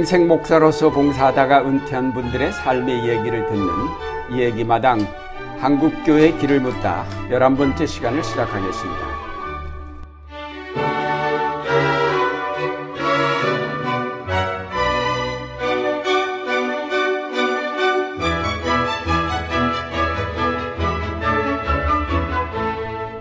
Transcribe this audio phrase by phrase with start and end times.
[0.00, 3.68] 평생 목사로서 봉사하다가 은퇴한 분들의 삶의 이야기를 듣는
[4.32, 4.98] 이야기마당
[5.58, 9.00] 한국교회 길을 묻다 11번째 시간을 시작하겠습니다.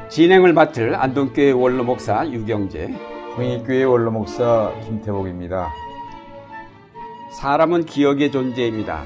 [0.07, 2.87] 진행을 맡을 안동교회 원로 목사 유경재,
[3.35, 5.88] 홍익교회 원로 목사 김태복입니다.
[7.39, 9.05] 사람은 기억의 존재입니다.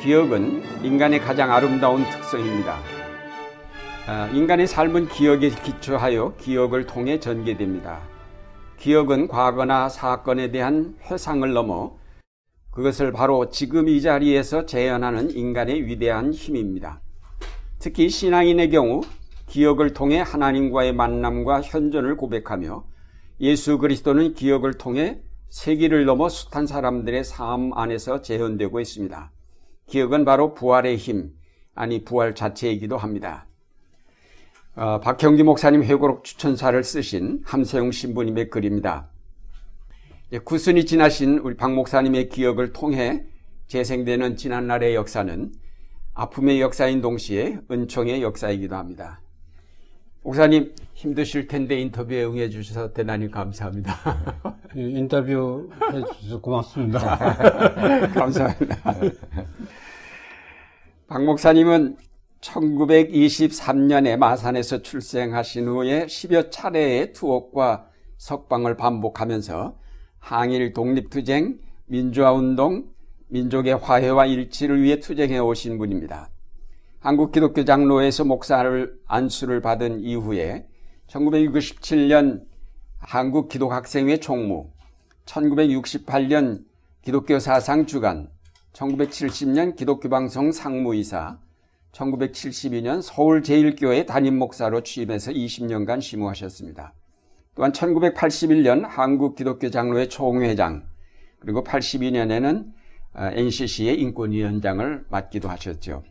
[0.00, 2.78] 기억은 인간의 가장 아름다운 특성입니다.
[4.06, 8.00] 아, 인간의 삶은 기억에 기초하여 기억을 통해 전개됩니다.
[8.78, 11.98] 기억은 과거나 사건에 대한 회상을 넘어
[12.70, 17.02] 그것을 바로 지금 이 자리에서 재현하는 인간의 위대한 힘입니다.
[17.78, 19.02] 특히 신앙인의 경우
[19.46, 22.82] 기억을 통해 하나님과의 만남과 현존을 고백하며
[23.42, 25.20] 예수 그리스도는 기억을 통해
[25.52, 29.30] 세기를 넘어 숱한 사람들의 삶 안에서 재현되고 있습니다.
[29.86, 31.34] 기억은 바로 부활의 힘,
[31.74, 33.46] 아니 부활 자체이기도 합니다.
[34.74, 39.10] 어, 박형기 목사님 회고록 추천사를 쓰신 함세용 신부님의 글입니다.
[40.32, 43.26] 예, 구순이 지나신 우리 박 목사님의 기억을 통해
[43.66, 45.52] 재생되는 지난날의 역사는
[46.14, 49.20] 아픔의 역사인 동시에 은총의 역사이기도 합니다.
[50.22, 53.92] 목사님 힘드실 텐데 인터뷰에 응해 주셔서 대단히 감사합니다.
[54.76, 57.18] 예, 인터뷰 해 주셔서 고맙습니다.
[58.14, 58.94] 감사합니다.
[61.08, 61.96] 박 목사님은
[62.40, 67.88] 1923년에 마산에서 출생하신 후에 10여 차례의 투옥과
[68.18, 69.76] 석방을 반복하면서
[70.20, 72.86] 항일 독립투쟁, 민주화운동,
[73.28, 76.30] 민족의 화해와 일치를 위해 투쟁해 오신 분입니다.
[77.02, 80.68] 한국 기독교 장로에서 목사를 안수를 받은 이후에
[81.08, 82.44] 1967년
[83.00, 84.70] 한국 기독학생회 총무,
[85.24, 86.62] 1968년
[87.02, 88.30] 기독교 사상 주간,
[88.72, 91.40] 1970년 기독교 방송 상무이사,
[91.90, 96.94] 1972년 서울 제일교회 담임 목사로 취임해서 20년간 심무하셨습니다.
[97.56, 100.84] 또한 1981년 한국 기독교 장로회 총회장,
[101.40, 102.72] 그리고 82년에는
[103.16, 106.04] NCC의 인권위원장을 맡기도 하셨죠.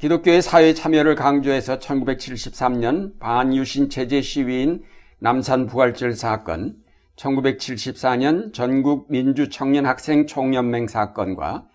[0.00, 4.82] 기독교의 사회 참여를 강조해서 1973년 반유신 체제 시위인
[5.18, 6.76] 남산 부활절 사건,
[7.16, 11.66] 1974년 전국 민주 청년 학생 총연맹 사건과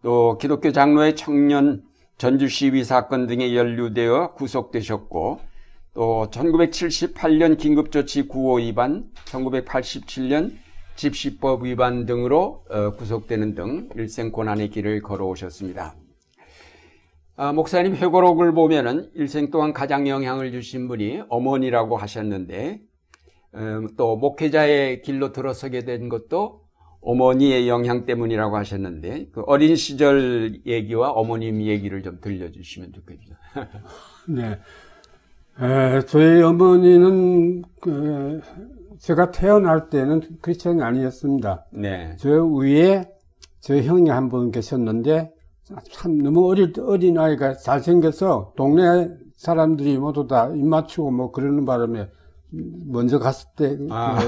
[0.00, 1.82] 또 기독교 장로의 청년
[2.16, 5.40] 전주 시위 사건 등에 연루되어 구속되셨고
[5.92, 10.52] 또 1978년 긴급조치 9호 위반, 1987년
[10.96, 15.96] 집시법 위반 등으로 어, 구속되는 등 일생 고난의 길을 걸어오셨습니다.
[17.36, 22.80] 아, 목사님 회고록을 보면은 일생 동안 가장 영향을 주신 분이 어머니라고 하셨는데
[23.54, 26.62] 음, 또 목회자의 길로 들어서게 된 것도
[27.00, 33.34] 어머니의 영향 때문이라고 하셨는데 그 어린 시절 얘기와 어머님 얘기를 좀 들려주시면 좋겠죠.
[34.28, 34.58] 네,
[35.60, 38.40] 에, 저희 어머니는 그,
[39.00, 41.66] 제가 태어날 때는 크리스천이 아니었습니다.
[41.72, 42.16] 네.
[42.18, 43.04] 저 위에
[43.60, 45.30] 저 형이 한 분 계셨는데
[45.92, 51.64] 참 너무 어릴 때 어린 아이가 잘생겨서 동네 사람들이 모두 다 입 맞추고 뭐 그러는
[51.64, 52.08] 바람에
[52.86, 54.18] 먼저 갔을 때, 아,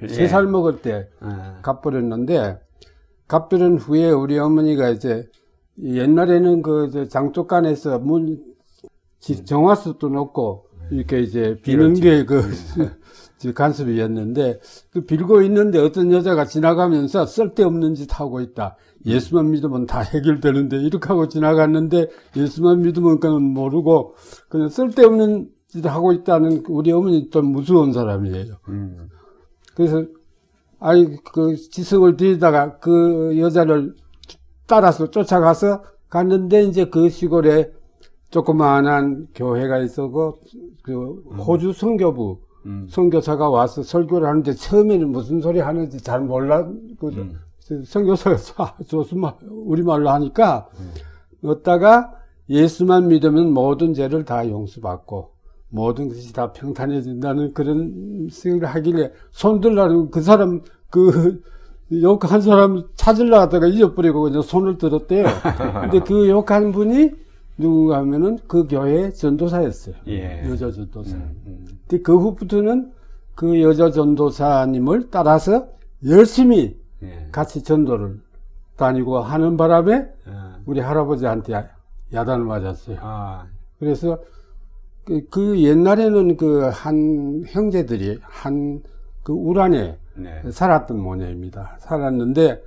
[0.00, 0.48] 그 세살 예.
[0.48, 1.58] 먹을 때 아.
[1.62, 2.58] 갚버렸는데,
[3.26, 5.28] 갚버린 후에 우리 어머니가 이제
[5.82, 8.42] 옛날에는 그 장독간에서 문,
[9.44, 12.42] 정화수도 넣고 이렇게 이제 비는 게 그
[13.52, 18.76] 간섭이었는데 그 빌고 있는데 어떤 여자가 지나가면서 쓸데없는 짓 하고 있다.
[19.06, 24.14] 예수만 믿으면 다 해결되는데 이렇게 하고 지나갔는데 예수만 믿으면 그냥 모르고
[24.48, 28.54] 그냥 쓸데없는 짓 하고 있다는 우리 어머니 좀 무서운 사람이에요.
[28.68, 29.08] 음.
[29.74, 30.04] 그래서
[30.78, 33.94] 아이 그 지성을 들이다가 그 여자를
[34.66, 37.72] 따라서 쫓아가서 갔는데 이제 그 시골에
[38.30, 40.38] 조그마한 교회가 있었고
[40.82, 41.38] 그 음.
[41.38, 42.86] 호주 선교부 음.
[42.88, 46.66] 선교사가 와서 설교를 하는데 처음에는 무슨 소리 하는지 잘 몰라
[46.98, 47.38] 그 음.
[47.84, 51.48] 선교사가 좋스마 우리말로 하니까 음.
[51.48, 52.12] 어다가
[52.48, 55.30] 예수만 믿으면 모든 죄를 다 용서받고
[55.70, 61.42] 모든 것이 다 평탄해진다는 그런 생각을 하길래 손들라고 그 사람 그
[61.92, 65.26] 욕한 사람 찾으려 하다가 잊어버리고 그냥 손을 들었대요.
[65.82, 67.10] 근데 그 욕한 분이
[67.56, 69.94] 누군가 하면은 그 교회 전도사였어요.
[70.08, 70.44] 예.
[70.48, 71.16] 여자 전도사.
[71.16, 71.66] 음, 음.
[71.86, 72.92] 근데 그 후부터는
[73.34, 75.68] 그 여자 전도사님을 따라서
[76.06, 77.28] 열심히 예.
[77.32, 78.20] 같이 전도를
[78.76, 80.32] 다니고 하는 바람에 예.
[80.66, 81.68] 우리 할아버지한테
[82.12, 82.98] 야단을 맞았어요.
[83.00, 83.46] 아.
[83.78, 84.18] 그래서
[85.04, 88.82] 그, 그 옛날에는 그 한 형제들이 한
[89.24, 90.42] 그 우란에 네.
[90.50, 91.78] 살았던 모녀입니다.
[91.80, 92.62] 살았는데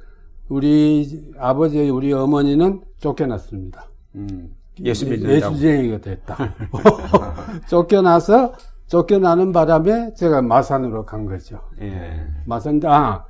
[0.49, 3.85] 우리 아버지 우리 어머니는 쫓겨났습니다.
[4.15, 4.55] 음.
[4.83, 5.53] 예수 믿는다고.
[5.53, 6.35] 예수쟁이가 됐다.
[7.69, 8.53] 쫓겨나서
[8.87, 11.61] 쫓겨나는 바람에 제가 마산으로 간 거죠.
[11.79, 12.25] 예.
[12.45, 13.23] 마산 아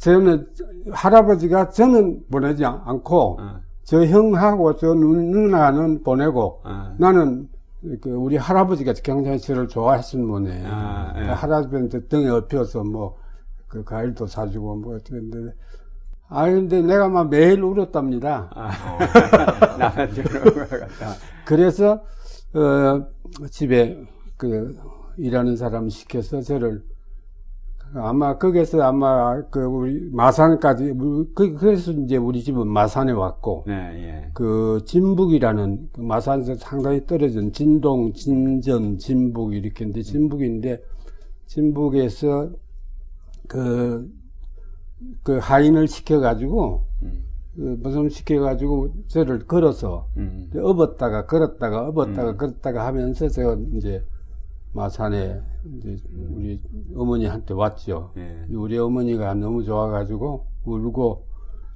[0.00, 0.46] 저는
[0.92, 3.60] 할아버지가 저는 보내지 않고 어.
[3.84, 6.94] 저 형하고 저 누- 누나는 보내고 어.
[6.98, 7.48] 나는
[8.00, 10.66] 그 우리 할아버지가 굉장히 저를 좋아했던 분이에요.
[10.68, 11.20] 아, 예.
[11.26, 13.16] 그 할아버지한테 등에 업혀서 뭐
[13.70, 15.20] 그 과일도 사주고 뭐 어떻게
[16.28, 18.50] 아 근데 내가 막 매일 울었답니다.
[18.52, 18.68] 아.
[20.80, 21.14] 같다.
[21.44, 22.02] 그래서
[22.52, 23.06] 어
[23.48, 23.96] 집에
[24.36, 24.76] 그
[25.18, 26.82] 일하는 사람 시켜서 저를
[27.94, 30.94] 아마 거기서 아마 그 우리 마산까지
[31.34, 34.30] 그 그래서 이제 우리 집은 마산에 왔고 네, 예.
[34.32, 40.80] 그 진북이라는 그 마산에서 상당히 떨어진 진동, 진전, 진북 이렇게 인데 진북인데
[41.46, 42.50] 진북에서
[43.48, 44.08] 그,
[45.24, 47.24] 그 하인을 시켜가지고 음.
[47.56, 50.48] 그 무슨 시켜가지고 저를 걸어서 음.
[50.54, 54.04] 업었다가 걸었다가 업었다가 걸었다가 하면서 제가 이제
[54.72, 55.40] 마산에
[55.78, 55.96] 이제
[56.34, 56.60] 우리
[56.96, 58.12] 어머니한테 왔죠.
[58.16, 58.46] 예.
[58.54, 61.26] 우리 어머니가 너무 좋아가지고 울고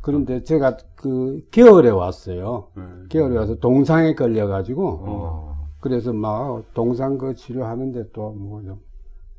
[0.00, 2.68] 그런데 제가 그 겨울에 왔어요.
[2.76, 3.06] 음.
[3.10, 5.68] 겨울에 와서 동상에 걸려가지고 어.
[5.80, 8.80] 그래서 막 동상 그 치료하는데 또뭐좀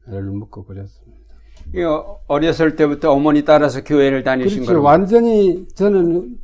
[0.10, 1.24] 애를 먹고 그랬습니다.
[1.74, 4.72] 이 어- 어렸을 때부터 어머니 따라서 교회를 다니신 그렇죠.
[4.74, 6.38] 거로 완전히 저는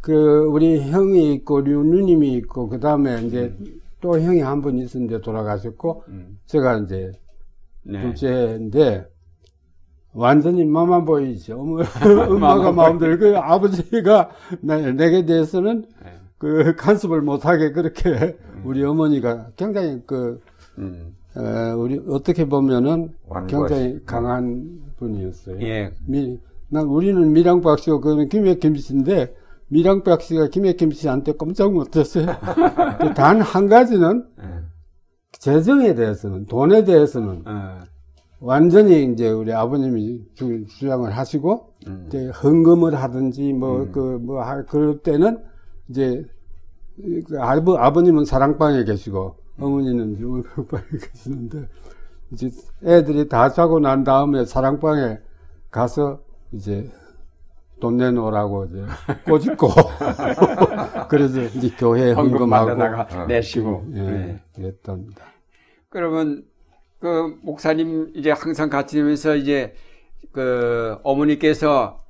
[0.00, 3.54] 그 우리 형이 있고 누님이 있고 그 다음에 이제
[4.00, 6.38] 또 형이 한 분 있었는데 돌아가셨고 음.
[6.46, 7.12] 제가 이제
[7.88, 8.02] 네.
[8.02, 9.06] 둘째인데
[10.12, 11.58] 완전히 마만 보이죠.
[12.28, 14.30] 엄마가 마음대로 그 아버지가
[14.60, 16.10] 나- 내게 대해서는 네.
[16.38, 20.40] 그 간섭을 못하게 그렇게 우리 어머니가 굉장히 그
[20.78, 21.14] 음.
[21.36, 23.12] 어, 우리 어떻게 보면은
[23.46, 25.60] 굉장히 강한 분이었어요.
[25.60, 25.92] 예.
[26.06, 26.38] 미,
[26.70, 29.34] 난 우리는 미랑박 씨고 그는 김혜김 씨인데
[29.68, 32.26] 미랑박 씨가 김혜김 씨한테 꼼짝 못했어요.
[33.14, 34.44] 단 한 가지는 예.
[35.46, 37.78] 재정에 대해서는 돈에 대해서는 어.
[38.40, 42.04] 완전히 이제 우리 아버님이 주, 주장을 하시고 음.
[42.08, 45.38] 이제 헌금을 하든지 뭐 그뭐 그럴 때는
[45.88, 46.24] 이제
[46.96, 50.82] 그 아버, 아버님은 사랑방에 계시고 어머니는 울방에
[51.14, 51.68] 계시는데
[52.32, 52.50] 이제
[52.84, 55.20] 애들이 다 자고 난 다음에 사랑방에
[55.70, 56.18] 가서
[56.50, 56.90] 이제
[57.80, 58.84] 돈 내놓으라고 이제
[59.28, 59.68] 꼬집고
[61.08, 63.84] 그래서 이제 교회 헌금 헌금하고 받아다가 내시고.
[63.94, 64.40] 예, 예.
[64.56, 65.35] 그랬답니다.
[65.96, 66.44] 그러면
[66.98, 69.72] 그 목사님 이제 항상 같이 되면서 이제
[70.30, 72.04] 그 어머니께서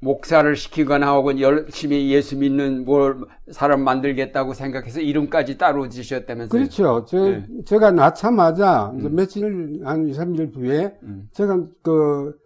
[0.00, 6.60] 목사를 시키거나 혹은 열심히 예수 믿는 뭘 사람 만들겠다고 생각해서 이름까지 따로 지셨다면서요?
[6.60, 7.06] 그렇죠.
[7.08, 7.46] 저, 예.
[7.64, 11.30] 제가 낳자마자 이제 며칠, 한 2, 3일 후에 음.
[11.32, 12.38] 제가 그,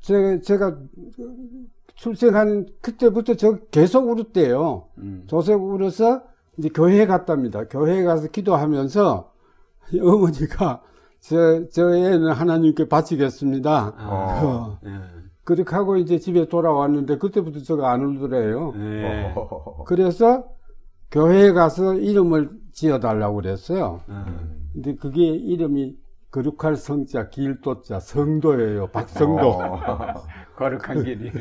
[0.00, 0.76] 제가, 제가
[1.94, 4.88] 출생한 그때부터 저 계속 울었대요.
[4.98, 5.24] 음.
[5.30, 6.24] 계속 울어서
[6.56, 7.68] 이제 교회에 갔답니다.
[7.68, 9.37] 교회에 가서 기도하면서
[9.96, 10.82] 어머니가
[11.20, 13.94] 저, 저 애는 하나님께 바치겠습니다.
[13.96, 14.40] 아.
[14.44, 14.90] 어, 예.
[15.44, 18.74] 그렇게 하고 이제 집에 돌아왔는데 그때부터 제가 안 울더래요.
[18.76, 19.34] 예.
[19.86, 20.44] 그래서
[21.10, 24.02] 교회에 가서 이름을 지어달라고 그랬어요.
[24.10, 24.70] 음.
[24.74, 25.96] 근데 그게 이름이
[26.30, 28.88] 거룩할 성자, 길도자, 성도예요.
[28.88, 29.48] 박성도.
[29.48, 30.14] 어.
[30.56, 31.32] 거룩한 길이.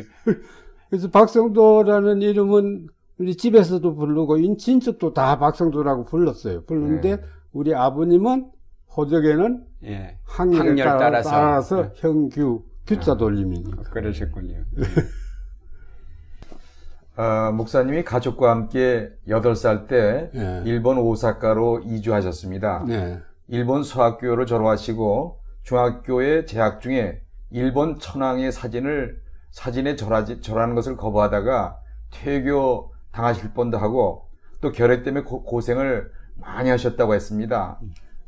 [0.90, 6.64] 그래서 박성도라는 이름은 우리 집에서도 부르고 인 친척도 다 박성도라고 불렀어요.
[6.64, 7.22] 불렀는데 네.
[7.58, 8.52] 우리 아버님은
[8.96, 10.20] 호적에는 예.
[10.24, 11.30] 항렬 따라, 따라서.
[11.32, 11.90] 따라서 네.
[11.96, 13.82] 형규, 규자 돌림이니까.
[13.90, 14.64] 그러셨군요.
[17.18, 20.62] 어, 목사님이 가족과 함께 8살 때 예.
[20.66, 22.86] 일본 오사카로 이주하셨습니다.
[22.88, 23.20] 네.
[23.48, 31.80] 일본 수학교를 졸업하시고 중학교에 재학 중에 일본 천황의 사진을 사진에 절하지, 절하는 것을 거부하다가
[32.12, 34.28] 퇴교 당하실 뻔도 하고
[34.62, 37.80] 또 결핵 때문에 고, 고생을 많이 하셨다고 했습니다.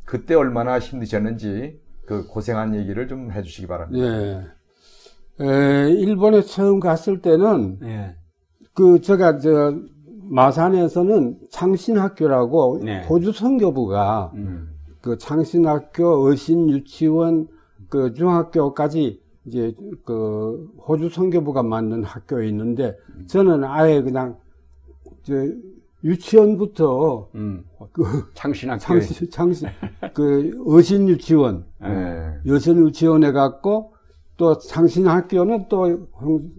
[0.04, 4.04] 그때 얼마나 힘드셨는지 그 고생한 얘기를 좀 해주시기 바랍니다.
[4.04, 4.44] 예.
[5.40, 8.16] 에, 일본에 처음 갔을 때는 예.
[8.74, 9.74] 그 제가 저
[10.30, 13.04] 마산에서는 창신학교라고 네.
[13.04, 14.70] 호주 선교부가 음.
[15.00, 17.48] 그 창신학교, 어신 유치원,
[17.88, 19.74] 그 중학교까지 이제
[20.04, 24.36] 그 호주 선교부가 만든 학교에 있는데 저는 아예 그냥
[25.22, 25.34] 저
[26.02, 27.64] 유치원부터 음.
[27.92, 28.80] 그 창신학교.
[28.80, 29.68] 창신 창신
[30.14, 32.34] 그 어신 유치원, 네.
[32.46, 33.94] 여신 유치원에 갔고
[34.36, 36.50] 또 창신학교는 또 형-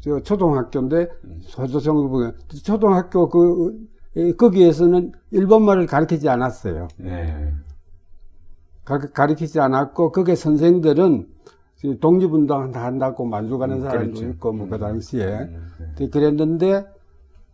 [0.00, 1.08] 저 초등학교인데
[1.48, 2.32] 선교부가
[2.64, 3.78] 초등학교 그
[4.16, 6.88] 에, 거기에서는 일본말을 가르치지 않았어요.
[6.98, 7.52] 네.
[8.84, 11.28] 가, 가르치지 않았고 거기 선생들은
[12.00, 14.28] 독립운동 한다고 만족하는 음, 사람도 그렇죠.
[14.32, 14.80] 있고 뭐그 음.
[14.80, 16.08] 당시에 음, 네.
[16.08, 16.84] 그랬는데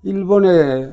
[0.05, 0.91] 일본에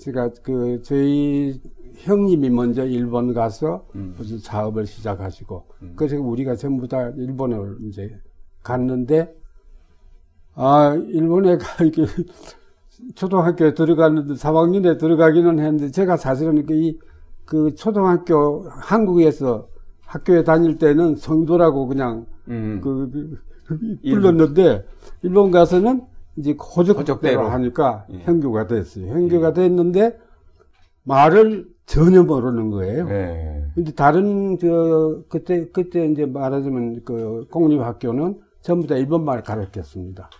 [0.00, 1.60] 제가 그 저희
[1.98, 4.14] 형님이 먼저 일본 가서 음.
[4.16, 5.92] 무슨 사업을 시작하시고 음.
[5.94, 8.18] 그래서 우리가 전부 다 일본에 이제
[8.62, 9.34] 갔는데
[10.54, 12.06] 아 일본에 가 이렇게
[13.14, 16.98] 초등학교에 들어갔는데 3학년에 들어가기는 했는데 제가 사실은 그이
[17.44, 19.68] 그 초등학교 한국에서
[20.00, 22.80] 학교에 다닐 때는 성도라고 그냥 음.
[22.82, 23.96] 그, 그, 그.
[24.02, 24.84] 불렀는데
[25.22, 26.02] 일본 가서는
[26.36, 27.48] 이제 호적대로.
[27.48, 28.18] 하니까 예.
[28.20, 29.06] 형교가 됐어요.
[29.12, 30.18] 형교가 됐는데
[31.04, 33.06] 말을 전혀 모르는 거예요.
[33.06, 33.64] 네.
[33.74, 40.30] 근데 다른 저 그때 그때 이제 말하자면 그 공립학교는 전부 다 일본말을 가르쳤습니다.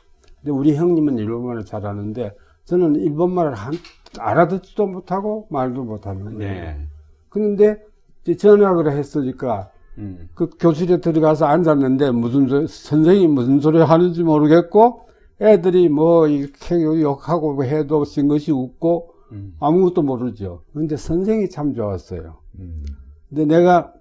[0.40, 3.74] 근데 우리 형님은 일본말을 잘하는데 저는 일본말을 한,
[4.18, 6.38] 알아듣지도 못하고 말도 못하는 거예요.
[6.38, 6.86] 네.
[7.28, 7.82] 그런데
[8.22, 10.28] 이제 전학을 했으니까 음.
[10.34, 15.09] 그 교실에 들어가서 앉았는데 무슨 소 선생님이 무슨 소리 하는지 모르겠고
[15.40, 19.54] 애들이 뭐 이렇게 욕하고 해도 싱긋이 웃고 음.
[19.60, 20.64] 아무것도 모르죠.
[20.72, 22.38] 근데 선생이 참 좋았어요.
[22.58, 22.84] 음.
[23.28, 23.92] 근데 내가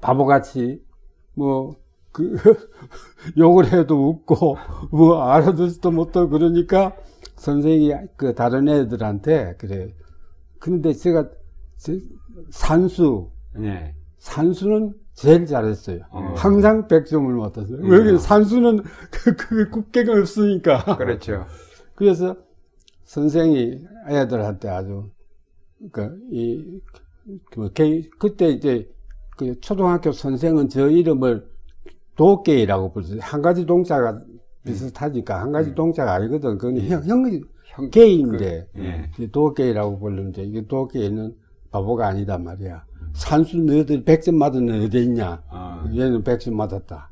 [0.00, 0.82] 바보같이
[1.34, 1.76] 뭐
[2.14, 2.36] 그
[3.36, 4.56] 욕을 해도 웃고
[4.92, 6.94] 뭐 알아듣지도 못하고 그러니까
[7.34, 9.92] 선생이 그 다른 애들한테 그래.
[10.60, 11.28] 그런데 제가
[11.76, 11.98] 제-
[12.50, 13.96] 산수 네.
[14.18, 16.00] 산수는 제일 잘했어요.
[16.10, 16.34] 어.
[16.36, 17.78] 항상 100점을 맞았어요.
[17.78, 17.90] 음.
[17.90, 20.96] 왜 산수는 그, 그 국계가 없으니까.
[20.96, 21.46] 그렇죠.
[21.94, 22.36] 그래서
[23.04, 23.78] 선생이
[24.08, 25.10] 애들한테 아주
[25.92, 26.80] 그, 이,
[27.52, 28.90] 그, 개- 그때 이제
[29.36, 31.46] 그 초등학교 선생은 저 이름을
[32.16, 33.16] 도깨이라고 부르죠.
[33.20, 34.20] 한 가지 동자가
[34.64, 36.58] 비슷하니까 한 가지 동자가 아니거든.
[36.58, 39.10] 그건 형, 형, 형, 개인데 예.
[39.14, 41.34] 이제 도깨이라고 부르는데 이게 도깨이는
[41.70, 42.84] 바보가 아니다 말이야.
[43.14, 45.42] 산수 너희들 100점 맞은 애 어디 있냐?
[45.48, 45.84] 아.
[45.90, 47.10] 얘는 100점 맞았다.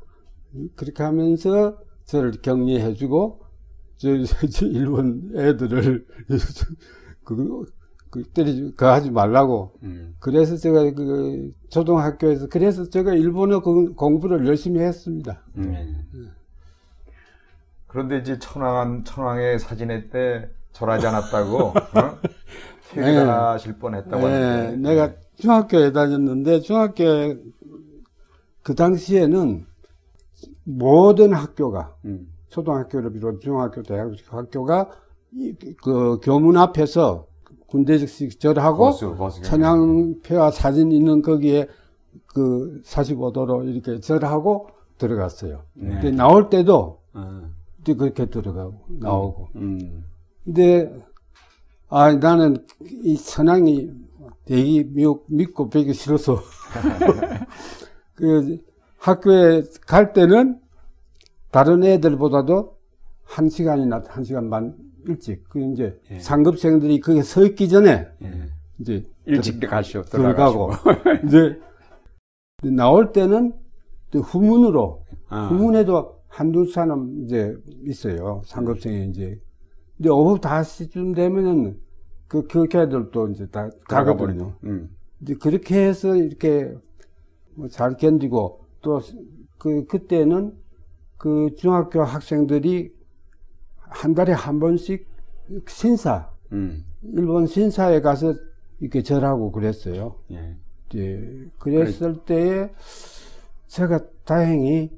[0.75, 3.41] 그렇게 하면서 저를 격려해주고
[3.97, 6.05] 저, 저, 저 일본 애들을
[7.23, 7.65] 그,
[8.09, 9.73] 그 때리지 그 하지 말라고.
[9.83, 10.15] 음.
[10.19, 15.41] 그래서 제가 그 초등학교에서 그래서 제가 일본어 공- 공부를 열심히 했습니다.
[15.53, 15.95] 네.
[17.87, 22.17] 그런데 이제 천황, 천황의 사진회 때 절하지 않았다고, 어?
[22.89, 24.77] 퇴근하실 뻔 했다고 네, 하는데.
[24.77, 27.03] 내가 중학교에 다녔는데 중학교
[28.61, 29.65] 그 당시에는
[30.63, 32.27] 모든 학교가 음.
[32.49, 34.89] 초등학교를 비롯 중학교, 대학교 학교가
[35.33, 37.27] 이- 그 교문 앞에서
[37.67, 38.91] 군대식 절하고.
[39.43, 41.67] 천양표와 사진 있는 거기에
[42.27, 45.63] 그 45도로 이렇게 절하고 들어갔어요.
[45.73, 45.89] 네.
[45.89, 47.41] 근데 나올 때도 어.
[47.81, 49.47] 이제 그렇게 들어가고 나오고.
[49.55, 50.05] 음.
[50.45, 50.95] 근데
[51.89, 52.63] 아 나는
[53.03, 53.89] 이 천황이
[54.45, 56.39] 되게 미국 믿고 배기 싫어서
[58.15, 58.57] 그
[58.97, 60.59] 학교에 갈 때는
[61.51, 62.77] 다른 애들보다도
[63.23, 64.75] 한 시간이나 한 시간 반
[65.05, 66.19] 일찍 그 이제 예.
[66.19, 68.49] 상급생들이 거기 서 있기 전에 예.
[68.79, 70.03] 이제 일찍 가시오.
[70.03, 70.71] 들어가고
[71.27, 71.59] 이제
[72.63, 73.53] 나올 때는
[74.11, 75.47] 또 후문으로 아.
[75.47, 79.39] 후문에도 한두 사람 이제 있어요 상급생이 이제
[79.97, 81.79] 근데 오후 5시쯤 되면은
[82.33, 84.55] 그, 그 걔들도 이제 다 가거든요.
[84.63, 84.89] 음.
[85.21, 86.73] 이제 그렇게 해서 이렇게
[87.53, 88.99] 뭐 잘 견디고 또
[89.59, 90.57] 그, 그때는
[91.19, 92.91] 그 중학교 학생들이
[93.77, 95.05] 한 달에 한 번씩
[95.67, 96.83] 신사, 음.
[97.03, 98.33] 일본 신사에 가서
[98.79, 100.15] 이렇게 절하고 그랬어요.
[100.31, 100.55] 예.
[100.95, 102.71] 예, 그랬을 때에
[103.67, 104.91] 제가 다행히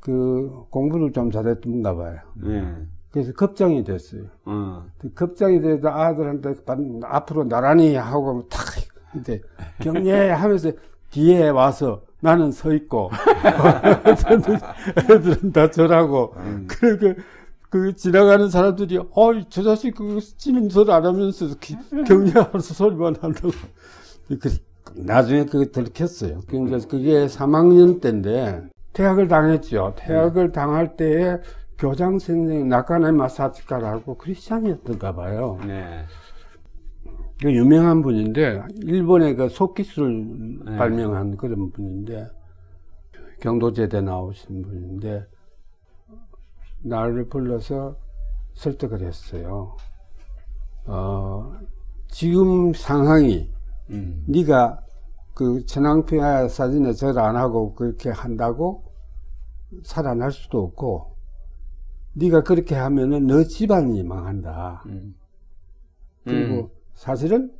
[0.00, 2.20] 그 공부를 좀 잘했던가 봐요.
[2.46, 2.74] 예.
[3.10, 4.22] 그래서 급장이 됐어요.
[4.44, 4.84] 어.
[4.98, 8.60] 그 급장이 돼서 아들한테 반- 앞으로 나란히 하고 탁
[9.16, 9.40] 이제
[9.80, 10.72] 격려하면서
[11.10, 13.10] 뒤에 와서 나는 서 있고
[15.10, 16.34] 애들은 다 절하고
[16.68, 17.14] 그, 그,
[17.68, 21.76] 그 지나가는 사람들이 어이 저 자식 그 찌는 소리 안 하면서 기-
[22.06, 23.50] 격려하면서 소리만 한다고
[24.40, 24.56] 그,
[24.94, 26.40] 나중에 그게 들켰어요.
[26.48, 29.94] 그러니까 그게 3학년 때인데 퇴학을 당했죠.
[29.96, 31.38] 퇴학을 당할 때에
[31.80, 35.58] 교장 선생님 나카네 마사치카라고 크리스찬이었던가 봐요.
[35.66, 36.04] 네.
[37.40, 40.76] 그 유명한 분인데 일본의 그 속기술 네.
[40.76, 42.28] 발명한 그런 분인데
[43.40, 45.26] 경도제대 나오신 분인데
[46.82, 47.96] 나를 불러서
[48.52, 49.74] 설득을 했어요.
[50.84, 51.50] 어,
[52.08, 53.50] 지금 상황이
[53.88, 54.22] 음.
[54.28, 54.80] 네가
[55.32, 58.84] 그 천황평야 사진에 절 안 하고 그렇게 한다고
[59.82, 61.09] 살아날 수도 없고
[62.14, 64.82] 네가 그렇게 하면은 너 집안이 망한다.
[64.86, 65.14] 음.
[66.24, 66.68] 그리고 음.
[66.94, 67.52] 사실은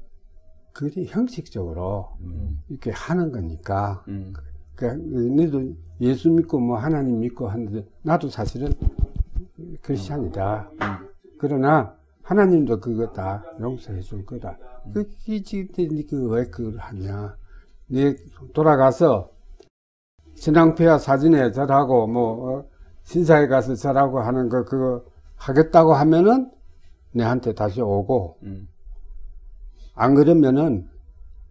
[0.73, 2.63] 그게 형식적으로 음.
[2.69, 4.33] 이렇게 하는 거니까 음.
[4.75, 8.73] 그러니까 너도 예수 믿고 뭐 하나님 믿고 하는데 나도 사실은
[9.83, 10.71] 크리스찬이다.
[11.39, 14.57] 그러나 하나님도 그거 다 용서해 줄 거다.
[14.95, 17.37] 그게 지금 그왜 그걸 하냐?
[17.89, 18.15] 네
[18.55, 19.31] 돌아가서
[20.37, 22.65] 신앙폐하 사진에 절하고 뭐 어,
[23.05, 25.05] 신사에 가서 절하고 하는 거 그거
[25.37, 26.51] 하겠다고 하면은
[27.13, 28.69] 내한테 다시 오고 음.
[29.95, 30.89] 안 그러면은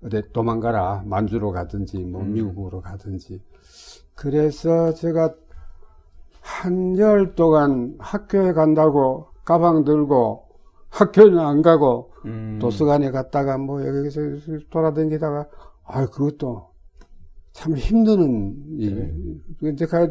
[0.03, 2.34] 어디 도망가라 만주로 가든지 뭐 음.
[2.34, 3.41] 미국으로 가든지
[4.15, 5.34] 그래서 제가
[6.41, 10.48] 한 열 동안 학교에 간다고 가방 들고
[10.89, 12.58] 학교는 안 가고 음.
[12.62, 14.22] 도서관에 갔다가 뭐 여기서
[14.70, 15.48] 돌아다니다가
[15.84, 16.70] 아 그것도
[17.51, 19.41] 참 힘드는 일.
[19.60, 20.08] 근데 가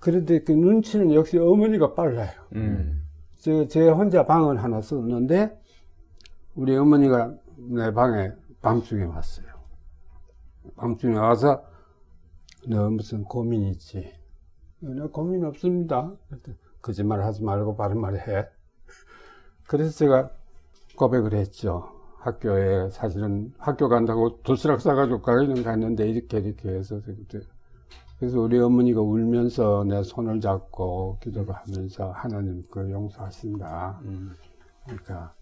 [0.00, 2.30] 그런데 그 눈치는 역시 어머니가 빨라요.
[2.54, 3.06] 음.
[3.36, 5.58] 저, 제 혼자 방을 하나 썼는데,
[6.54, 9.46] 우리 어머니가 내 방에 밤중에 왔어요.
[10.76, 11.62] 밤중에 와서,
[12.66, 14.12] 너 무슨 고민 있지?
[14.80, 16.12] 내 고민 없습니다.
[16.80, 18.48] 거짓말 하지 말고 바른 말 해.
[19.66, 20.30] 그래서 제가
[20.96, 22.00] 고백을 했죠.
[22.18, 27.40] 학교에 사실은 학교 간다고 도시락 싸가지고 가기는 갔는데 이렇게 이렇게 해서 그때
[28.20, 34.00] 그래서 우리 어머니가 울면서 내 손을 잡고 기도를 하면서 하나님 그 용서하신다.
[34.04, 34.36] 음.
[34.84, 35.34] 그러니까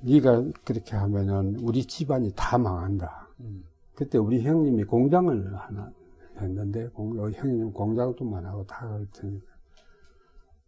[0.00, 3.28] 네가 그렇게 하면은 우리 집안이 다 망한다.
[3.40, 3.64] 음.
[3.94, 5.92] 그때 우리 형님이 공장을 하나
[6.38, 9.52] 했는데 공, 어, 형님 공장도만 하고 다 그럴 테니까.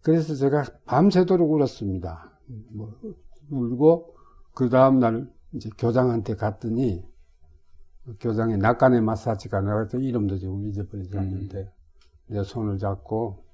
[0.03, 2.31] 그래서 제가 밤새도록 울었습니다.
[2.73, 2.93] 뭐
[3.51, 4.15] 울고
[4.53, 7.03] 그 다음 날 이제 교장한테 갔더니
[8.21, 11.73] 교장에 낙관의 마사지가 나가서 이름도 지금 잊어버리지 않는데
[12.27, 13.45] 내 손을 잡고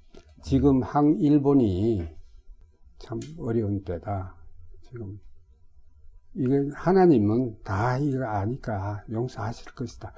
[0.41, 2.07] 지금 한 일본이
[2.97, 4.35] 참 어려운 때다.
[4.81, 5.19] 지금
[6.33, 10.13] 이게 하나님은 다 이거 아니까 용서하실 것이다.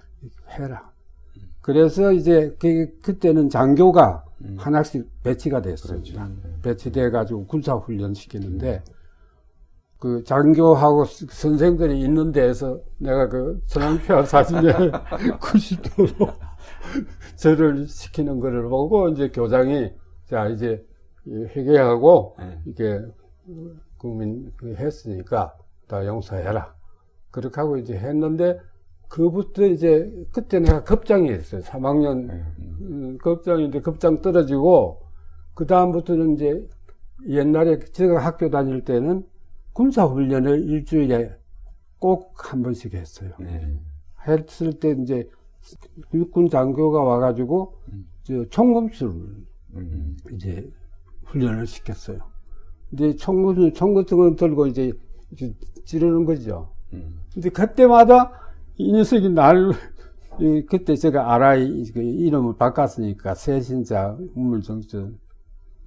[0.50, 0.92] 해라.
[1.62, 4.56] 그래서 이제 그 그때는 장교가 음.
[4.58, 6.30] 하나씩 배치가 됐습니다.
[6.64, 8.84] 배치돼 가지고 군사 훈련 시키는데
[10.02, 14.74] 그 장교하고 스- 선생들이 있는 데에서 내가 그 전황표 사진에
[15.40, 16.34] 90도로
[17.36, 19.92] 저를 시키는 거를 보고 이제 교장이
[20.26, 20.84] 자 이제
[21.28, 22.60] 이 회개하고 네.
[22.66, 23.00] 이게
[24.00, 25.56] 국민 그 했으니까
[25.88, 26.74] 다 용서해라.
[27.30, 28.60] 그렇게 하고 이제 했는데
[29.08, 31.62] 그부터 이제 그때 내가 급장이 했어요.
[31.62, 32.28] 3학년
[32.82, 35.04] 음, 급장인데 급장 떨어지고
[35.54, 36.68] 그 다음부터는 이제
[37.30, 39.24] 옛날에 제가 학교 다닐 때는
[39.74, 41.36] 군사 훈련을 일주일에
[42.00, 43.32] 꼭 한 번씩 했어요.
[43.40, 43.80] 네.
[44.28, 45.28] 했을 때 이제
[46.14, 47.76] 육군 장교가 와가지고
[48.24, 49.14] 저 총검수를
[49.76, 50.18] 음.
[50.34, 50.70] 이제
[51.26, 52.20] 훈련을 시켰어요.
[52.90, 54.92] 근데 총검수 총 같은 거 들고 이제
[55.32, 55.54] 이제
[55.86, 56.70] 찌르는 거죠.
[56.94, 57.22] 음.
[57.34, 58.32] 근데 그때마다
[58.76, 59.72] 이 녀석이 날,
[60.40, 65.18] 이, 그때 제가 RI 그 이름을 바꿨으니까 새신자 우물정전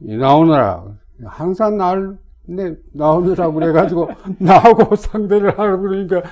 [0.01, 6.23] 이 나오느라 항상 날, 네, 나오느라고 그래가지고 나하고 상대를 하고 그러니까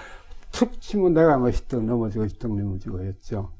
[0.50, 3.52] 툭 치면 내가 뭐 히떡 넘어지고 히떡 넘어지고 했죠.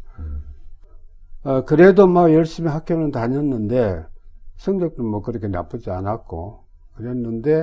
[1.45, 4.07] 어, 그래도 뭐 열심히 학교는 다녔는데
[4.57, 7.61] 성적도 뭐 그렇게 나쁘지 않았고 그랬는데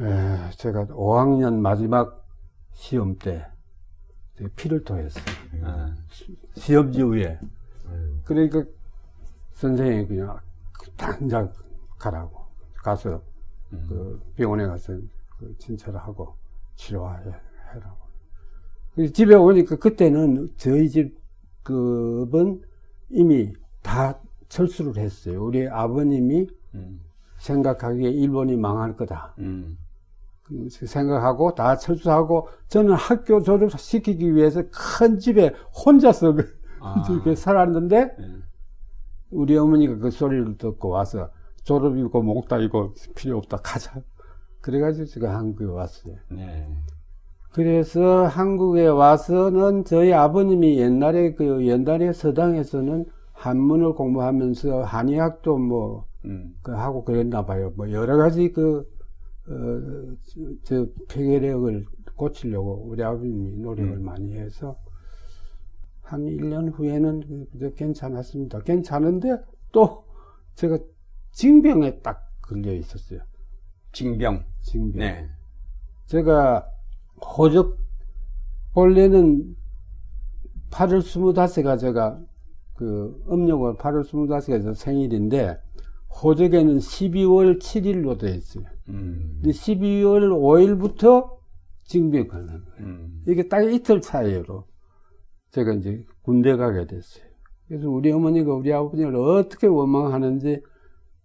[0.00, 2.26] 에, 제가 5학년 마지막
[2.72, 3.46] 시험 때
[4.56, 5.24] 피를 토했어요.
[5.62, 5.94] 아.
[6.56, 7.38] 시험지 위에.
[8.24, 8.64] 그러니까
[9.54, 10.38] 선생님이 그냥
[10.96, 11.52] 당장
[11.98, 12.46] 가라고
[12.82, 13.22] 가서
[13.88, 14.94] 그 병원에 가서
[15.38, 16.34] 그 진찰을 하고
[16.76, 18.02] 치료해라고.
[19.12, 21.18] 집에 오니까 그때는 저희 집
[21.62, 22.62] 급은
[23.10, 25.44] 이미 다 철수를 했어요.
[25.44, 27.00] 우리 아버님이 음.
[27.38, 29.34] 생각하기에 일본이 망할 거다.
[29.38, 29.78] 음.
[30.42, 35.54] 그 생각하고 다 철수하고 저는 학교 졸업시키기 위해서 큰 집에
[35.84, 37.02] 혼자서 그- 아.
[37.08, 38.36] 이렇게 살았는데 네.
[39.30, 41.30] 우리 어머니가 그 소리를 듣고 와서
[41.64, 44.02] 졸업이고 목 따이고 필요 없다 가자.
[44.60, 46.14] 그래가지고 제가 한국에 왔어요.
[46.30, 46.68] 네.
[47.52, 56.54] 그래서 한국에 와서는 저희 아버님이 옛날에 그 옛날에 서당에서는 한문을 공부하면서 한의학도 뭐 음.
[56.62, 57.72] 그 하고 그랬나 봐요.
[57.76, 58.88] 뭐 여러 가지 그,
[59.48, 61.84] 어, 저, 저 폐결핵을
[62.16, 64.04] 고치려고 우리 아버님이 노력을 음.
[64.04, 64.76] 많이 해서
[66.02, 68.60] 한 1년 후에는 그저 괜찮았습니다.
[68.60, 69.38] 괜찮은데
[69.72, 70.04] 또
[70.54, 70.78] 제가
[71.32, 73.20] 징병에 딱 걸려 있었어요.
[73.92, 74.44] 징병.
[74.60, 74.98] 징병.
[74.98, 75.28] 네.
[76.06, 76.66] 제가
[77.20, 77.78] 호적
[78.74, 79.56] 원래는
[80.70, 82.20] 8월 25가 제가
[82.74, 85.58] 그 음력으로 8월 25일에서 생일인데
[86.22, 88.64] 호적에는 12월 7일로 되어 있어요.
[88.88, 89.40] 음.
[89.42, 91.38] 근데 12월 5일부터
[91.84, 92.64] 징병하는 거예요.
[92.80, 93.22] 음.
[93.26, 94.64] 이게 딱 이틀 차이로.
[95.50, 97.24] 제가 이제 군대 가게 됐어요.
[97.68, 100.62] 그래서 우리 어머니가 우리 아버지를 어떻게 원망하는지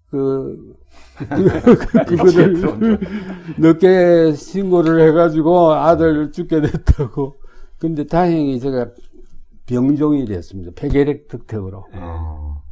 [0.10, 0.76] 그,
[1.18, 3.00] 그 그거를
[3.58, 7.36] 늦게 신고를 해가지고 아들 죽게 됐다고.
[7.78, 8.92] 근데 다행히 제가
[9.66, 10.72] 병종이 됐습니다.
[10.76, 11.86] 폐결핵 특택으로.
[11.94, 12.64] 어.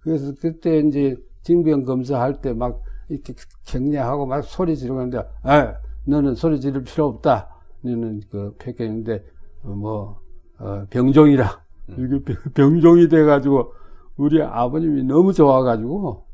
[0.00, 5.74] 그래서 그때 이제 징병 검사할 때 막 이렇게 격려하고 막 소리 지르는데, 아,
[6.06, 7.48] 너는 소리 지를 필요 없다.
[7.82, 9.24] 너는 그 폐결인데
[9.62, 10.20] 뭐
[10.58, 11.60] 어, 병종이라.
[11.90, 13.72] 이게 병- 병종이 돼가지고
[14.16, 16.25] 우리 아버님이 너무 좋아가지고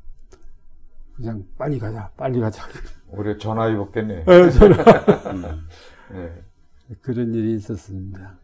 [1.16, 2.62] 그냥 빨리 가자, 빨리 가자.
[3.09, 4.25] 올해 전화 위복됐네.
[4.27, 4.77] 예, 저는
[6.14, 6.42] 예.
[7.03, 8.35] 그런 일이 있었습니다.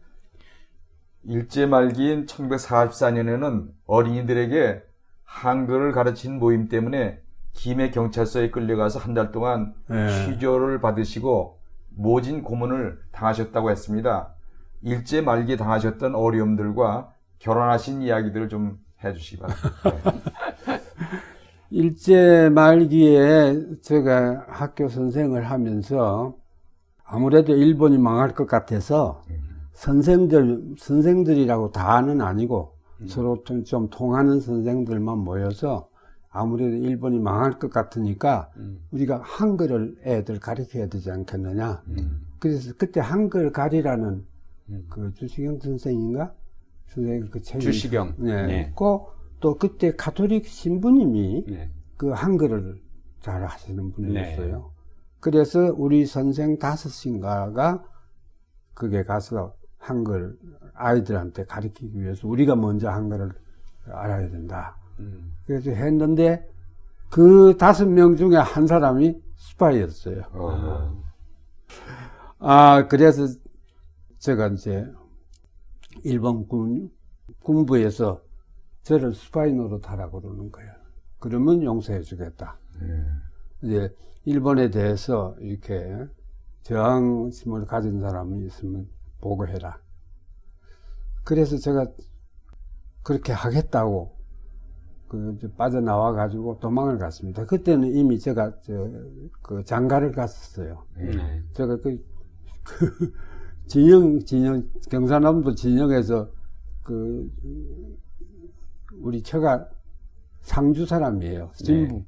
[1.23, 4.83] 일제 말기인 1944년에는 어린이들에게
[5.25, 7.21] 한글을 가르친 모임 때문에
[7.53, 10.25] 김해 경찰서에 끌려가서 한 달 동안 예.
[10.25, 14.33] 취조를 받으시고 모진 고문을 당하셨다고 했습니다.
[14.81, 19.69] 일제 말기에 당하셨던 어려움들과 결혼하신 이야기들을 좀 해주시기 바랍니다.
[20.65, 20.78] 네.
[21.71, 26.35] 일제 말기에 제가 학교 선생을 하면서
[27.03, 29.23] 아무래도 일본이 망할 것 같아서
[29.73, 32.75] 선생들, 선생들이라고 다는 아니고
[33.07, 35.89] 서로 좀, 좀 통하는 선생들만 모여서
[36.31, 38.51] 아무래도 일본이 망할 것 같으니까
[38.91, 41.83] 우리가 한글을 애들 가르쳐야 되지 않겠느냐.
[42.39, 44.25] 그래서 그때 한글 가리라는
[44.89, 46.33] 그 주시경 선생인가?
[46.87, 48.15] 선생님 그 책이 주시경.
[48.17, 48.45] 네.
[48.47, 48.61] 네.
[48.69, 51.71] 있고 또 그때 가톨릭 신부님이 네.
[51.97, 52.81] 그 한글을
[53.21, 54.57] 잘 하시는 분이었어요.
[54.57, 54.63] 네.
[55.19, 57.83] 그래서 우리 선생 다섯인가가
[58.73, 60.37] 그게 가서 한글
[60.73, 63.31] 아이들한테 가르치기 위해서 우리가 먼저 한글을
[63.87, 64.77] 알아야 된다.
[64.99, 65.33] 음.
[65.45, 66.47] 그래서 했는데
[67.09, 70.21] 그 다섯 명 중에 한 사람이 스파이였어요.
[70.33, 71.03] 어.
[72.39, 73.27] 아, 그래서
[74.19, 74.85] 제가 이제
[76.03, 76.89] 일본 군,
[77.41, 78.21] 군부에서
[78.89, 80.71] 저를 스파이 노릇하라고 그러는 거예요.
[81.19, 82.57] 그러면 용서해 주겠다.
[83.61, 83.93] 이제
[84.25, 86.07] 일본에 대해서 이렇게
[86.63, 88.87] 저항심을 가진 사람이 있으면
[89.21, 89.79] 보고해라.
[91.23, 91.85] 그래서 제가
[93.03, 94.17] 그렇게 하겠다고
[95.07, 97.45] 그 빠져나와 가지고 도망을 갔습니다.
[97.45, 100.83] 그때는 이미 제가 저그 장가를 갔었어요.
[100.97, 101.43] 네.
[101.53, 102.03] 제가 그,
[102.63, 103.13] 그
[103.69, 106.31] 진영 진영 경상남도 진영에서
[106.81, 107.29] 그
[109.01, 109.67] 우리 처가
[110.41, 111.51] 상주 사람이에요.
[111.55, 112.05] 진북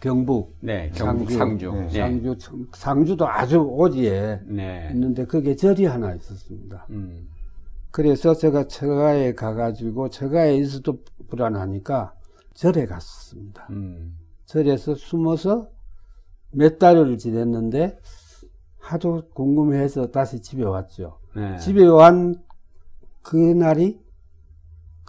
[0.00, 0.90] 경북 네.
[0.94, 1.72] 경북 상주.
[1.72, 1.86] 네.
[1.86, 1.90] 네.
[1.90, 2.36] 상주
[2.72, 4.90] 상주도 아주 오지에 네.
[4.92, 6.86] 있는데 그게 절이 하나 있었습니다.
[6.90, 7.28] 음.
[7.90, 12.14] 그래서 제가 처가에 가가지고 처가에 있어도 불안하니까
[12.54, 13.66] 절에 갔었습니다.
[13.70, 14.16] 음.
[14.46, 15.68] 절에서 숨어서
[16.52, 17.98] 몇 달을 지냈는데
[18.78, 21.18] 하도 궁금해서 다시 집에 왔죠.
[21.36, 21.58] 네.
[21.58, 22.42] 집에 완
[23.22, 24.00] 그날이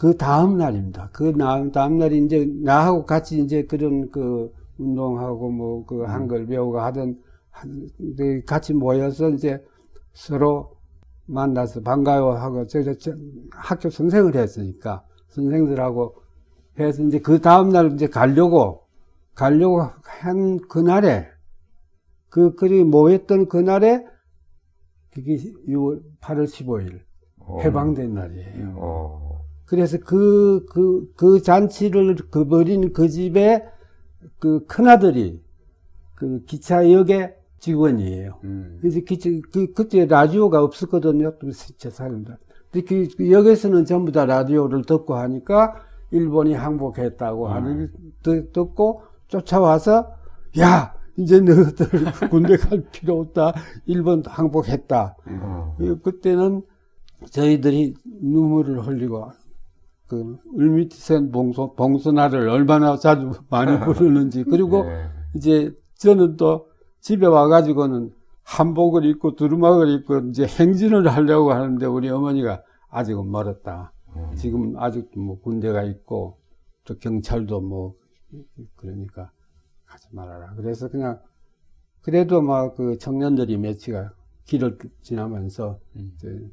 [0.02, 1.10] 그 다음 날입니다.
[1.14, 6.80] 그 다음, 다음 날이 이제 나하고 같이 이제 그런 그 운동하고 뭐 그 한글 배우고
[6.80, 7.20] 하던
[7.52, 7.88] 한-
[8.18, 9.64] 네, 같이 모여서 이제
[10.14, 10.72] 서로
[11.28, 13.14] 만나서 반가워 하고 제가 저-
[13.52, 16.16] 학교 선생을 했으니까 선생들하고
[16.80, 18.82] 해서 이제 그 다음 날 이제 가려고
[19.36, 21.28] 가려고 한 그날에
[22.30, 24.04] 그 그리 모였던 그날에
[25.14, 25.36] 그게
[25.68, 27.02] 6월 8월 15일
[27.38, 27.60] 어.
[27.62, 28.74] 해방된 날이에요.
[28.78, 29.31] 어.
[29.72, 33.64] 그래서 그, 그, 그 잔치를 그 벌인 그 집에
[34.38, 35.42] 그 큰아들이
[36.16, 38.40] 그 기차역의 직원이에요.
[38.44, 38.80] 음.
[38.82, 41.38] 그래서 기차, 그, 그때 라디오가 없었거든요.
[41.40, 42.36] 또제 사람들.
[42.70, 45.76] 근데 그, 그 역에서는 전부 다 라디오를 듣고 하니까
[46.12, 47.88] 일본이 항복했다고 하는
[48.24, 50.12] 듣- 듣고 쫓아와서
[50.60, 50.94] 야!
[51.16, 51.88] 이제 너희들
[52.30, 53.54] 군대 갈 필요 없다.
[53.86, 55.16] 일본 항복했다.
[55.28, 55.78] 어.
[55.80, 56.62] 예, 그때는
[57.30, 59.32] 저희들이 눈물을 흘리고
[60.12, 65.06] 그 울미티센 봉소, 봉선화를 얼마나 자주 많이 부르는지 그리고 네.
[65.38, 66.67] 이제 저는 또
[67.00, 68.12] 집에 와가지고는
[68.43, 73.93] 한복을 입고 두루마기를 입고 이제 행진을 하려고 하는데 우리 어머니가 아직은 멀었다.
[74.17, 74.36] 음.
[74.36, 76.38] 지금 아직도 뭐 군대가 있고
[76.84, 77.93] 또 경찰도 뭐
[78.76, 79.32] 그러니까
[79.86, 80.56] 가지 말아라.
[80.56, 81.21] 그래서 그냥
[82.02, 84.12] 그래도 막 그 청년들이 며치가
[84.43, 86.12] 길을 지나면서 음.
[86.15, 86.52] 이제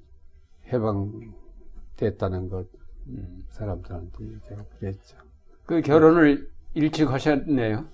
[0.72, 2.88] 해방됐다는 것 음.
[3.50, 5.16] 사람들한테 이렇게 그랬죠.
[5.66, 7.84] 그 결혼을 일찍 하셨네요.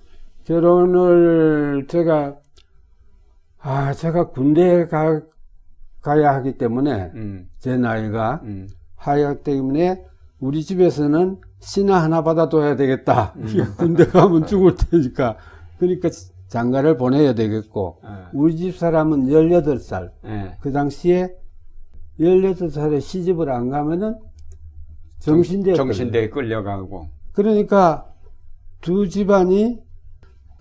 [0.45, 2.37] 결혼을 제가
[3.59, 5.23] 아 제가 군대에 가,
[6.03, 7.49] 가야 하기 때문에 음.
[7.59, 8.69] 제 나이가 음.
[8.97, 10.05] 하기 때문에
[10.39, 13.35] 우리 집에서는 신화 하나 받아둬야 되겠다.
[13.79, 15.39] 군대 가면 죽을 테니까.
[15.79, 16.11] 그러니까
[16.49, 18.31] 장가를 보내야 되겠고 아.
[18.33, 20.11] 우리 집 사람은 18살.
[20.23, 20.57] 네.
[20.61, 21.35] 그 당시에
[22.21, 24.17] 16살에 시집을 안 가면은
[25.25, 27.09] 정신대 정신대에 끌려가고.
[27.33, 28.07] 그러니까
[28.81, 29.79] 두 집안이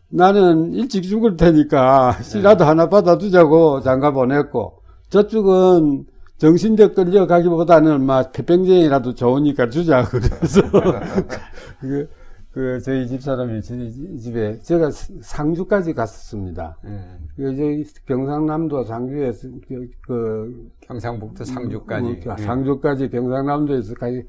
[0.10, 6.06] 나는 일찍 죽을 테니까 씨라도 하나 받아두자고 장가 보냈고 저쪽은
[6.38, 10.62] 정신대 끌려가기보다는 막 태평쟁이라도 좋으니까 주자 그래서
[11.80, 12.10] 그,
[12.52, 16.78] 그 저희 집 사람이 저희 집에 제가 상주까지 갔었습니다.
[16.86, 17.00] 예.
[17.36, 22.20] 그 저희 경상남도 상주에서 그, 그 경상북도 상주까지.
[22.24, 22.44] 그 예.
[22.44, 24.24] 상주까지 경상남도에서 가기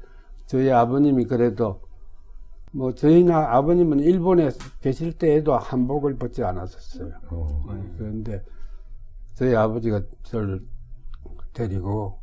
[0.45, 1.81] 저희 아버님이 그래도
[2.71, 4.49] 뭐 저희 나 아버님은 일본에
[4.81, 7.11] 계실 때에도 한복을 벗지 않았었어요.
[7.29, 7.65] 어.
[7.97, 8.43] 그런데
[9.33, 10.61] 저희 아버지가 저를
[11.53, 12.19] 데리고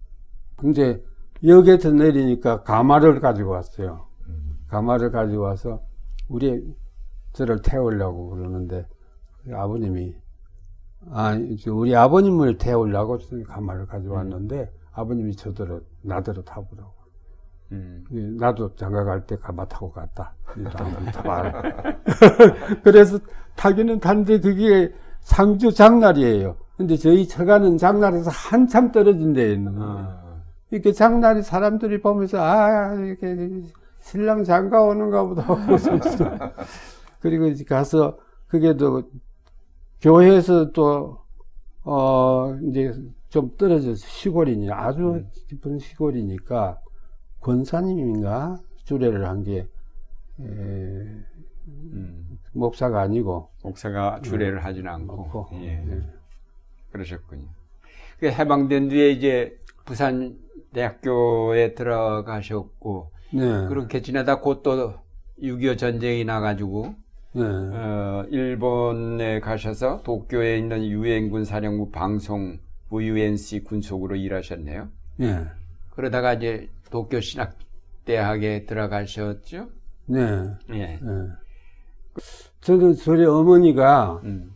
[0.65, 1.03] 이제
[1.45, 4.07] 역에서 내리니까 가마를 가지고 왔어요.
[4.69, 5.83] 가마를 가지고 와서
[6.29, 6.75] 우리
[7.33, 8.87] 저를 태우려고 그러는데
[9.51, 10.15] 아버님이
[11.11, 11.37] 아
[11.69, 17.02] 우리 아버님을 태우려고 가마를 가지고 왔는데 아버님이 저더러 나더러 타보라고.
[17.73, 18.05] 음.
[18.13, 20.35] 예, 나도 장가 갈 때 가마 타고 갔다.
[22.85, 23.19] 그래서
[23.57, 26.57] 타기는 탔는데 그게 상주 장날이에요.
[26.77, 29.97] 근데 저희 처가는 장날에서 한참 떨어진 데에 있는 거예요.
[29.99, 30.43] 아.
[30.71, 33.63] 이렇게 장날이 사람들이 보면서, 아, 이렇게
[34.01, 35.43] 신랑 장가 오는가 보다.
[35.45, 35.77] 하고.
[37.21, 39.03] 그리고 이제 가서, 그게 또,
[40.01, 41.19] 교회에서 또,
[41.85, 42.93] 어, 이제
[43.29, 46.79] 좀 떨어져서 시골이니, 아주 깊은 시골이니까,
[47.43, 48.59] 권사님인가?
[48.85, 49.67] 주례를 한 게, 에,
[50.41, 52.39] 음.
[52.53, 55.15] 목사가 아니고, 목사가 주례를 하진 않고.
[55.15, 55.85] 없고, 예.
[55.89, 56.01] 예.
[56.91, 57.47] 그러셨군요.
[58.19, 60.39] 그 해방된 뒤에 이제 부산
[60.73, 63.67] 대학교에 들어가셨고 네.
[63.69, 64.95] 그렇게 지내다 곧 또
[65.43, 66.95] 6.25 전쟁이 나가지고
[67.33, 67.43] 네.
[67.43, 72.59] 어, 일본에 가셔서 도쿄에 있는 유엔군 사령부 방송
[72.91, 74.89] VUNC 군속으로 일하셨네요.
[75.17, 75.45] 네.
[75.91, 79.69] 그러다가 이제 도쿄 신학대학에 들어가셨죠?
[80.07, 80.21] 네.
[80.71, 80.79] 예.
[80.81, 80.99] 예.
[82.61, 84.53] 저는 저희 어머니가 음,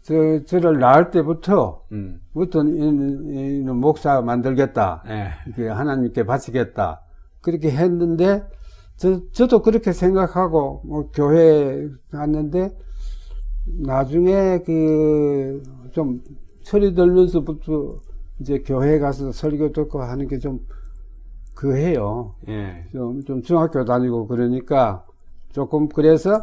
[0.00, 0.14] 저,
[0.46, 5.02] 저를 낳을 때부터 음, 어떤 이, 이, 목사 만들겠다.
[5.08, 5.30] 예.
[5.46, 7.02] 이렇게 하나님께 바치겠다.
[7.42, 8.42] 그렇게 했는데
[8.96, 12.70] 저, 저도 그렇게 생각하고 뭐 교회에 갔는데
[13.66, 16.22] 나중에 그 좀
[16.62, 18.00] 철이 들면서부터
[18.40, 20.60] 이제 교회 가서 설교 듣고 하는 게좀
[21.60, 22.36] 그 해요.
[22.48, 22.86] 예.
[22.90, 25.04] 좀, 좀 중학교 다니고 그러니까
[25.52, 26.42] 조금 그래서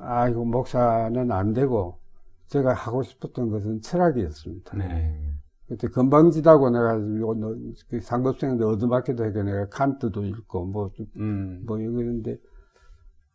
[0.00, 1.98] 아 이거 목사는 안 되고
[2.46, 4.76] 제가 하고 싶었던 것은 철학이었습니다.
[4.76, 5.18] 네.
[5.66, 6.96] 그때 건방지다고 내가
[7.88, 12.36] 그 상급생인데 얻어맞기도 하고 내가 칸트도 읽고 뭐, 좀- 음, 뭐 이러는데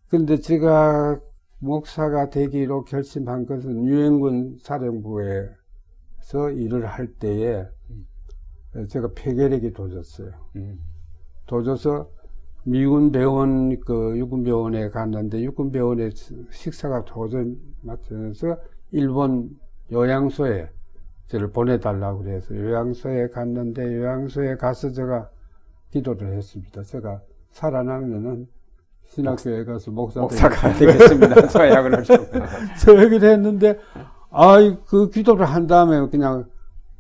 [0.08, 1.20] 그런데 제가
[1.60, 7.66] 목사가 되기로 결심한 것은 유엔군 사령부에서 일을 할 때에
[8.90, 10.32] 제가 폐결핵이 도졌어요.
[10.56, 10.80] 음,
[11.46, 12.10] 도져서
[12.64, 16.10] 미군 병원 그 육군 병원에 갔는데 육군 병원에
[16.52, 18.58] 식사가 도저히 맞춰서
[18.92, 19.50] 일본
[19.92, 20.70] 요양소에
[21.28, 25.30] 저를 보내달라고 그래서 요양소에 갔는데 요양소에 가서 제가
[25.92, 26.84] 기도를 했습니다.
[26.84, 28.48] 제가 살아나면은
[29.06, 31.48] 신학교에 가서 목사 목사가 되겠습니다.
[31.48, 32.40] 서약을 하셨고.
[32.82, 33.78] 저얘기를 했는데
[34.32, 36.46] 아이 그 기도를 한 다음에 그냥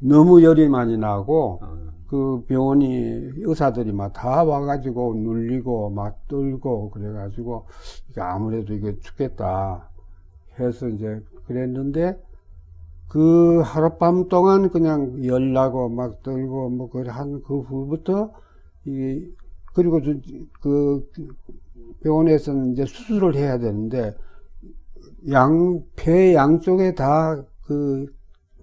[0.03, 1.59] 너무 열이 많이 나고
[2.07, 2.87] 그 병원이
[3.37, 7.65] 의사들이 막 다 와가지고 눌리고 막 떨고 그래가지고
[8.17, 9.89] 아무래도 이게 죽겠다
[10.59, 12.21] 해서 이제 그랬는데
[13.07, 18.31] 그 하룻밤 동안 그냥 열나고 막 떨고 뭐 그래 한그 후부터
[18.85, 19.25] 이
[19.73, 20.13] 그리고 저-
[20.61, 21.07] 그
[22.03, 24.15] 병원에서는 이제 수술을 해야 되는데
[25.31, 28.13] 양 폐 양쪽에 다그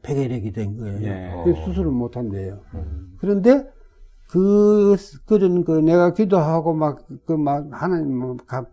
[0.02, 1.00] 폐결핵이 된 거예요.
[1.02, 1.42] 예.
[1.44, 2.60] 그래서 수술을 못 한대요.
[3.18, 3.68] 그런데
[4.30, 8.66] 그 그런 그 내가 기도하고 막 그 막 하나님 뭐 가-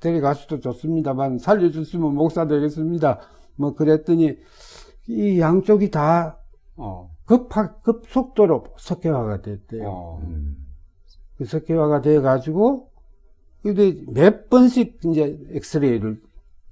[0.00, 3.20] 데려가셔도 좋습니다만 살려주시면 목사 되겠습니다.
[3.56, 4.36] 뭐 그랬더니
[5.08, 6.38] 이 양쪽이 다
[6.76, 9.88] 어, 급하 급속도로 석회화가 됐대요.
[9.88, 10.20] 어,
[11.38, 12.90] 그 석회화가 돼 가지고
[13.62, 16.20] 근데 몇 번씩 이제 엑스레이를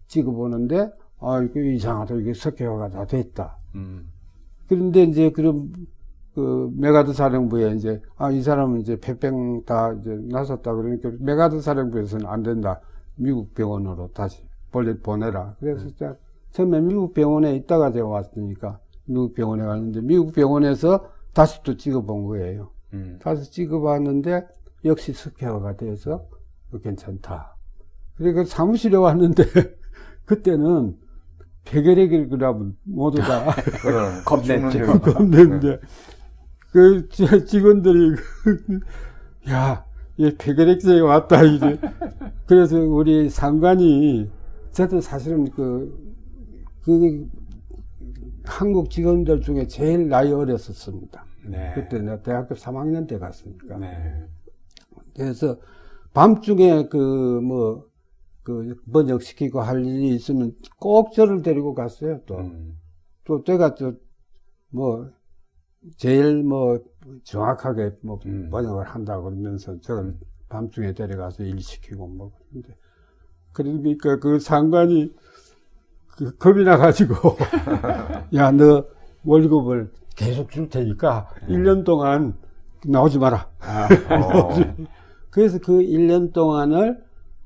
[0.09, 3.57] 찍어 보는데 아 이거 이상하다 이게 석회화가 다 됐다.
[3.75, 4.09] 음,
[4.69, 5.73] 그런데 이제 그럼
[6.35, 10.75] 그 맥아더 사령부에 이제 아 이 사람은 이제 폐병 다 이제 나았다.
[10.75, 12.81] 그러니까 맥아더 사령부에서는 안 된다.
[13.17, 15.57] 미국 병원으로 다시 빨리 보내라.
[15.61, 16.17] 그래서 자
[16.53, 22.71] 처음에 미국 병원에 있다가 제가 왔으니까 미국 병원에 갔는데 미국 병원에서 다시 또 찍어본 거예요.
[22.95, 24.47] 음, 다시 찍어봤는데
[24.85, 26.27] 역시 석회화가 돼서
[26.83, 27.57] 괜찮다.
[28.17, 29.45] 그리고 사무실에 왔는데
[30.25, 30.97] 그때는
[31.65, 33.47] 폐결핵이라면 모두 다
[34.25, 35.01] 겁냈죠.
[35.01, 35.81] 겁냈는데
[36.71, 38.17] 그 지- 직원들이
[39.51, 39.85] 야,
[40.17, 41.79] 이 폐결핵증이 왔다 이제.
[42.47, 44.31] 그래서 우리 상관이
[44.71, 46.15] 저도 사실은 그,
[46.83, 47.29] 그
[48.45, 51.25] 한국 직원들 중에 제일 나이 어렸었습니다.
[51.47, 51.73] 네.
[51.75, 53.77] 그때 내가 대학교 3학년 때 갔으니까.
[53.79, 54.25] 네.
[55.15, 55.59] 그래서
[56.15, 56.97] 밤중에 그
[57.43, 57.87] 뭐,
[58.43, 62.39] 그 번역시키고 할 일이 있으면 꼭 저를 데리고 갔어요, 또.
[62.39, 62.79] 음.
[63.25, 65.11] 또 때가 또뭐
[65.97, 66.81] 제일 뭐
[67.25, 68.51] 정확하게 뭐 음.
[68.51, 70.17] 번역을 한다고 그러면서 저를
[70.49, 72.33] 밤중에 데려가서 일 시키고 뭐
[73.53, 75.15] 그런데 그러니까 그 상관이
[76.17, 77.15] 그 겁이 나가지고
[78.35, 78.85] 야 너
[79.25, 82.35] 월급을 계속 줄 테니까 일 1년 동안
[82.85, 83.49] 나오지 마라.
[83.61, 84.51] 아, 어,
[85.31, 87.03] 그래서 그 1년 동안을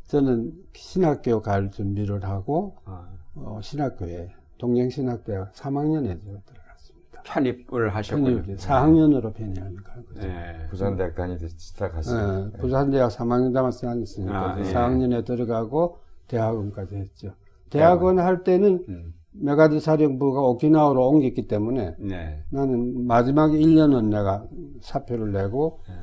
[0.07, 7.23] 저는 신학교 갈 준비를 하고 아, 어, 신학교에 동양신학대학 3학년에 들어갔습니다.
[7.25, 8.43] 편입을 하셨군요.
[8.43, 9.95] 편입 4학년으로 편입하니까.
[10.17, 10.67] 네.
[10.71, 12.53] 부산대학 다니듯 시작하시죠.
[12.55, 14.63] 예, 부산대학 3학년 다녔으니까 아, 예.
[14.63, 17.33] 4학년에 들어가고 대학원까지 했죠.
[17.71, 19.15] 대학원 할 때는 음.
[19.33, 22.43] 맥아더 사령부가 오키나와로 옮겼기 때문에 네.
[22.51, 24.47] 나는 마지막 1년은 내가
[24.81, 25.95] 사표를 내고 네.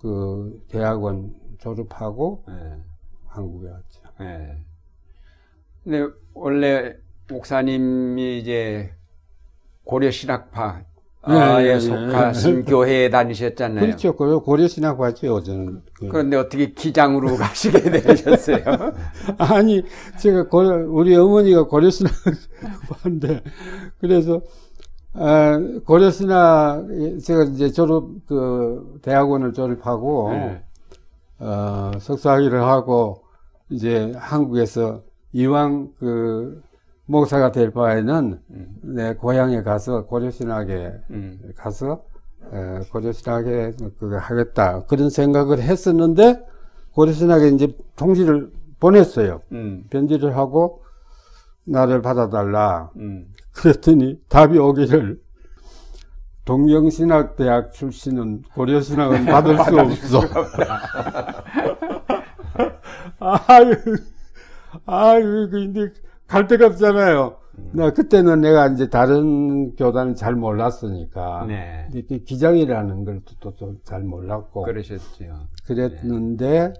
[0.00, 2.54] 그 대학원 졸업하고 네.
[3.26, 4.03] 한국에 왔죠.
[4.20, 4.56] 네.
[5.82, 6.94] 근데 원래
[7.30, 8.92] 목사님이 이제
[9.84, 10.84] 고려 신학파에
[11.26, 11.80] 예, 예, 예.
[11.80, 13.80] 속하신 교회에 다니셨잖아요.
[13.80, 14.14] 그렇죠.
[14.14, 15.82] 그 고려 신학 봤죠, 저는.
[15.94, 18.58] 그- 그런데 어떻게 기장으로 가시게 되셨어요?
[19.38, 19.82] 아니,
[20.18, 22.12] 제가 고려, 우리 어머니가 고려 신학
[22.90, 23.42] 봤는데,
[24.00, 24.42] 그래서,
[25.14, 26.84] 아, 고려 신학,
[27.24, 30.62] 제가 이제 졸업, 그, 대학원을 졸업하고, 네.
[31.38, 33.23] 어, 석사학위를 하고,
[33.70, 36.62] 이제 한국에서 이왕 그,
[37.06, 38.76] 목사가 될 바에는 음.
[38.82, 41.52] 내 고향에 가서 고려신학에 음.
[41.56, 42.02] 가서
[42.52, 46.42] 에, 고려신학에 그거 하겠다 그런 생각을 했었는데
[46.92, 48.50] 고려신학에 이제 통지를
[48.80, 49.42] 보냈어요.
[49.52, 49.84] 음.
[49.90, 50.82] 편지를 하고
[51.64, 52.90] 나를 받아달라.
[52.96, 53.26] 음.
[53.52, 55.20] 그랬더니 답이 오기를
[56.44, 59.78] 동경신학대학 출신은 고려신학은 받을 수
[60.18, 60.20] 없어.
[63.18, 63.74] 아유,
[64.86, 65.88] 아유, 근데
[66.26, 67.36] 갈 데가 없잖아요.
[67.72, 71.44] 나 그때는 내가 이제 다른 교단은 잘 몰랐으니까.
[71.46, 71.88] 네.
[71.92, 73.52] 이렇게 기장이라는 걸 또
[73.84, 74.62] 잘 몰랐고.
[74.64, 75.24] 그러셨죠.
[75.64, 76.72] 그랬는데,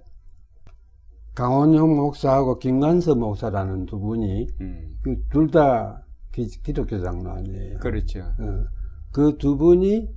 [1.34, 4.90] 강원영 목사하고 김관서 목사라는 두 분이, 음.
[5.02, 7.78] 그 둘다 기독교 장로아니에요.
[7.78, 8.20] 그렇죠.
[8.20, 8.64] 어,
[9.12, 10.08] 그두 분이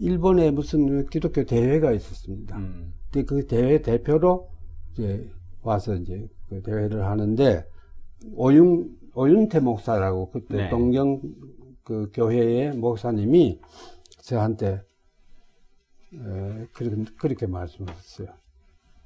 [0.00, 2.56] 일본에 무슨 기독교 대회가 있었습니다.
[2.58, 2.92] 음.
[3.10, 4.48] 근데 그 대회 대표로
[4.94, 5.30] 이제
[5.62, 7.66] 와서 이제 그 대회를 하는데
[8.34, 10.70] 오윤 오윤태 목사라고 그때 네.
[10.70, 11.20] 동경
[11.82, 13.60] 그 교회의 목사님이
[14.22, 14.82] 저한테
[16.14, 18.28] 에, 그렇게, 그렇게 말씀하셨어요.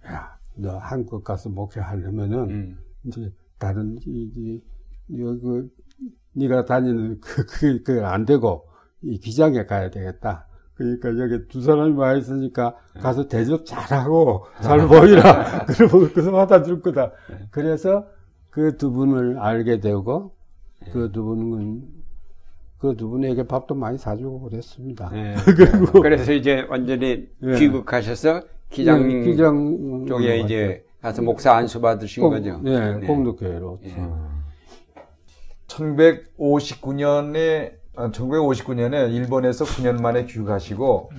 [0.06, 2.78] 야, 너 한국 가서 목회하려면은 음.
[3.04, 4.62] 이제 다른 이, 이,
[5.08, 5.70] 이 그,
[6.34, 8.68] 네가 다니는 그, 그, 그, 안 되고,
[9.02, 10.46] 이 기장에 가야 되겠다.
[10.78, 15.66] 그러니까 여기 두 사람이 와 있으니까 가서 대접 잘하고 잘 보이라.
[15.76, 17.10] 그러면 그서 받아줄 거다.
[17.50, 18.06] 그래서
[18.50, 20.32] 그 두 분을 알게 되고,
[20.92, 21.82] 그 두 분은,
[22.78, 25.10] 그 두 분에게 밥도 많이 사주고 그랬습니다.
[25.12, 25.34] 네.
[25.44, 27.54] 그리고- 그래서 이제 완전히 예.
[27.58, 32.60] 귀국하셔서 기장 네, 기장 쪽에 이제 가서 목사 안수 받으신 공, 거죠.
[32.62, 33.80] 네, 공덕교회로.
[33.84, 33.96] 예.
[35.66, 41.10] 1959년에 1959년에 일본에서 9년 만에 귀국하시고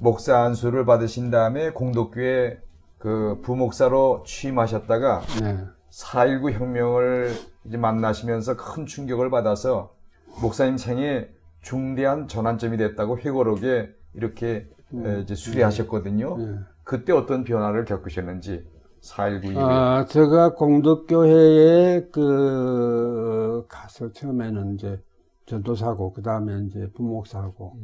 [0.00, 2.58] 목사 안수를 받으신 다음에 공덕교회
[2.98, 5.58] 그 부목사로 취임하셨다가 네.
[5.90, 7.32] 4.19 혁명을
[7.64, 9.94] 이제 만나시면서 큰 충격을 받아서
[10.40, 11.28] 목사님 생에
[11.62, 16.36] 중대한 전환점이 됐다고 회고록에 이렇게 에, 이제 수리하셨거든요.
[16.38, 16.58] 네.
[16.84, 18.64] 그때 어떤 변화를 겪으셨는지
[19.02, 25.00] 4.19 이후에 아, 제가 공덕교회에 그, 가서 처음에는 이제
[25.48, 27.76] 전도사고, 그 다음에 이제 부목사고,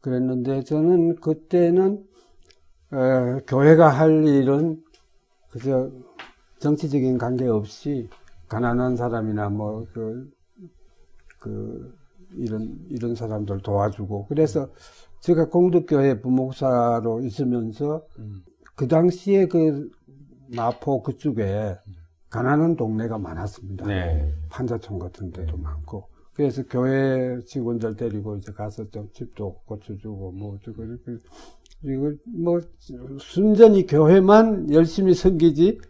[0.00, 2.04] 그랬는데 저는 그때는,
[2.92, 4.82] 에, 교회가 할 일은
[5.50, 5.90] 그저
[6.58, 8.08] 정치적인 관계 없이
[8.48, 10.30] 가난한 사람이나 뭐, 그,
[11.40, 11.94] 그,
[12.34, 14.68] 이런, 이런 사람들 도와주고, 그래서
[15.20, 18.04] 제가 공덕교회 부목사로 있으면서
[18.76, 19.90] 그 당시에 그
[20.54, 21.76] 마포 그쪽에
[22.30, 23.86] 가난한 동네가 많았습니다.
[23.86, 24.32] 네.
[24.50, 26.08] 판자촌 같은 데도 많고.
[26.36, 30.84] 그래서 교회 직원들 데리고 이제 가서 좀 집도 고쳐주고 뭐 어쩌고
[31.82, 32.60] 이걸 뭐
[33.18, 35.80] 순전히 교회만 열심히 섬기지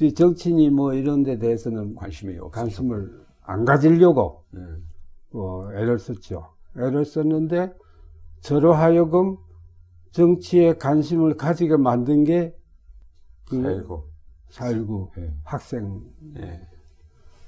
[0.00, 2.50] 이 정치니 뭐 이런 데 대해서는 관심이 없어요.
[2.50, 4.86] 관심을 안 가지려고 음.
[5.32, 6.52] 어, 애를 썼죠.
[6.76, 7.74] 애를 썼는데
[8.42, 9.36] 저로 하여금
[10.12, 12.54] 정치에 관심을 가지게 만든 게
[13.48, 14.04] 그, 살고.
[14.50, 15.34] 4.19 예.
[15.42, 16.00] 학생.
[16.38, 16.60] 예.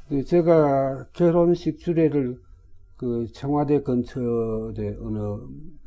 [0.08, 2.40] 근데 제가 결혼식 주례를
[2.98, 5.38] 그 청와대 근처에 어느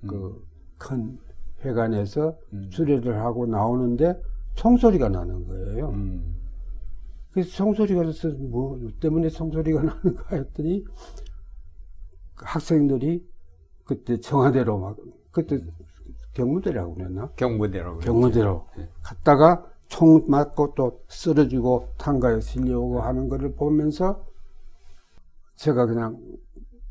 [0.08, 1.20] 그큰
[1.64, 2.70] 회관에서 음.
[2.72, 4.20] 주례를 하고 나오는데
[4.56, 5.90] 총소리가 나는 거예요.
[5.90, 6.36] 음.
[7.32, 10.86] 그래서 총소리가 나서 뭐 때문에 총소리가 나는가 했더니
[12.34, 13.30] 그 학생들이
[13.84, 14.98] 그때 청와대로 막
[15.32, 15.60] 그때
[16.34, 17.30] 경무대라고 그랬나?
[17.36, 18.00] 경무대로.
[18.00, 18.68] 경무대로
[19.04, 24.26] 갔다가 총 맞고 또 쓰러지고 탄가에 실려오고 하는 거를 보면서
[25.58, 26.18] 제가 그냥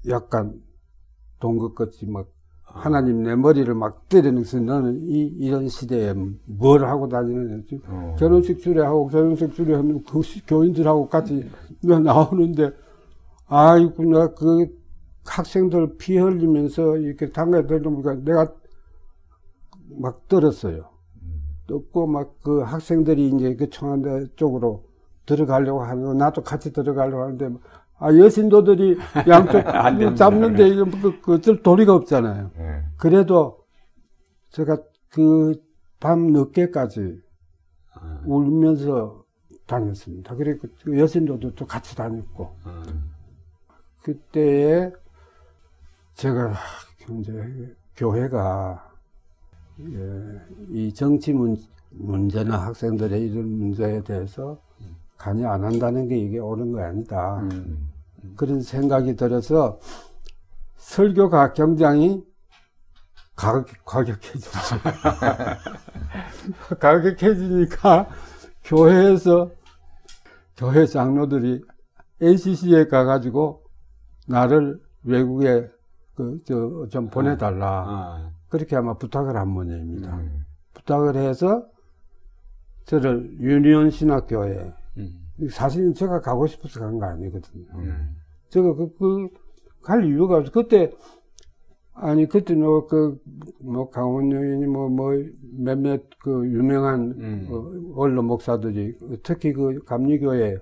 [0.09, 0.61] 약간
[1.41, 2.29] 동것같이 막
[2.63, 6.15] 하나님 내 머리를 막 때리면서 너는 이, 이런 시대에
[6.47, 7.63] 뭘 하고 다니느냐.
[7.69, 8.15] 지금 어.
[8.19, 11.49] 결혼식 주례하고 결혼식 주례하는 그 시- 교인들하고 같이
[11.83, 12.71] 나오는데
[13.47, 14.67] 아이고 나그
[15.25, 18.53] 학생들 피 흘리면서 이렇게 단가에 들어보니까 내가
[19.99, 20.89] 막 떨었어요.
[21.67, 24.85] 떴고 막 그 학생들이 이제 그 청와대 쪽으로
[25.27, 27.51] 들어가려고 하는 나도 같이 들어가려고 하는데
[28.01, 28.99] 아 여신도들이
[29.29, 30.17] 양쪽.
[30.17, 32.51] 잡는데 이거 그, 그 어쩔 도리가 없잖아요.
[32.59, 32.83] 예.
[32.97, 33.59] 그래도
[34.51, 34.79] 제가
[35.11, 35.71] 그
[36.01, 37.21] 밤 늦게까지
[37.95, 39.23] 아, 울면서
[39.67, 40.35] 다녔습니다.
[40.35, 42.83] 그리고 그 여신도들도 같이 다녔고 아,
[44.03, 44.91] 그때에
[46.15, 46.55] 제가
[47.21, 48.91] 이제 교회가
[49.81, 50.41] 예,
[50.71, 51.57] 이 정치 문,
[51.91, 54.59] 문제나 학생들의 이런 문제에 대해서
[55.19, 57.41] 관여 안 한다는 게 이게 옳은 거 아니다.
[57.41, 57.90] 음.
[58.37, 59.79] 그런 생각이 들어서
[60.77, 62.25] 설교가 굉장히
[63.37, 64.77] 가격, 과격해졌죠.
[66.79, 68.09] 가격해지니까
[68.65, 69.51] 교회에서
[70.57, 71.63] 교회 장로들이
[72.21, 73.65] NCC에 가가지고
[74.29, 75.71] 나를 외국에
[76.15, 77.85] 그, 저, 좀 보내달라.
[77.89, 80.15] 아, 그렇게 아마 부탁을 한 모양입니다.
[80.19, 80.45] 음.
[80.75, 81.65] 부탁을 해서
[82.85, 84.80] 저를 유니온 신학교에 음.
[85.49, 87.65] 사실은 제가 가고 싶어서 간 거 아니거든요.
[87.77, 88.17] 음.
[88.51, 89.29] 제가 그, 그,
[89.83, 90.51] 갈 이유가 없어.
[90.53, 90.93] 그때,
[91.95, 93.19] 아니, 그때 뭐, 그,
[93.61, 95.13] 뭐, 강원 여인이 뭐, 뭐,
[95.57, 97.47] 몇몇 그 유명한 음.
[97.51, 100.57] 어, 언론 목사들이, 특히 그 감리교회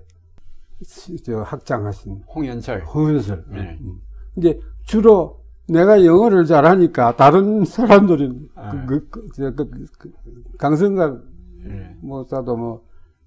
[0.83, 2.81] 시- 저 학장하신 홍연설.
[2.83, 3.45] 홍은설.
[3.49, 3.77] 네.
[3.81, 3.99] 음.
[4.37, 8.85] 이제 주로 내가 영어를 잘하니까 다른 사람들은 아.
[8.85, 10.11] 그, 그, 그, 저, 그, 그,
[10.57, 11.21] 강성각
[11.65, 11.95] 예.
[12.01, 12.83] 목사도 뭐,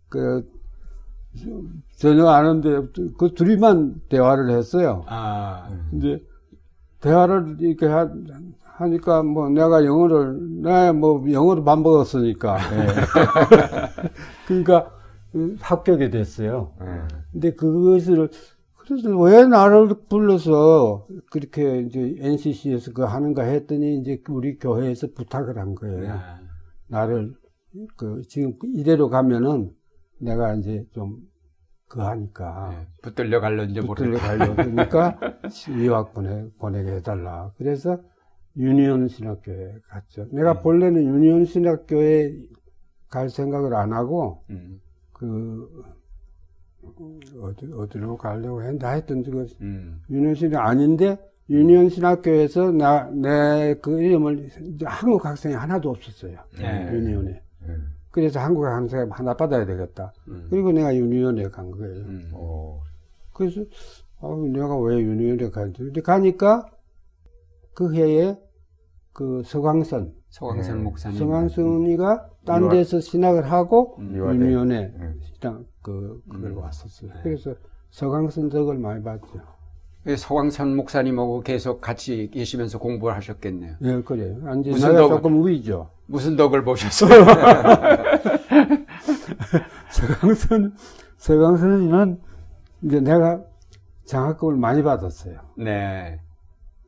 [0.08, 0.48] 그,
[1.96, 5.04] 전혀 아는데 그 둘이만 대화를 했어요.
[5.06, 6.22] 아, 이제
[7.00, 8.08] 대화를 이렇게 하,
[8.62, 12.58] 하니까 뭐 내가 영어를 내가 뭐 영어를 밥 먹었으니까
[14.46, 14.90] 그러니까
[15.60, 16.72] 합격이 됐어요.
[16.82, 16.86] 예.
[17.32, 18.28] 근데 그것을
[18.78, 25.74] 그래서 왜 나를 불러서 그렇게 이제 NCC에서 그 하는가 했더니 이제 우리 교회에서 부탁을 한
[25.74, 26.12] 거예요.
[26.12, 26.40] 아,
[26.88, 27.34] 나를
[27.96, 29.70] 그 지금 이대로 가면은
[30.22, 31.32] 내가 이제 좀
[31.92, 32.86] 그 하니까 예.
[33.02, 34.26] 붙들려 갈런지 붙들려 모르겠다.
[34.26, 35.18] 가려고 그러니까
[36.14, 37.52] 보내 보내게 해달라.
[37.58, 37.98] 그래서
[38.56, 40.26] 유니온 신학교에 갔죠.
[40.32, 42.34] 내가 본래는 유니온 신학교에
[43.10, 44.80] 갈 생각을 안 하고 음.
[45.12, 45.68] 그
[47.42, 50.00] 어디 어디로 가려고 했는데 하여튼 그 음.
[50.08, 51.18] 유니온 신학 아닌데
[51.50, 56.38] 유니온 신학교에서 나 내 그 이름을 이제 한국 학생이 하나도 없었어요.
[56.58, 56.90] 네.
[56.90, 57.42] 유니온에.
[57.68, 57.76] 예.
[58.12, 60.12] 그래서 한국 학생 하나 받아야 되겠다.
[60.28, 60.46] 음.
[60.50, 61.94] 그리고 내가 유니온에 간 거예요.
[62.04, 62.30] 음.
[62.34, 62.80] 어.
[63.32, 63.62] 그래서
[64.20, 65.72] 아, 내가 왜 유니온에 가지?
[65.78, 66.66] 근데 가니까
[67.74, 68.38] 그 해에
[69.14, 70.82] 그 서광선, 서광선 네.
[70.84, 71.18] 목사님.
[71.18, 72.68] 서광선이가 딴.
[72.68, 74.14] 데서 신학을 하고 음.
[74.14, 75.20] 유니온에 음.
[75.22, 76.58] 신학 그 그걸 음.
[76.58, 77.12] 왔었어요.
[77.14, 77.20] 네.
[77.22, 77.54] 그래서
[77.90, 79.40] 서광선 덕을 많이 봤죠.
[80.04, 83.76] 그 서광선 목사님하고 계속 같이 계시면서 공부를 하셨겠네요.
[83.82, 84.36] 예, 그래요.
[84.60, 85.90] 이제 무슨 덕을- 조금 우위죠.
[86.06, 87.24] 무슨 덕을 보셨어요?
[89.90, 90.74] 서광선,
[91.18, 92.20] 서광선이는
[92.82, 93.40] 이제 내가
[94.06, 95.38] 장학금을 많이 받았어요.
[95.56, 96.20] 네.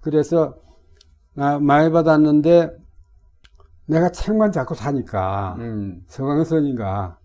[0.00, 0.56] 그래서
[1.34, 2.70] 나 많이 받았는데
[3.86, 6.02] 내가 책만 자꾸 사니까 음.
[6.08, 7.18] 서광선이가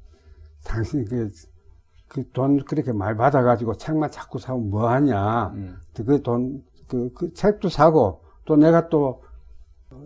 [0.65, 1.29] 당신 그,
[2.09, 5.51] 그 돈 그렇게 많이 받아가지고 책만 자꾸 사면 뭐하냐.
[5.53, 5.77] 음.
[5.95, 9.21] 그 돈, 그, 그 책도 사고 또 내가 또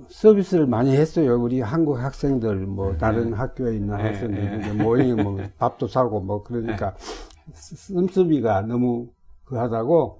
[0.10, 1.41] 서비스를 많이 했어요.
[1.41, 4.72] 우리 한국 학생들, 뭐, 다른 학교에 있는 네, 학생들, 네.
[4.74, 6.93] 모임, 뭐, 밥도 사고, 뭐, 그러니까,
[7.54, 9.08] 씀씀이가 너무
[9.45, 10.20] 그 하다고,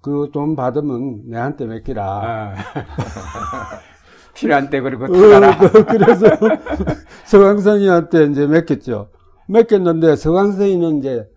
[0.00, 2.04] 그 돈 받으면 내한테 맡기라.
[2.04, 2.54] 아.
[4.34, 5.58] 필요한 때 그리고 어, 타가라.
[5.58, 6.26] 그- 그래서
[7.24, 9.08] 서광선이한테 이제 맡겼죠.
[9.48, 11.30] 맡겼는데 서광선이는 이제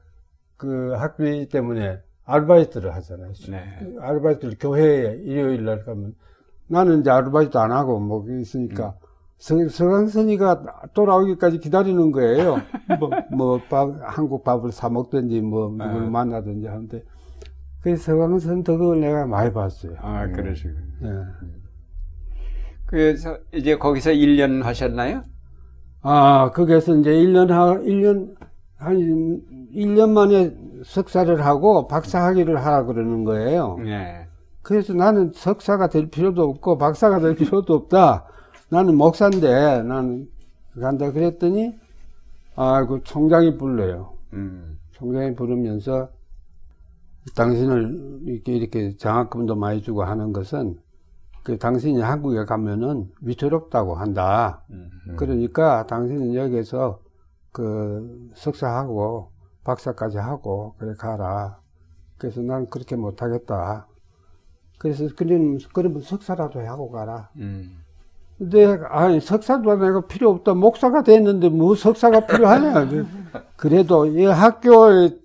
[0.57, 3.31] 그 학비 때문에 아르바이트를 하잖아요.
[3.49, 3.63] 네.
[4.01, 6.15] 아르바이트를 교회에 일요일 날 가면
[6.67, 8.95] 나는 이제 아르바이트 안 하고 뭐 있으니까
[9.37, 12.57] 서- 서강 선이가 돌아오기까지 기다리는 거예요.
[12.99, 16.09] 뭐, 뭐, 밥, 한국 밥을 사 먹든지, 뭐, 누구를 아.
[16.09, 17.03] 만나든지 하는데.
[17.81, 19.93] 그래서 서강 선 덕을 내가 많이 봤어요.
[19.99, 20.81] 아, 그러시군요.
[21.03, 21.09] 예.
[22.87, 25.23] 그래서 이제 거기서 1년 하셨나요?
[26.09, 28.33] 아, 거기에서 이제 1년 하, 1년,
[28.77, 29.41] 한
[29.75, 30.55] 1년 만에
[30.85, 33.77] 석사를 하고 박사 학위를 하라 그러는 거예요.
[33.83, 34.25] 네.
[34.61, 38.25] 그래서 나는 석사가 될 필요도 없고 박사가 될 필요도 없다.
[38.69, 40.29] 나는 목사인데 나는
[40.79, 41.73] 간다 그랬더니
[42.55, 44.13] 아그 총장이 불러요.
[44.31, 44.77] 음.
[44.93, 46.07] 총장이 부르면서
[47.35, 50.79] 당신을 이렇게 이렇게 장학금도 많이 주고 하는 것은
[51.47, 54.63] 그 당신이 한국에 가면은 위태롭다고 한다.
[54.69, 54.89] 음.
[55.15, 56.99] 그러니까 당신은 여기서
[57.53, 59.31] 그 석사하고
[59.63, 61.57] 박사까지 하고 그래 가라.
[62.17, 63.87] 그래서 난 그렇게 못하겠다.
[64.77, 67.29] 그래서 그러면 그러면 석사라도 하고 가라.
[67.37, 67.77] 음.
[68.37, 70.53] 근데 아니 석사도 내가 필요 없다.
[70.53, 72.89] 목사가 됐는데 뭐 석사가 필요하냐?
[72.89, 73.07] 그-
[73.55, 75.17] 그래도 이 학교에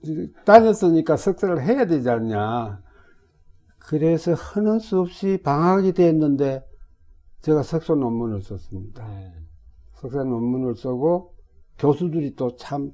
[0.45, 2.79] 다녔으니까 석사를 해야 되지 않냐.
[3.89, 6.65] 그래서 하는 수 없이 방학이 됐는데
[7.41, 9.07] 제가 석사 논문을 썼습니다.
[9.09, 9.33] 네.
[9.95, 11.35] 석사 논문을 쓰고
[11.79, 12.93] 교수들이 또 참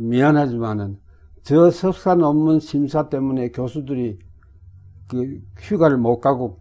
[0.00, 0.98] 미안하지만은
[1.42, 4.18] 저 석사 논문 심사 때문에 교수들이
[5.08, 6.60] 그 휴가를 못 가고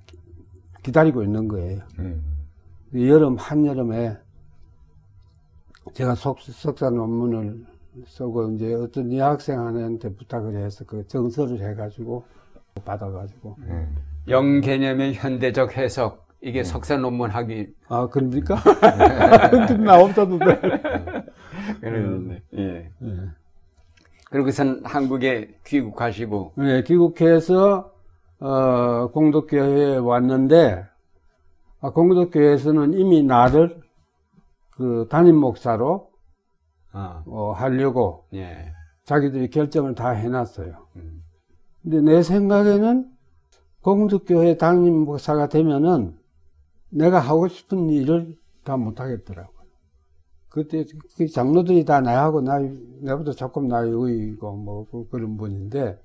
[0.84, 1.82] 기다리고 있는 거예요.
[2.00, 2.22] 음.
[2.94, 4.18] 여름 한여름에
[5.94, 7.66] 제가 석, 석사 논문을
[8.08, 12.26] 쓰고 이제 어떤 여학생한테 부탁을 해서 그 정서를 해가지고
[12.82, 13.96] 받아가지고 음.
[14.28, 18.56] 영 개념의 현대적 해석 이게 석사 논문 하기 아 그럽니까?
[19.80, 20.60] 나 없어도 돼.
[21.80, 22.92] 그러는데 예.
[23.02, 23.30] 예.
[24.30, 27.92] 그리고선 한국에 귀국하시고 네, 귀국해서
[28.40, 30.86] 어, 공덕교회에 왔는데
[31.82, 33.82] 아, 공덕교회에서는 이미 나를
[34.72, 36.10] 그 담임 목사로
[36.92, 38.74] 아, 어, 하려고 예.
[39.06, 40.88] 자기들이 결정을 다 해놨어요.
[40.96, 41.23] 음.
[41.84, 43.12] 근데 내 생각에는
[43.82, 46.18] 공덕교회 담임 목사가 되면은
[46.90, 49.54] 내가 하고 싶은 일을 다 못하겠더라고요.
[50.48, 50.86] 그때
[51.18, 52.70] 그 장로들이 다 나하고 나이,
[53.02, 56.00] 내보다 조금 나이 어리고 뭐 그- 그런 분인데,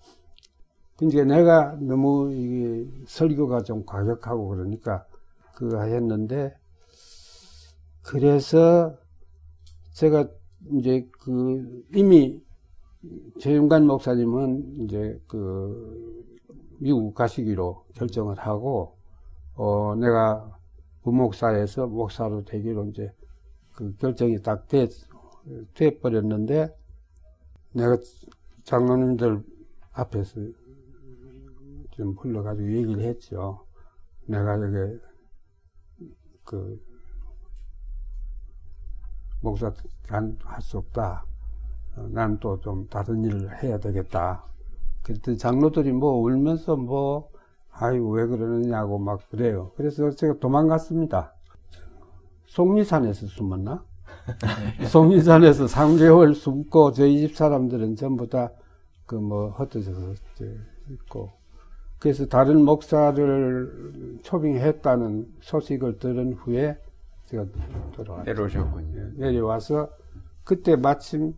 [1.02, 5.06] 이제 내가 너무 이게 설교가 좀 과격하고 그러니까
[5.54, 6.56] 그거 했는데,
[8.02, 8.96] 그래서
[9.92, 10.28] 제가
[10.72, 12.42] 이제 그 이미
[13.38, 16.24] 최윤관 목사님은 이제 그
[16.78, 18.96] 미국 가시기로 결정을 하고
[19.54, 20.58] 어 내가
[21.02, 23.12] 부목사에서 목사로 되기로 이제
[23.72, 24.88] 그 결정이 딱 돼,
[25.74, 26.76] 돼 버렸는데
[27.72, 27.96] 내가
[28.64, 29.42] 장로님들
[29.92, 30.40] 앞에서
[31.92, 33.64] 좀 불러가지고 얘기를 했죠.
[34.26, 35.00] 내가 여기
[36.44, 36.80] 그
[39.40, 39.72] 목사
[40.44, 41.24] 할수 없다.
[42.10, 44.44] 난 또 좀 다른 일을 해야 되겠다.
[45.02, 47.30] 그랬더니 장로들이 뭐 울면서 뭐,
[47.70, 49.72] 아이고, 왜 그러느냐고 막 그래요.
[49.76, 51.32] 그래서 제가 도망갔습니다.
[52.46, 53.84] 속리산에서 숨었나?
[54.90, 58.50] 속리산에서 3개월 숨고 저희 집 사람들은 전부 다
[59.06, 60.14] 그 뭐 흩어져서
[60.90, 61.32] 있고.
[61.98, 66.78] 그래서 다른 목사를 초빙했다는 소식을 들은 후에
[67.24, 67.46] 제가
[67.94, 68.24] 돌아왔죠.
[68.30, 69.12] 내려오셨군요.
[69.16, 69.88] 내려와서
[70.44, 71.32] 그때 마침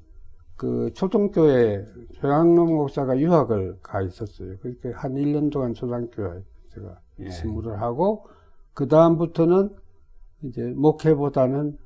[0.61, 1.87] 그 초등교회
[2.21, 4.59] 조양로 목사가 유학을 가 있었어요.
[4.59, 7.31] 그렇게 한 1년 동안 초등교회 제가 예.
[7.31, 8.27] 신무를 하고
[8.75, 9.71] 그 다음부터는
[10.43, 11.79] 이제 목회보다는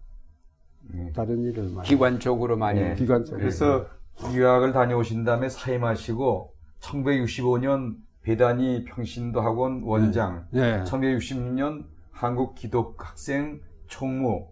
[0.93, 1.13] 음.
[1.15, 2.95] 다른 일을 많이 기관적으로 많이 예.
[2.95, 3.87] 기관적으로 그래서
[4.33, 10.83] 유학을 다녀오신 다음에 사임하시고 1965년 배단위 평신도 학원 원장, 예.
[10.85, 14.49] 1966년 한국 기독학생 총무,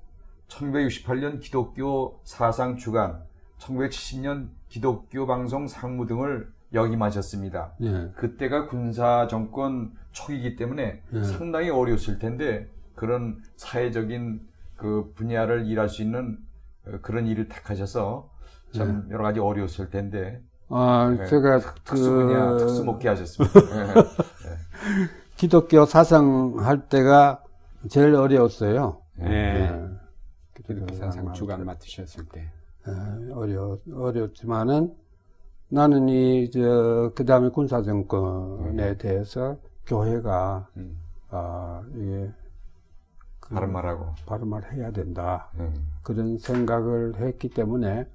[0.47, 3.25] 1968년 기독교 사상 주간,
[3.63, 7.75] 1970년 기독교 방송 상무 등을 역임하셨습니다.
[7.83, 8.11] 예.
[8.17, 11.23] 그때가 군사 정권 초기이기 때문에 예.
[11.23, 14.41] 상당히 어려웠을 텐데 그런 사회적인
[14.77, 16.39] 그 분야를 일할 수 있는
[16.87, 18.31] 어, 그런 일을 택하셔서
[18.75, 20.41] 참 여러 가지 어려웠을 텐데
[20.71, 21.27] 아, 네.
[21.27, 23.61] 제가 특수 분야 그 특수 목회 하셨습니다.
[23.61, 23.95] 예.
[25.37, 27.43] 기독교 사상 할 때가
[27.91, 29.03] 제일 어려웠어요.
[29.21, 29.27] 예.
[29.27, 29.89] 예.
[30.57, 32.51] 기독교 사상 주간 맡으셨을 때.
[32.89, 34.95] 예, 어려, 어렵지만은
[35.69, 39.57] 나는 이, 저, 그 다음에 군사 정권에 대해서
[39.87, 40.99] 교회가, 음.
[41.31, 42.31] 아, 이게,
[43.41, 44.07] 그 바른 말하고.
[44.27, 45.51] 발음을 해야 된다.
[45.59, 45.73] 예.
[46.03, 48.07] 그런 생각을 했기 때문에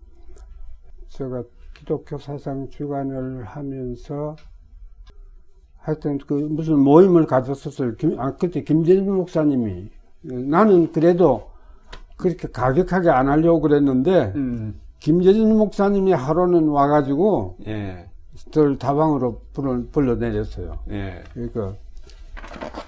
[1.09, 1.43] 제가
[1.74, 4.36] 기독교 사상 주간을 하면서
[5.78, 7.95] 하여튼 그 무슨 모임을 가졌었어요.
[7.95, 9.89] 김, 아, 그때 김재준 목사님이
[10.22, 11.49] 나는 그래도
[12.18, 14.80] 그렇게 가격하게 안 하려고 그랬는데 음.
[14.99, 18.09] 김재진 목사님이 하루는 와가지고 예.
[18.51, 20.80] 들 다방으로 불러, 불러내렸어요.
[20.89, 21.24] 예.
[21.34, 21.76] 그러니까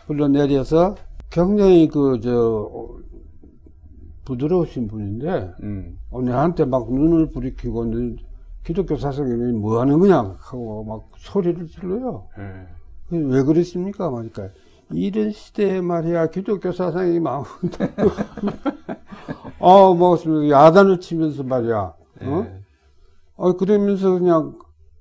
[0.08, 0.96] 불러내려서
[1.30, 3.00] 굉장히 그 저
[4.30, 5.98] 부드러우신 분인데 음.
[6.12, 8.16] 어, 내한테 막 눈을 부리키고 너
[8.64, 12.28] 기독교 사상이 뭐 하는 거냐 하고 막 소리를 질러요.
[12.38, 13.18] 예.
[13.18, 14.12] 왜 그러십니까?
[14.12, 14.50] 말니까
[14.92, 17.46] 이런 시대에 말이야 기독교 사상이 막
[19.60, 20.18] 어, 뭐
[20.50, 21.78] 야단을 치면서 말이야.
[21.78, 22.46] 어?
[22.46, 22.64] 예.
[23.36, 24.58] 어 그러면서 그냥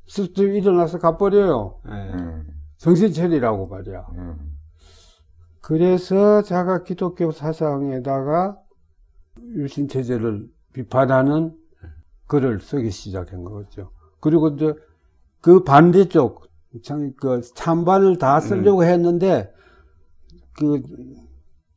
[0.09, 1.81] 쓱 일어나서 가버려요.
[1.89, 1.93] 예.
[1.93, 4.07] 음, 정신 차리라고 말이야.
[4.17, 4.57] 음,
[5.61, 8.59] 그래서 자가 기독교 사상에다가
[9.55, 11.55] 유신 체제를 비판하는
[12.27, 13.91] 글을 쓰기 시작한 거죠.
[14.21, 14.75] 그리고 이제
[15.41, 16.49] 그 반대쪽
[16.83, 19.53] 참, 그 찬반을 다 쓰려고 했는데
[20.59, 20.83] 그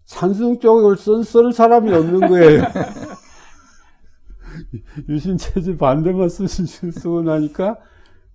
[0.05, 2.63] 찬성 쪽을 쓴, 쓸 사람이 없는 거예요.
[5.07, 7.77] 유신 체제 반대만 쓰시 쓰고 나니까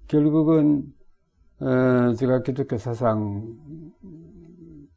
[0.07, 0.95] 결국은
[1.59, 3.57] 어, 제가 기독교 사상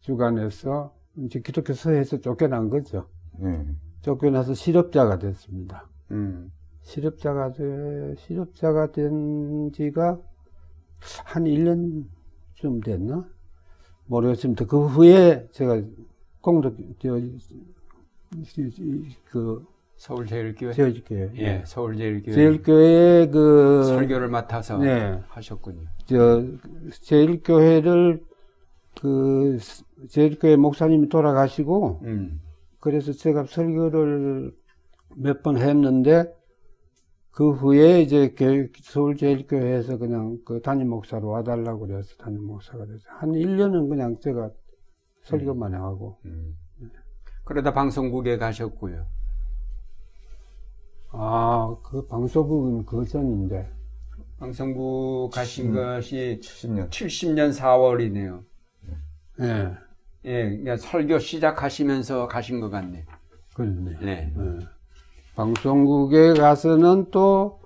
[0.01, 3.07] 주관에서 이제 기독교 서에서 쫓겨난 거죠.
[3.41, 5.89] 음, 쫓겨나서 실업자가 됐습니다.
[6.11, 6.51] 음.
[6.81, 10.19] 실업자가 돼, 실업자가 된 지가
[11.25, 13.27] 한 1년쯤 됐나?
[14.09, 14.65] 모르겠습니다.
[14.65, 15.81] 그 후에 제가
[16.41, 17.37] 공덕, 저, 이-
[18.57, 19.63] 이- 그,
[19.97, 20.73] 서울제일교회.
[20.73, 21.31] 제일교회.
[21.37, 21.63] 예.
[21.65, 22.33] 서울제일교회.
[22.33, 25.19] 제일교회 그, 설교를 맡아서 네.
[25.27, 25.87] 하셨군요.
[26.05, 26.43] 저,
[27.01, 28.23] 제일교회를
[28.99, 29.57] 그,
[30.09, 32.41] 제일교회 목사님이 돌아가시고, 음.
[32.79, 34.53] 그래서 제가 설교를
[35.15, 36.33] 몇 번 했는데
[37.39, 43.31] 그 후에 이제 교육- 서울제일교회에서 그냥 그 담임 목사로 와달라고 그래서 담임 목사가 돼서 한
[43.31, 44.49] 1년은 그냥 제가
[45.23, 46.57] 설교만 하고 음.
[47.45, 49.05] 그러다 방송국에 가셨고요.
[51.11, 53.71] 아 그 방송국은 그 전인데
[54.37, 56.89] 방송국 가신 것이 70년.
[56.89, 58.43] 70년 4월이네요.
[59.39, 59.77] 예
[60.25, 63.05] 예, 그러니까 설교 시작하시면서 가신 것 같네.
[63.55, 64.33] 그렇네 네.
[64.37, 64.78] 예.
[65.49, 67.61] 방송국에 가서는 또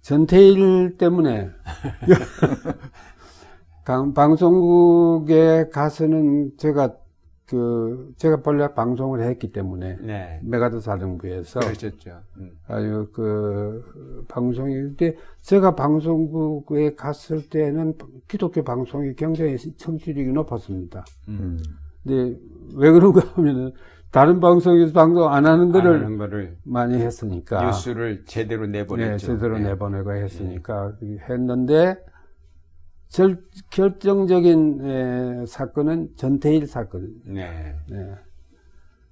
[0.00, 1.48] 전태일 때문에
[3.84, 6.96] 강- 방송국에 가서는 제가
[7.46, 10.40] 그 제가 본래 방송을 했기 때문에 네.
[10.42, 12.18] 메가더 사령부에서 그러셨죠.
[12.38, 12.50] 음.
[12.66, 17.94] 아유 그 방송이 근데 제가 방송국에 갔을 때는
[18.26, 21.04] 기독교 방송이 굉장히 청취력이 높았습니다.
[21.28, 21.60] 음.
[22.02, 22.36] 근데
[22.74, 23.72] 왜 그런가 하면은
[24.10, 29.12] 다른 방송에서 방송 안 하는 안 거를 하는 거를 많이 했으니까 뉴스를 제대로 내보냈죠.
[29.12, 29.70] 네, 제대로 네.
[29.70, 30.96] 내보내고 했으니까
[31.28, 31.96] 했는데
[33.08, 37.14] 절, 결정적인 에, 사건은 전태일 사건.
[37.24, 37.74] 네.
[37.88, 38.14] 네.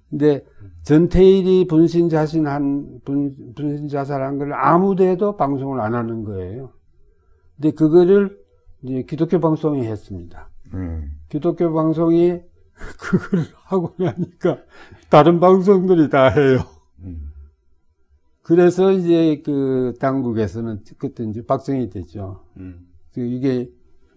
[0.09, 0.43] 근데
[0.83, 6.71] 전태일이 분신 자신한 분, 분신 자살한 걸 아무데도 방송을 안 하는 거예요.
[7.55, 8.37] 근데 그거를
[8.81, 10.49] 이제 기독교 방송이 했습니다.
[10.73, 12.39] 음, 기독교 방송이
[12.99, 14.59] 그걸 하고 나니까
[15.09, 16.59] 다른 방송들이 다 해요.
[16.99, 17.31] 음,
[18.41, 22.45] 그래서 이제 그 당국에서는 그때 이제 박정희 됐죠.
[22.57, 22.87] 음.
[23.13, 23.69] 그 이게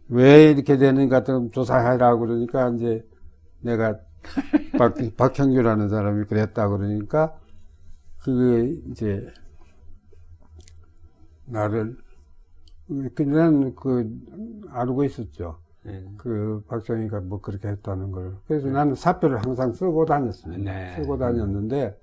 [0.09, 3.07] 왜 이렇게 되는가 좀 조사하라고 그러니까 이제
[3.61, 3.99] 내가
[4.79, 7.39] 박, 박형규라는 사람이 그랬다 그러니까
[8.23, 9.27] 그게 이제
[11.47, 11.97] 나를
[13.15, 14.09] 그냥 그
[14.71, 15.62] 알고 있었죠.
[15.85, 16.05] 네.
[16.17, 18.37] 그 박정희가 뭐 그렇게 했다는 걸.
[18.47, 20.63] 그래서 나는 사표를 항상 쓰고 다녔습니다.
[20.73, 20.97] 네.
[20.97, 21.99] 쓰고 다녔는데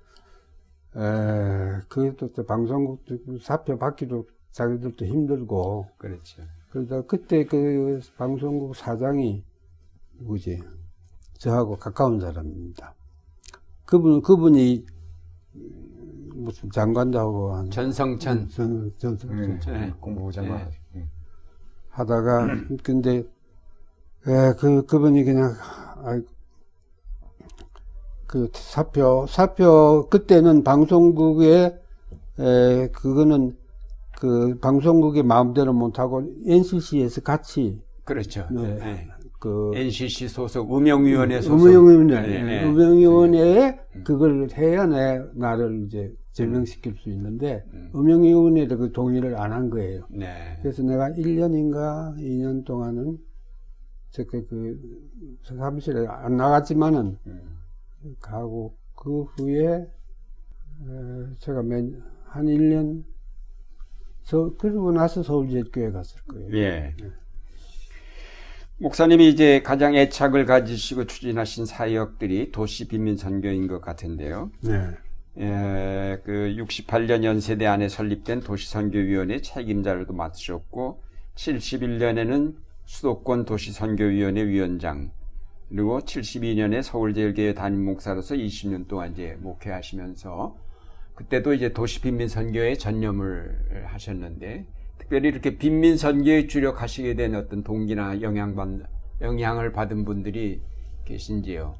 [0.96, 6.42] 에, 그또 방송국도 사표 받기도 자기들도 힘들고 그렇죠.
[6.70, 9.44] 그러다 그때 그 방송국 사장이
[10.18, 10.62] 누구지?
[11.38, 12.94] 저하고 가까운 사람입니다.
[13.86, 14.84] 그분 그분이
[16.34, 18.48] 무슨 장관도 하고 한 전성천.
[18.50, 19.94] 전, 전, 전, 음, 전- 네.
[20.00, 20.68] 공부부 장관.
[20.68, 20.70] 네.
[20.96, 21.10] 음.
[21.90, 22.46] 하다가
[22.82, 23.24] 근데
[24.26, 25.54] 에, 그 그분이 그냥
[26.04, 26.20] 아이,
[28.26, 31.74] 그 사표 사표 그때는 방송국에
[32.38, 33.56] 에, 그거는
[34.20, 38.46] 그 방송국이 마음대로 못하고 NCC에서 같이 그렇죠.
[38.50, 38.74] 네.
[38.76, 39.08] 네.
[39.38, 41.64] 그 NCC 소속 음영위원회 소속.
[41.66, 42.64] 음영위원회 네, 네.
[42.64, 47.90] 음영위원회에 그걸 해야 내 나를 이제 제명시킬 수 있는데 음.
[47.94, 50.02] 음영위원회도 그 동의를 안 한 거예요.
[50.10, 50.58] 네.
[50.60, 53.16] 그래서 내가 1년인가 2년 동안은
[54.10, 57.58] 저그 그 사무실에 안 나갔지만은 음.
[58.20, 59.86] 가고 그 후에 에,
[61.38, 63.04] 제가 맨, 한 1년
[64.22, 66.56] 서, 그러고 나서 서울제일교회 갔을 거예요.
[66.56, 66.94] 예.
[68.78, 74.50] 목사님이 이제 가장 애착을 가지시고 추진하신 사역들이 도시 빈민 선교인 것 같은데요.
[74.62, 74.90] 네.
[75.38, 81.02] 예, 그 68년 연세대 안에 설립된 도시 선교위원회 책임자를도 맡으셨고
[81.34, 82.54] 71년에는
[82.90, 85.12] 수도권 도시선교위원회 위원장
[85.68, 90.56] 그리고 72년에 서울제일교회 담임 목사로서 20년 동안 이제 목회하시면서
[91.14, 94.66] 그때도 이제 도시 빈민 선교에 전념을 하셨는데
[94.98, 98.80] 특별히 이렇게 빈민 선교에 주력하시게 된 어떤 동기나 영향받
[99.20, 100.60] 영향을 받은 분들이
[101.04, 101.76] 계신지요?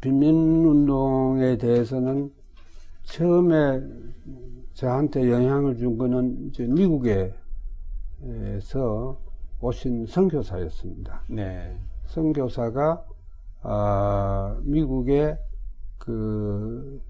[0.00, 2.32] 빈민 운동에 대해서는
[3.02, 3.82] 처음에
[4.72, 7.34] 저한테 영향을 준 거는 이제 미국에서
[9.62, 11.22] 오신 선교사였습니다.
[11.28, 11.78] 네.
[12.06, 13.06] 선교사가
[13.62, 15.38] 아, 미국의
[15.98, 17.00] 그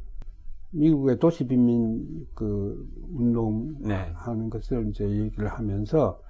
[0.70, 4.12] 미국의 도시 빈민 그 운동 네.
[4.14, 6.20] 하는 것을 이제 얘기를 하면서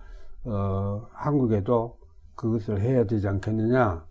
[0.45, 1.99] 어, 한국에도
[2.37, 4.07] 그것을 해야 되지 않겠느냐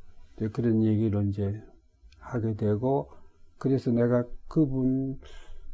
[0.52, 1.64] 그런 얘기를 이제
[2.20, 3.10] 하게 되고
[3.58, 5.18] 그래서 내가 그분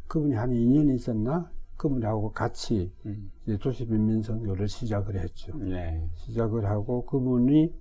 [0.07, 3.32] 그분이 한 2년 있었나 그분하고 같이 음.
[3.45, 5.55] 이제 도시 빈민 선교를 시작을 했죠.
[5.57, 6.09] 네.
[6.15, 7.73] 시작을 하고 그분이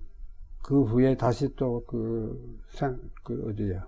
[0.61, 3.87] 그 후에 다시 또 그, 상, 그, 어디야.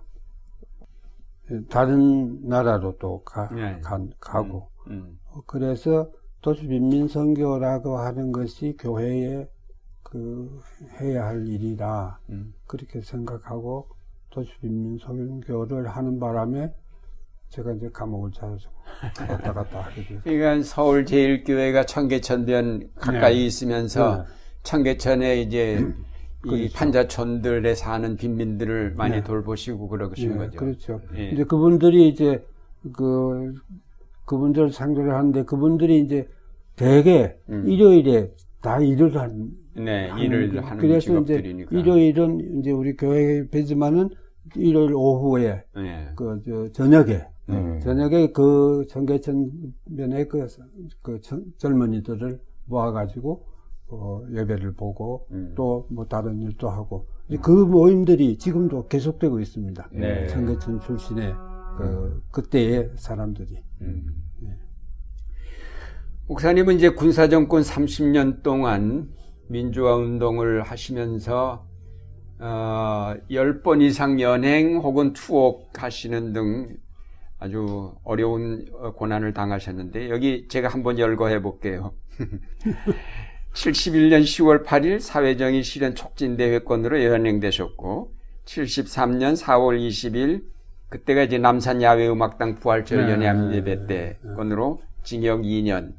[1.68, 3.80] 다른 나라로 또 가, 네.
[3.80, 4.68] 가, 가고.
[4.86, 5.18] 음.
[5.46, 9.48] 그래서 도시 빈민선교라고 하는 것이 교회에
[10.02, 10.60] 그,
[11.00, 12.20] 해야 할 일이다.
[12.30, 12.54] 음.
[12.66, 13.88] 그렇게 생각하고
[14.30, 16.72] 도시 빈민선교를 하는 바람에
[17.50, 18.68] 제가 이제 감옥을 찾아서
[19.02, 20.20] 왔다 갔다 하게 됐어요.
[20.22, 23.46] 그러니까 서울 제일교회가 청계천변 가까이 네.
[23.46, 24.22] 있으면서 네.
[24.62, 25.84] 청계천에 이제
[26.46, 26.74] 이 그렇죠.
[26.74, 29.22] 판자촌들에 사는 빈민들을 많이 네.
[29.22, 30.58] 돌보시고 그러신 예, 거죠.
[30.58, 31.00] 그렇죠.
[31.16, 31.30] 예.
[31.30, 32.42] 이제 그분들이 이제
[32.94, 33.52] 그
[34.24, 36.28] 그분들 상대를 하는데 그분들이 이제
[36.76, 37.68] 대개 음.
[37.68, 38.30] 일요일에
[38.62, 41.68] 다 일을 한 네, 하는 일을 거- 하는 그래서 직업들이니까.
[41.70, 44.08] 이제 일요일은 이제 우리 교회 배지만은
[44.56, 46.08] 일요일 오후에 네.
[46.16, 47.22] 그저 저녁에
[47.52, 47.80] 음.
[47.80, 50.46] 저녁에 그 청계천변에 그,
[51.02, 53.46] 그 청- 젊은이들을 모아가지고
[53.88, 55.52] 어, 예배를 보고 음.
[55.56, 57.06] 또뭐 다른 일도 하고
[57.42, 59.88] 그 모임들이 지금도 계속되고 있습니다.
[59.92, 60.26] 네.
[60.28, 61.34] 청계천 출신의
[61.78, 64.06] 그 그때의 사람들이 음.
[66.28, 69.08] 목사님은 이제 군사 정권 30년 동안
[69.48, 71.66] 민주화 운동을 하시면서
[72.38, 76.76] 어, 10번 이상 연행 혹은 투옥 하시는 등
[77.40, 81.94] 아주 어려운 어, 고난을 당하셨는데 여기 제가 한번 열거해 볼게요.
[83.54, 88.14] 71년 10월 8일 사회정의 실현 촉진 대회권으로 연행되셨고
[88.44, 90.44] 73년 4월 20일
[90.90, 95.94] 그때가 이제 남산 야외 음악당 부활절 네, 네, 예배 때 건으로 징역 2년.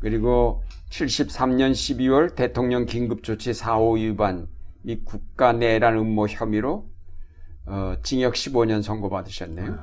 [0.00, 4.48] 그리고 73년 12월 대통령 긴급조치 4호 위반
[4.82, 6.90] 및 국가 내란 음모 혐의로
[7.66, 9.78] 어, 징역 15년 선고받으셨네요.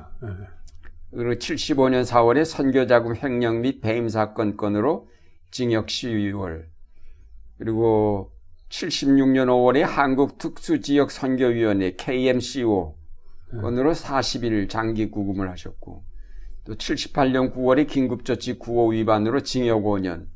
[1.12, 1.16] 예.
[1.16, 5.08] 그리고 75년 4월에 선교자금 횡령 및 배임 사건 건으로
[5.50, 6.64] 징역 12월
[7.58, 8.32] 그리고
[8.70, 12.96] 76년 5월에 한국 특수지역 선교위원회 KMCO
[13.60, 16.04] 건으로 40일 장기 구금을 하셨고
[16.64, 20.26] 또 78년 9월에 긴급조치 9호 위반으로 징역 5년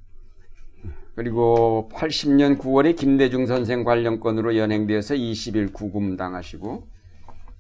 [1.15, 6.89] 그리고 80년 9월에 김대중 선생 관련 건으로 연행되어서 20일 구금 당하시고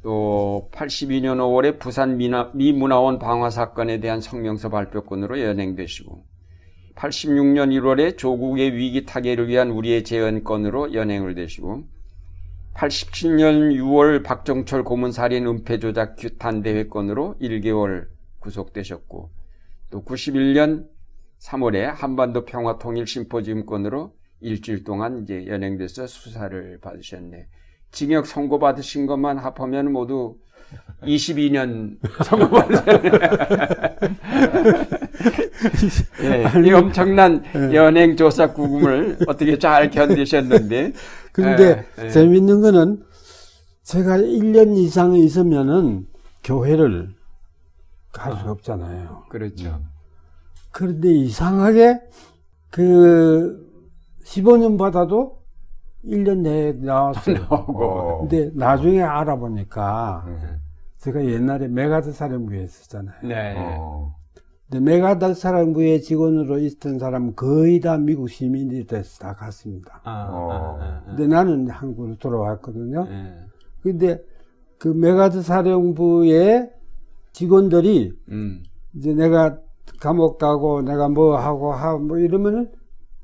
[0.07, 6.25] 또 82년 5월에 부산 미문화원 방화 사건에 대한 성명서 발표권으로 연행되시고
[6.95, 11.89] 86년 1월에 조국의 위기 타개를 위한 우리의 재연건으로 연행을 되시고
[12.75, 18.07] 87년 6월 박정철 고문살인 은폐 조작 규탄 대회 건으로 1개월
[18.39, 19.31] 구속되셨고
[19.91, 20.87] 또 91년
[21.41, 27.49] 3월에 한반도 평화 통일 심포지움 건으로 일주일 동안 이제 연행돼서 수사를 받으셨네.
[27.93, 30.37] 징역 선고 받으신 것만 합하면 모두
[31.03, 33.11] 22년 선고 받으셨네.
[36.22, 40.93] 예, 이 엄청난 연행 조사 구금을 어떻게 잘 견디셨는데.
[41.32, 42.11] 근데 예, 예.
[42.11, 43.03] 재밌는 거는
[43.82, 46.07] 제가 1년 이상 있으면은
[46.43, 47.14] 교회를
[48.12, 49.24] 갈수 없잖아요.
[49.28, 49.80] 그렇죠.
[50.72, 52.01] 그런데 이상하게
[52.70, 53.64] 그
[54.24, 55.43] 15년 받아도
[56.07, 57.37] 1년 내에 나왔어요.
[57.51, 58.29] 나오고.
[58.29, 60.61] 근데 나중에 알아보니까 음.
[60.99, 63.17] 제가 옛날에 맥아더 사령부에 있었잖아요.
[63.23, 63.55] 네.
[63.57, 64.15] 어.
[64.69, 70.01] 근데 맥아더 사령부의 직원으로 있던 사람은 거의 다 미국 시민이 돼서 다 갔습니다.
[70.05, 70.51] 아, 어.
[70.51, 71.03] 아, 아, 아.
[71.07, 73.07] 근데 나는 한국으로 돌아왔거든요.
[73.09, 73.35] 예.
[73.83, 74.21] 근데
[74.79, 76.73] 그 맥아더 사령부의
[77.33, 78.63] 직원들이 음.
[78.95, 79.59] 이제 내가
[80.01, 82.71] 감옥 가고 내가 뭐 하고 하고 뭐 이러면은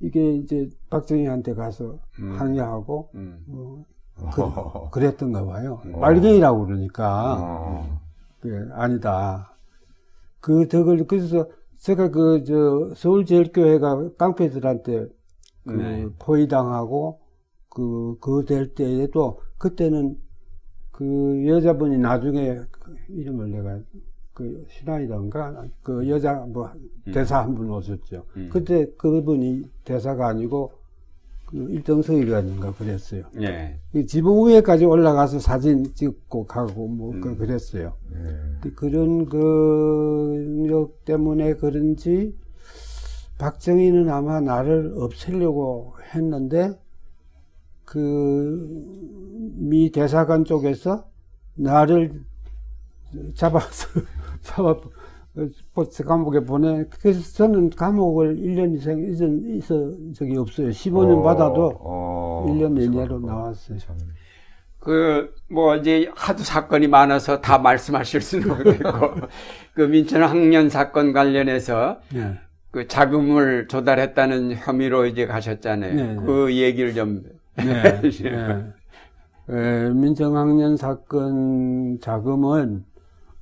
[0.03, 2.33] 이게 이제 박정희한테 가서 음.
[2.39, 3.43] 항의하고 음.
[3.47, 3.85] 뭐
[4.21, 4.91] 어.
[4.91, 5.81] 그, 랬던가 봐요.
[6.01, 8.01] 빨갱이라고 그러니까 어.
[8.41, 9.57] 그게 아니다.
[10.41, 11.49] 그 덕을 그래서
[11.79, 15.07] 제가 그 저 서울제일교회가 깡패들한테
[15.67, 16.07] 그 네.
[16.19, 17.21] 포위당하고
[17.69, 20.17] 그 그 될 때에도 그때는
[20.91, 23.79] 그 여자분이 나중에 그 이름을 내가
[24.43, 26.69] 그 신하이던가 그 여자 뭐
[27.13, 28.25] 대사 한 분 오셨죠.
[28.37, 28.49] 음.
[28.53, 30.73] 그때 그분이 대사가 아니고
[31.47, 33.25] 그 일등서기관인가 그랬어요.
[33.41, 33.79] 예.
[33.95, 37.21] 이 지붕 위에까지 올라가서 사진 찍고 가고 뭐 음.
[37.21, 37.93] 그- 그랬어요.
[38.15, 38.37] 예.
[38.63, 42.35] 그- 그런 그력 때문에 그런지
[43.39, 46.79] 박정희는 아마 나를 없애려고 했는데
[47.85, 48.69] 그
[49.57, 51.07] 미 대사관 쪽에서
[51.55, 52.23] 나를
[53.35, 53.89] 잡아서
[54.43, 54.77] 잡아
[55.73, 60.69] 포스 감옥에 보내 그래서 저는 감옥을 1년 이상 있은 있어 적이 없어요.
[60.69, 63.27] 15년 어, 받아도 어, 1년 내내로 참.
[63.27, 63.79] 나왔어요.
[63.79, 63.97] 참.
[64.79, 69.29] 그, 뭐, 이제 하도 사건이 많아서 다 말씀하실 수는 없겠고,
[69.75, 72.35] 그 민천 학년 사건 관련해서 네.
[72.73, 75.95] 그 자금을 조달했다는 혐의로 이제 가셨잖아요.
[75.95, 76.17] 네, 네.
[76.27, 77.23] 그 얘기를 좀.
[77.57, 78.01] 네.
[78.03, 78.73] 네.
[79.51, 82.85] 에, 민정학년 사건 자금은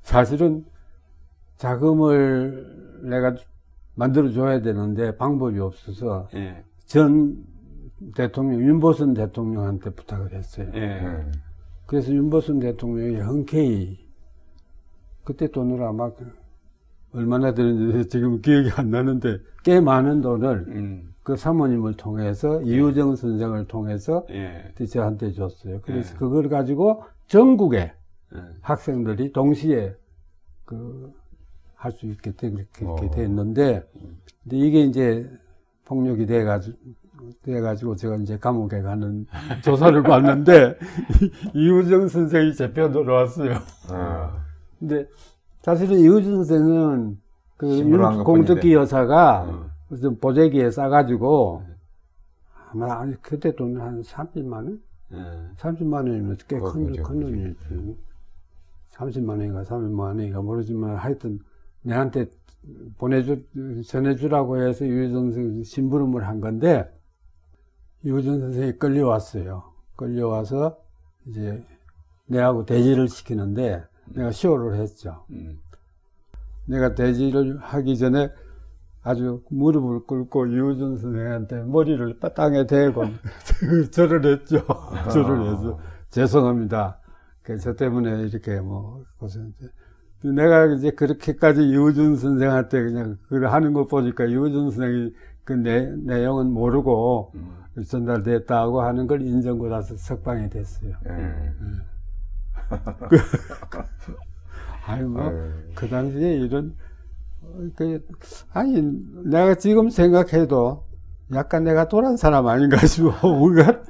[0.02, 0.64] 사실은
[1.60, 3.36] 자금을 내가
[3.94, 7.44] 만들어 줘야 되는데 방법이 없어서 예, 전
[8.14, 10.70] 대통령 윤보선 대통령한테 부탁을 했어요.
[10.74, 11.30] 예, 예.
[11.84, 13.98] 그래서 윤보선 대통령이 흔쾌히
[15.22, 16.32] 그때 돈을 아마 그
[17.12, 23.66] 얼마나 되는지 지금 기억이 안 나는데 꽤 많은 돈을 음, 그 사모님을 통해서 이우정 선생을
[23.66, 25.82] 통해서 예, 저한테 줬어요.
[25.82, 26.18] 그래서 네.
[26.18, 27.92] 그걸 가지고 전국에
[28.34, 28.38] 예.
[28.62, 29.94] 학생들이 동시에
[30.64, 31.19] 그
[31.80, 32.96] 할 수 있게 되- 그렇게 어.
[33.00, 33.88] 이렇게 됐는데
[34.42, 35.30] 근데 이게 이제
[35.86, 36.76] 폭력이 돼가지고
[37.42, 39.26] 돼가지고 제가 이제 감옥에 가는
[39.64, 40.78] 조사를 받는데
[41.54, 43.54] 이우정 선생이 제 편으로 왔어요.
[43.88, 44.44] 아.
[44.78, 45.06] 근데
[45.62, 47.18] 사실은 이우정 선생은
[47.56, 48.24] 그.
[48.24, 49.70] 공덕기 여사가 어.
[49.88, 51.62] 무슨 보재기에 싸가지고
[52.72, 54.80] 아마 아니, 그때 돈 한 30만 원?
[55.12, 55.16] 예.
[55.56, 56.92] 30만 원이면 꽤 그거 큰.
[56.92, 57.56] 돈이지.
[58.92, 61.40] 30만 원인가 30만 원인가 모르지만 하여튼
[61.82, 62.26] 내한테
[62.98, 63.42] 보내주,
[63.86, 66.90] 전해주라고 해서 유정 선생 심부름을 한 건데
[68.04, 69.64] 유정 선생이 끌려왔어요.
[69.96, 70.78] 끌려와서
[71.26, 71.64] 이제
[72.26, 75.24] 내하고 대지를 시키는데 내가 쇼를 했죠.
[75.30, 75.58] 음,
[76.66, 78.30] 내가 대지를 하기 전에
[79.02, 83.04] 아주 무릎을 꿇고 이우준 선생한테 머리를 땅에 대고
[83.90, 84.64] 절을 했죠.
[85.12, 85.78] 절을 해서
[86.10, 87.00] 죄송합니다.
[87.42, 89.52] 그 저 때문에 이렇게 뭐 고생.
[90.22, 95.14] 내가 이제 그렇게까지 이우준 선생한테 그냥 그걸 하는 거 보니까 이우준 선생이
[95.44, 97.60] 그 내, 내용은 모르고 음.
[97.86, 100.92] 전달됐다고 하는 걸 인정받아서 석방이 됐어요.
[101.06, 101.34] 예.
[104.86, 105.22] 아니 뭐.
[105.22, 105.50] 아유.
[105.74, 106.74] 그 당시에 이런
[107.42, 108.00] 어, 그
[108.52, 108.82] 아니
[109.24, 110.84] 내가 지금 생각해도
[111.34, 113.82] 약간 내가 돌아온 사람 아닌가 싶어 뭔가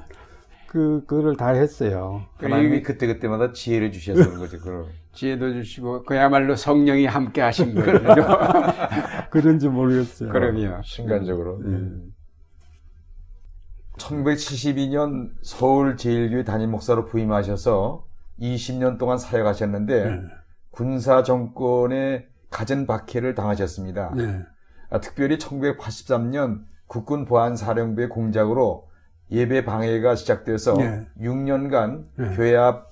[0.66, 2.22] 그 그거를 다 했어요.
[2.36, 4.58] 하나님이 그때 그때마다 지혜를 그런 거죠.
[4.58, 4.86] 그걸.
[5.12, 8.00] 지혜도 주시고, 그야말로 성령이 함께 하신 거죠.
[9.30, 10.30] 그런지 모르겠어요.
[10.30, 10.82] 그럼요.
[10.84, 11.56] 순간적으로.
[11.58, 12.12] 음.
[13.98, 18.06] 1972년 서울 제일교회 담임 목사로 부임하셔서
[18.40, 20.22] 20년 동안 사역하셨는데 네.
[20.70, 24.14] 군사 정권의 가전 박해를 당하셨습니다.
[24.16, 24.40] 네.
[24.88, 28.88] 아, 특별히 1983년 국군 보안 사령부의 공작으로
[29.30, 31.06] 예배 방해가 시작돼서 네.
[31.20, 32.36] 6년간 네.
[32.36, 32.89] 교회 앞 아,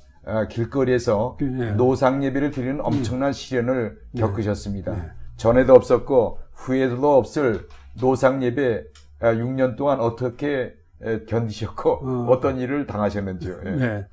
[0.49, 1.73] 길거리에서 그, 네.
[1.73, 4.21] 노상 예배를 드리는 엄청난 시련을 네.
[4.21, 4.95] 겪으셨습니다.
[4.95, 5.03] 네.
[5.37, 7.67] 전에도 없었고 후에도 없을
[8.01, 8.85] 노상 예배
[9.21, 12.27] 6년 동안 어떻게 에, 견디셨고 어.
[12.31, 12.41] 어.
[12.41, 13.61] 떤 일을 당하셨는지요?
[13.65, 13.71] 예.
[13.71, 14.07] 네.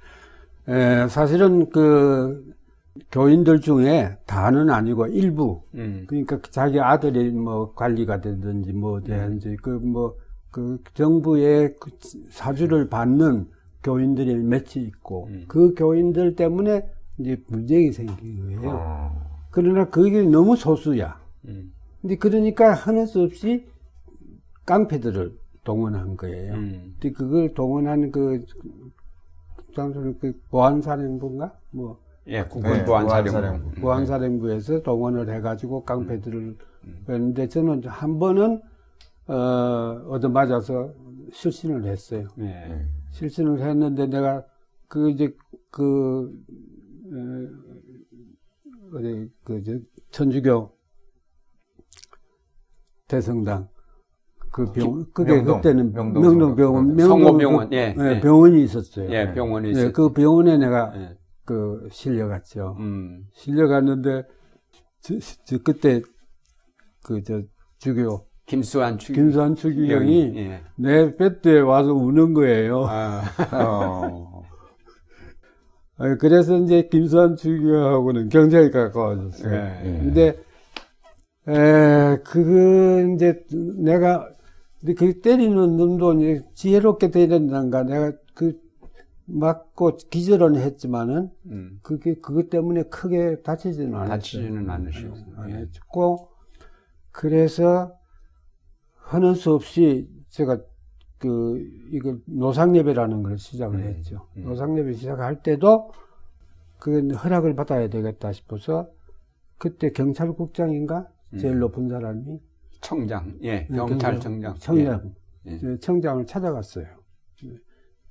[0.68, 2.54] 에, 사실은 그
[3.12, 10.16] 교인들 중에 다는 아니고 일부 음, 그러니까 자기 아들이 뭐 관리가 되든지 뭐 되든지 그뭐
[10.50, 11.92] 그 정부의 그
[12.30, 13.48] 사주를 받는
[13.86, 15.46] 교인들이 몇이 있고 음.
[15.48, 18.72] 그 교인들 때문에 이제 분쟁이 생긴 거예요.
[18.72, 19.46] 어.
[19.52, 21.22] 그러나 그게 너무 소수야.
[21.46, 21.72] 음,
[22.02, 23.68] 근데 그러니까 하는 수 없이
[24.66, 26.56] 깡패들을 동원한 거예요.
[26.56, 28.44] 음, 근데 그걸 동원한 그
[29.76, 33.32] 당시 그 보안사령부인가 뭐 예, 국군 네, 보안사령부.
[33.32, 33.82] 보안사령부.
[33.82, 36.58] 보안사령부에서 동원을 해가지고 깡패들을
[37.08, 38.62] 했는데 저는 한 번은
[39.28, 39.34] 어
[40.08, 40.92] 얻어맞아서
[41.32, 42.28] 실신을 했어요.
[42.40, 42.86] 예,
[43.20, 44.46] 실신을 했는데 내가
[44.90, 45.34] 그 이제
[45.72, 46.30] 그
[47.08, 49.72] 어, 어디 그저
[50.12, 50.72] 천주교
[53.08, 53.70] 대성당
[54.52, 57.08] 그 병, 그게 명동, 그때는 명동 명동 병원, 성모병원.
[57.10, 58.22] 성모병원, 그- 예, 예, 예.
[58.22, 59.10] 병원이 있었어요.
[59.12, 59.92] 예, 병원에 예, 있었죠.
[59.94, 61.18] 그 병원에 내가 예.
[61.44, 62.76] 그 실려갔죠.
[62.80, 63.26] 음.
[63.34, 64.24] 실려갔는데
[65.02, 65.14] 저,
[65.46, 66.02] 저 그때
[67.04, 67.42] 그 저
[67.80, 70.62] 주교 김수환 추 김수환 추기경이 예.
[70.76, 72.86] 내 배트에 와서 우는 거예요.
[72.88, 73.24] 아,
[73.54, 74.44] 어.
[75.98, 79.54] 아, 그래서 이제 김수환 추기경하고는 굉장히 가까워졌어요.
[79.54, 80.00] 예.
[80.04, 80.38] 근데
[81.48, 83.44] 에, 그거 이제
[83.78, 84.30] 내가
[84.96, 88.60] 그 때리는 놈도 이제 지혜롭게 때렸는가 내가 그
[89.26, 91.80] 맞고 기절은 했지만은 음.
[91.82, 94.10] 그게 그것 때문에 크게 다치지는 않았어요.
[94.10, 94.70] 다치지는.
[94.70, 94.86] 안
[95.50, 95.66] 예.
[97.12, 97.94] 그래서
[99.06, 100.60] 하는 수 없이 제가
[101.20, 101.60] 그
[101.92, 104.28] 이거 노상 예배라는 걸 시작을 음, 했죠.
[104.36, 104.44] 음.
[104.46, 105.92] 노상 예배 시작할 때도
[106.80, 108.90] 그 허락을 받아야 되겠다 싶어서
[109.58, 111.08] 그때 경찰국장인가
[111.40, 111.60] 제일 음.
[111.60, 112.40] 높은 사람이
[112.82, 114.56] 청장, 예, 네, 경찰청장.
[114.58, 115.14] 청장
[115.46, 115.58] 예.
[115.58, 116.86] 그 청장을 찾아갔어요.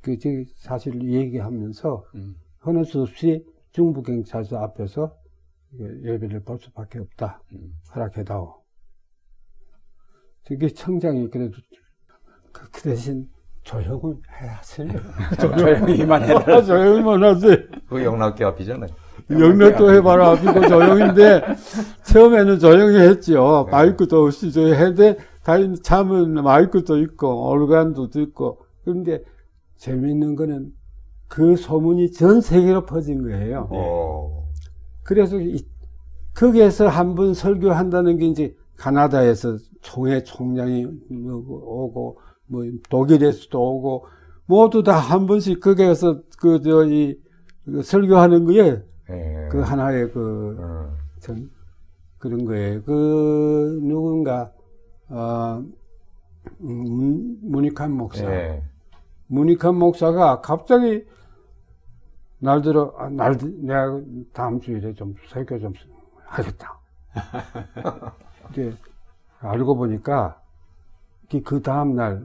[0.00, 0.16] 그
[0.58, 2.18] 사실 얘기하면서 예.
[2.18, 2.36] 음.
[2.60, 5.16] 하는 수 없이 중부경찰서 앞에서
[5.78, 7.42] 예배를 볼 수밖에 없다.
[7.52, 7.74] 음.
[7.94, 8.63] 허락해다오.
[10.46, 11.54] 저게 청장이 그래도
[12.52, 13.26] 그, 그 대신
[13.62, 14.86] 조용을 해야지.
[15.40, 16.62] 조용히만 해라.
[16.62, 17.46] 조용히만 하지.
[17.88, 18.90] 그 영락교 앞이잖아요.
[19.30, 20.32] 영락도 해봐라.
[20.32, 21.40] 앞이고 조용인데
[22.02, 23.66] 처음에는 조용히 했죠.
[23.70, 29.22] 마이크도 없이 조용히 해대 다른 참은 마이크도 있고 organ도 있고 그런데
[29.76, 30.72] 재미있는 거는
[31.28, 33.68] 그 소문이 전 세계로 퍼진 거예요.
[33.70, 34.50] 어.
[35.02, 35.64] 그래서 이,
[36.34, 44.06] 거기에서 한 번 설교한다는 게 이제 가나다에서 총회 총장이 오고 뭐 독일에서도 오고
[44.46, 47.18] 모두 다 한 번씩 거기에서 그 저 이
[47.82, 49.48] 설교하는 거에 예.
[49.50, 50.94] 그 하나의 그 어.
[51.20, 51.50] 전
[52.18, 52.82] 그런 거예요.
[52.84, 54.52] 그 누군가
[55.08, 55.62] 어
[56.58, 58.62] 문- 문익환 목사 예.
[59.28, 61.04] 문익환 목사가 갑자기
[62.38, 64.00] 날들어 아, 날 내가
[64.34, 65.72] 다음 주일에 좀 설교 좀
[66.26, 66.78] 하겠다.
[68.52, 68.76] 근데
[69.40, 70.40] 알고 보니까
[71.30, 72.22] 그- 그 다음 날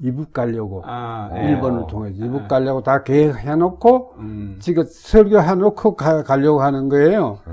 [0.00, 1.50] 이북 가려고 아, 예.
[1.50, 4.56] 일본을 통해서 이북 가려고 다 계획해놓고 음.
[4.60, 7.40] 지금 설교해놓고 가, 가려고 하는 거예요.
[7.48, 7.52] 예.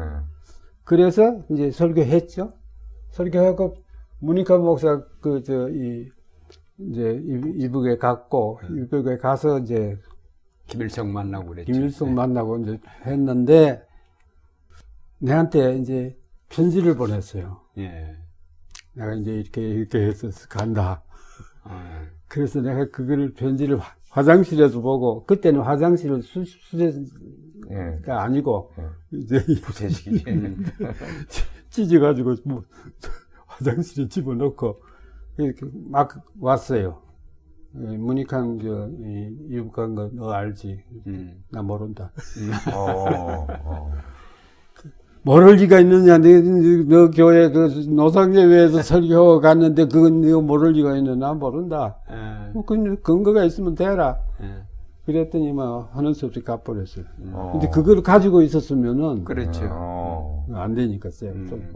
[0.84, 2.54] 그래서 이제 설교했죠.
[3.12, 3.76] 설교하고
[4.20, 6.08] 문익환 목사 그 저 이
[6.78, 9.98] 이제 이- 이북에 갔고 이북에 가서 이제
[10.68, 11.72] 김일성 만나고 그랬죠.
[11.72, 13.82] 김일성 만나고 이제 했는데
[15.20, 16.18] 내한테 이제
[16.50, 17.62] 편지를 보냈어요.
[17.78, 18.16] 예.
[18.94, 21.04] 내가 이제 이렇게 이렇게 해서 간다.
[21.64, 26.94] 아, 그래서 내가 그거를 편지를 화- 화장실에서 보고 그때는 화장실은 수, 수제가
[27.72, 28.12] 예.
[28.12, 29.18] 아니고 예.
[29.18, 30.24] 이제 이 부채식이.
[31.70, 32.64] 찢어가지고 뭐
[33.48, 34.82] 화장실에 집어넣고
[35.38, 37.02] 이렇게 막 왔어요.
[37.78, 40.82] 예, 문익한 저 이- 이북한 거 너 알지?
[41.08, 41.44] 음.
[41.52, 42.14] 나 모른다.
[42.74, 43.46] 어.
[43.66, 43.92] 어.
[45.26, 46.20] 모를 리가 있느냐?
[46.20, 46.28] 너,
[46.88, 51.16] 너 교회 그 노상예배에서 설교 갔는데 그건 너 모를 리가 있느냐?
[51.16, 51.98] 나 모른다.
[52.12, 52.52] 예.
[52.54, 54.20] 뭐그 근거가 있으면 되라.
[54.42, 54.64] 예.
[55.08, 57.06] 그랬더니 뭐 하는 수 없이 갚버렸어요.
[57.34, 57.50] 어.
[57.54, 59.68] 근데 그걸 가지고 있었으면은 그렇죠.
[59.72, 60.46] 어.
[60.54, 61.30] 안 되니까 쎄.
[61.30, 61.74] 음.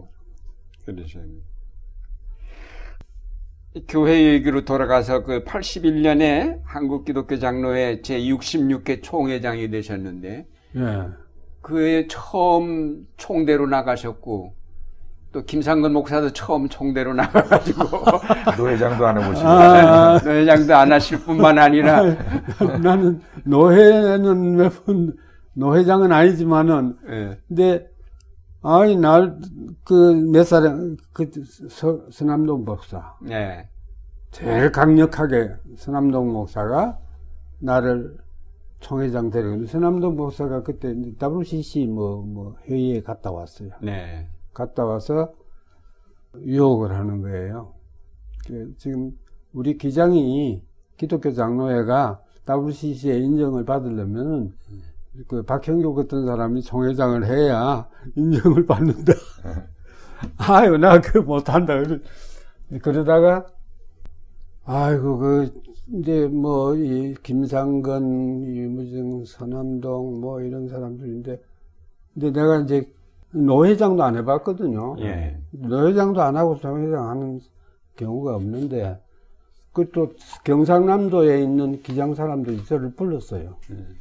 [0.84, 1.18] 그러죠.
[3.88, 10.46] 교회 얘기로 돌아가서 그 81년에 한국 기독교 장로회 제 66회 총회장이 되셨는데
[10.76, 11.08] 예.
[11.60, 14.54] 그해 처음 총대로 나가셨고
[15.32, 17.84] 또 김상근 목사도 처음 총대로 나가가지고
[18.58, 19.48] 노회장도 안 해보시고.
[19.48, 22.02] 아, 회장도 안 하실 뿐만 아니라
[22.82, 25.14] 나는 노회는 몇 번,
[25.54, 27.86] 노회장은 아니지만은, 예, 근데,
[28.62, 29.36] 아이, 날,
[29.84, 29.94] 그,
[30.32, 31.30] 몇 살, 그,
[31.68, 33.14] 서, 서남동 목사.
[33.30, 33.68] 예,
[34.30, 36.98] 제일 강력하게 서남동 목사가
[37.58, 38.16] 나를
[38.80, 43.70] 총회장 데려가 서남동 목사가 그때 WCC 뭐, 뭐, 회의에 갔다 왔어요.
[43.82, 45.32] 네, 갔다 와서
[46.36, 47.74] 유혹을 하는 거예요.
[48.46, 49.12] 그 지금
[49.52, 50.62] 우리 기장이
[50.96, 54.54] 기독교 장로회가 WCC에 인정을 받으려면
[55.28, 59.12] 그 박형교 같은 사람이 총회장을 해야 인정을 받는다.
[60.38, 61.78] 아유, 나 그거 못한다.
[61.82, 61.98] 그러-
[62.82, 63.46] 그러다가,
[64.64, 65.62] 아이고, 그,
[65.92, 71.40] 이제 뭐, 이, 김상건, 이무정, 서남동, 뭐, 이런 사람들인데,
[72.14, 72.92] 근데 내가 이제
[73.32, 74.96] 노회장도 안 해봤거든요.
[75.00, 77.40] 예, 노회장도 안 하고 총회장 하는
[77.96, 79.00] 경우가 없는데,
[79.72, 80.12] 그또
[80.44, 83.56] 경상남도에 있는 기장 사람들이 저를 불렀어요.
[83.70, 83.96] 음.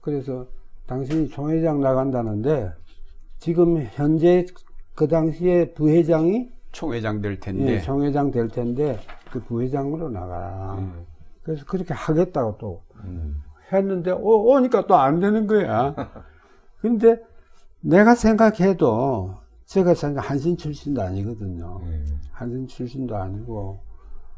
[0.00, 0.46] 그래서
[0.86, 2.70] 당신이 총회장 나간다는데,
[3.38, 4.46] 지금 현재
[4.94, 7.72] 그 당시에 부회장이 총회장 될 텐데.
[7.72, 9.00] 예, 총회장 될 텐데
[9.30, 10.74] 그 부회장으로 나가라.
[10.78, 11.06] 음.
[11.42, 13.42] 그래서 그렇게 하겠다고 또 음.
[13.72, 15.94] 했는데 오, 오니까 또 안 되는 거야.
[16.80, 17.16] 근데
[17.80, 21.80] 내가 생각해도 제가 생각 한신 출신도 아니거든요.
[21.86, 22.04] 예.
[22.32, 23.80] 한신 출신도 아니고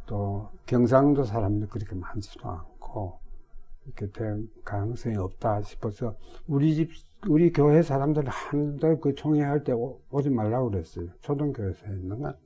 [0.06, 3.18] 또 경상도 사람들 그렇게 많지도 않고
[3.84, 6.14] 이렇게 될 가능성이 없다 싶어서
[6.46, 6.90] 우리 집
[7.26, 11.06] 우리 교회 사람들 한달 그 총회할 때 오- 오지 말라고 그랬어요.
[11.20, 12.36] 초등교회에서 했는 것.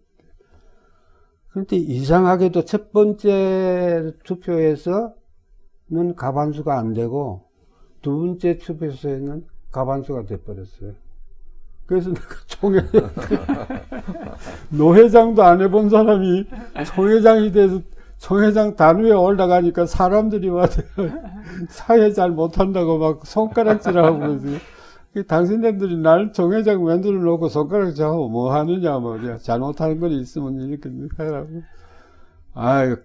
[1.50, 5.12] 그런데 이상하게도 첫 번째 투표에서는
[6.16, 7.44] 가반수가 안 되고
[8.00, 10.94] 두 번째 투표에서는 가반수가 돼버렸어요.
[11.84, 12.80] 그래서 내가 총회
[14.70, 16.46] 노회장도 안 해본 사람이
[16.94, 17.80] 총회장이 돼서
[18.22, 20.80] 총회장 단위에 올라가니까 사람들이 와서
[21.68, 24.58] 사회 잘 못한다고 막 손가락질하고 그러지.
[25.12, 29.38] 그 당신네들이 날 총회장 만들어 놓고 손가락질하고 뭐 하느냐 말이야.
[29.38, 31.48] 잘못하는 건 있으면 이렇게 하라고.
[32.54, 32.96] 아유,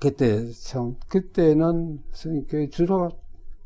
[0.00, 2.00] 그때 참 그때는
[2.48, 3.10] 그 주로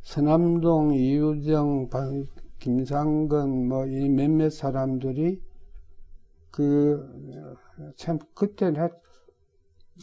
[0.03, 2.27] 서남동 이유정 방-
[2.59, 5.41] 김상근 뭐 이 몇몇 사람들이
[6.51, 7.09] 그
[7.97, 8.91] 참 그때 는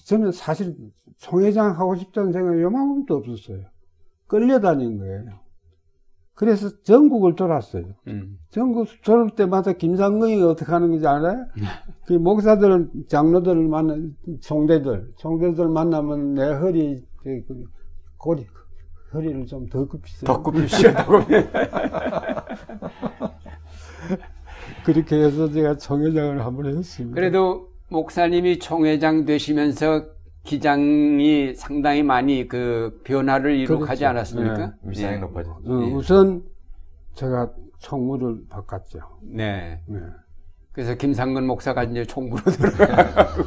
[0.05, 0.75] 저는 사실
[1.17, 3.63] 총회장 하고 싶다는 생각이 요만큼도 없었어요.
[4.27, 5.39] 끌려다닌 거예요.
[6.33, 7.83] 그래서 전국을 돌았어요.
[8.07, 8.37] 음.
[8.49, 11.45] 전국 돌 때마다 김상근이 어떻게 하는 건지 알아요?
[12.05, 13.97] 그 목사들, 장로들을 만나,
[14.41, 17.63] 총대들, 총대들 만나면 내 허리, 그, 그,
[18.17, 18.47] 고리,
[19.13, 20.27] 허리를 좀 더 굽히세요.
[20.27, 21.13] 더 굽히시다고.
[24.85, 27.15] 그렇게 해서 제가 총회장을 한 번 했습니다.
[27.15, 30.05] 그래도 목사님이 총회장 되시면서
[30.43, 34.07] 기장이 상당히 많이 그 변화를 이룩하지 그렇죠.
[34.07, 34.73] 않았습니까?
[34.83, 35.19] 위상이 예.
[35.19, 35.59] 높아졌죠.
[35.65, 35.91] 어, 예.
[35.91, 36.43] 우선
[37.13, 38.99] 제가 총무를 바꿨죠.
[39.23, 39.81] 네.
[39.87, 39.99] 네.
[40.71, 43.43] 그래서 김상근 목사가 이제 총무로 들어가고.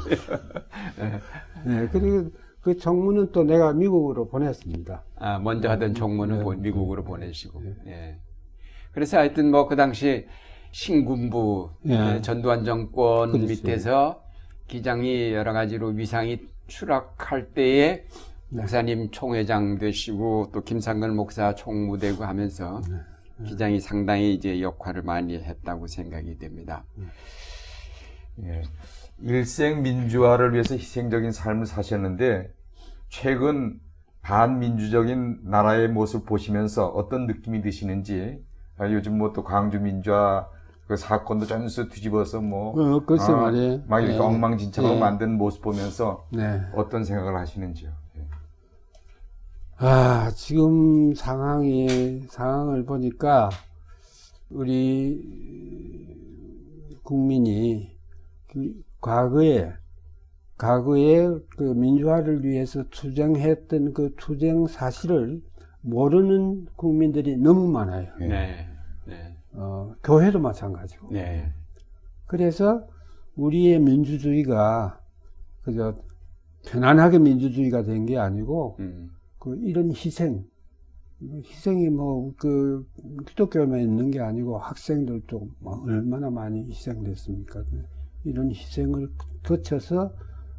[1.64, 2.30] 네, 그리고
[2.60, 5.02] 그 총무는 또 내가 미국으로 보냈습니다.
[5.16, 6.44] 아, 먼저 하던 총무는 네.
[6.44, 7.62] 보- 미국으로 보내시고.
[7.86, 8.18] 예.
[8.92, 10.26] 그래서 하여튼 뭐 그 당시
[10.72, 12.16] 신군부 예.
[12.16, 13.46] 예, 전두환 정권 그렇죠.
[13.46, 14.21] 밑에서
[14.72, 18.06] 기장이 여러 가지로 위상이 추락할 때에
[18.48, 18.62] 네.
[18.62, 22.96] 목사님 총회장 되시고 또 김상근 목사 총무되고 하면서 네.
[23.44, 26.84] 기장이 상당히 이제 역할을 많이 했다고 생각이 됩니다.
[28.44, 28.62] 예.
[29.20, 32.50] 일생 민주화를 위해서 희생적인 삶을 사셨는데
[33.10, 33.78] 최근
[34.22, 38.42] 반민주적인 나라의 모습을 보시면서 어떤 느낌이 드시는지
[38.78, 40.48] 아, 요즘 뭐 또 광주 민주화
[40.86, 43.82] 그 사건도 전수 뒤집어서 뭐 어, 글쎄 아, 말이에요.
[43.86, 44.20] 막 이렇게 예.
[44.20, 44.98] 엉망진창으로 예.
[44.98, 46.60] 만든 모습 보면서 네.
[46.74, 47.90] 어떤 생각을 하시는지요?
[48.18, 48.26] 예.
[49.78, 53.50] 아, 지금 상황이, 상황을 보니까,
[54.50, 55.20] 우리
[57.02, 57.96] 국민이,
[58.52, 59.72] 그, 과거에,
[60.58, 61.26] 과거에
[61.56, 65.42] 그 민주화를 위해서 투쟁했던 그 투쟁 사실을
[65.80, 68.08] 모르는 국민들이 너무 많아요.
[68.20, 68.26] 예.
[68.26, 68.71] 네.
[69.52, 69.58] 네.
[69.60, 71.12] 어, 교회도 마찬가지고.
[71.12, 71.52] 네.
[72.26, 72.86] 그래서
[73.36, 75.00] 우리의 민주주의가
[75.62, 75.96] 그저
[76.66, 79.10] 편안하게 민주주의가 된 게 아니고 음.
[79.38, 80.44] 그 이런 희생
[81.22, 82.86] 희생이 뭐 그
[83.26, 87.62] 기독교만 있는 게 아니고 학생들도 뭐 얼마나 많이 희생됐습니까?
[88.24, 89.08] 이런 희생을
[89.44, 90.12] 거쳐서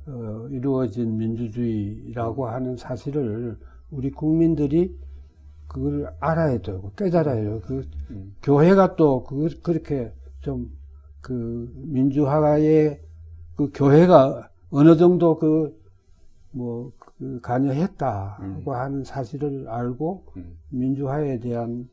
[0.06, 3.58] 어, 이루어진 민주주의라고 하는 사실을
[3.92, 4.98] 우리 국민들이
[5.74, 8.36] 그걸 알아야 되고 깨달아야 되고 그 음.
[8.44, 10.84] 교회가 또 그, 그렇게 좀
[11.24, 13.00] 그 민주화에
[13.56, 18.64] 그 교회가 어느 정도 그뭐 그 관여했다고 음.
[18.68, 20.58] 하는 사실을 알고 음.
[20.70, 21.90] 민주화에 대한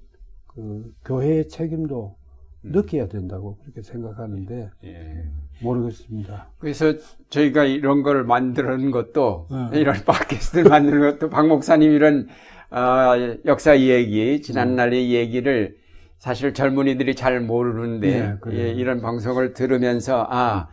[0.48, 2.16] 그 교회의 책임도
[2.64, 2.72] 음.
[2.72, 5.30] 느껴야 된다고 그렇게 생각하는데 예.
[5.62, 6.48] 모르겠습니다.
[6.58, 6.92] 그래서
[7.28, 9.78] 저희가 이런 걸 만드는 것도 네.
[9.78, 12.26] 이런 팟캐스트를 만드는 것도 박 목사님 이런
[12.70, 13.14] 아,
[13.46, 15.76] 역사 이야기 지난날의 얘기를
[16.18, 18.66] 사실 젊은이들이 잘 모르는데 네, 그래요.
[18.66, 20.68] 예, 이런 방송을 들으면서 아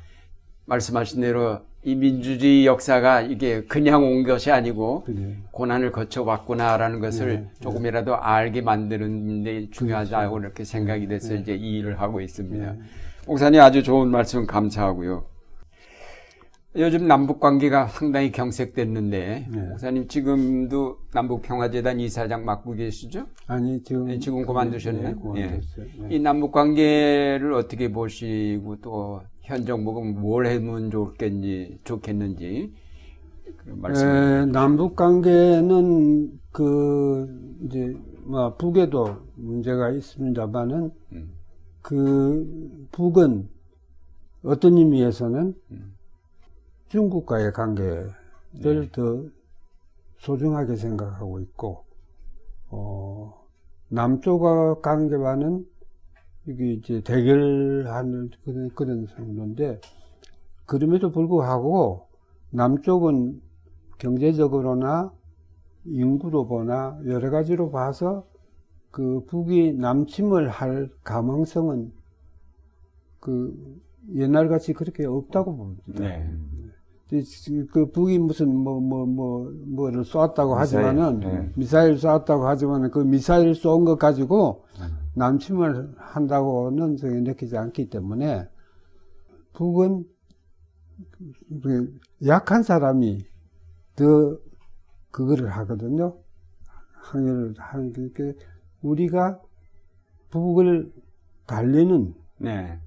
[0.65, 7.34] 말씀하신 대로 이 민주주의 역사가 이게 그냥 온 것이 아니고 그게 고난을 거쳐왔구나라는 것을 네,
[7.36, 7.49] 네.
[7.61, 12.72] 조금이라도 알게 만드는 데 중요하다고 이렇게 생각이 돼서 이제 이 일을 하고 있습니다.
[12.74, 12.80] 네.
[13.26, 15.24] 목사님 아주 좋은 말씀 감사하고요.
[16.78, 19.62] 요즘 남북 관계가 상당히 경색됐는데 네.
[19.70, 23.26] 목사님 지금도 남북 평화재단 이사장 맡고 계시죠?
[23.48, 25.16] 아니 지금 네, 지금 그만두셨네.
[25.34, 25.60] 네.
[25.60, 26.08] 네.
[26.10, 32.74] 이 남북 관계를 어떻게 보시고 또 현 정부가 뭘 하면 좋겠는지 좋겠는지
[33.56, 34.06] 그런 말씀.
[34.06, 37.28] 에, 남북 관계는 그
[37.64, 37.95] 이제
[38.26, 41.30] 뭐 북에도 문제가 있습니다만은 음.
[41.82, 43.48] 그 북은
[44.44, 45.97] 어떤 의미에서는 음.
[46.90, 48.14] 중국과의 관계를
[48.54, 48.92] 네.
[48.92, 49.24] 더
[50.20, 51.84] 소중하게 생각하고 있고,
[52.70, 53.46] 어,
[53.90, 55.66] 남쪽과 관계와는
[56.48, 59.82] 이게 이제 대결하는 그런, 그런 정도인데,
[60.66, 62.08] 그럼에도 불구하고
[62.52, 63.42] 남쪽은
[63.98, 65.14] 경제적으로나
[65.86, 68.26] 인구로 보나 여러 가지로 봐서
[68.92, 71.92] 그 북이 남침을 할 가망성은
[73.20, 73.82] 그
[74.16, 75.84] 옛날같이 그렇게 없다고 봅니다.
[75.88, 76.34] 네.
[77.72, 81.52] 그 북이 무슨 뭐 뭐 뭐 뭐, 를 쏘았다고 하지만은 네.
[81.56, 84.66] 미사일 쏘았다고 하지만은 그 미사일 쏜 것 가지고
[85.16, 88.48] 남침을 한다고는 저희 느끼지 않기 때문에
[89.54, 90.06] 북은
[91.64, 93.26] 그 약한 사람이
[93.96, 94.38] 더
[95.12, 96.18] 그거를 하거든요.
[96.94, 98.36] 항의를 하는 게
[98.82, 99.40] 우리가
[100.30, 100.92] 북을
[101.48, 102.80] 달리는 네.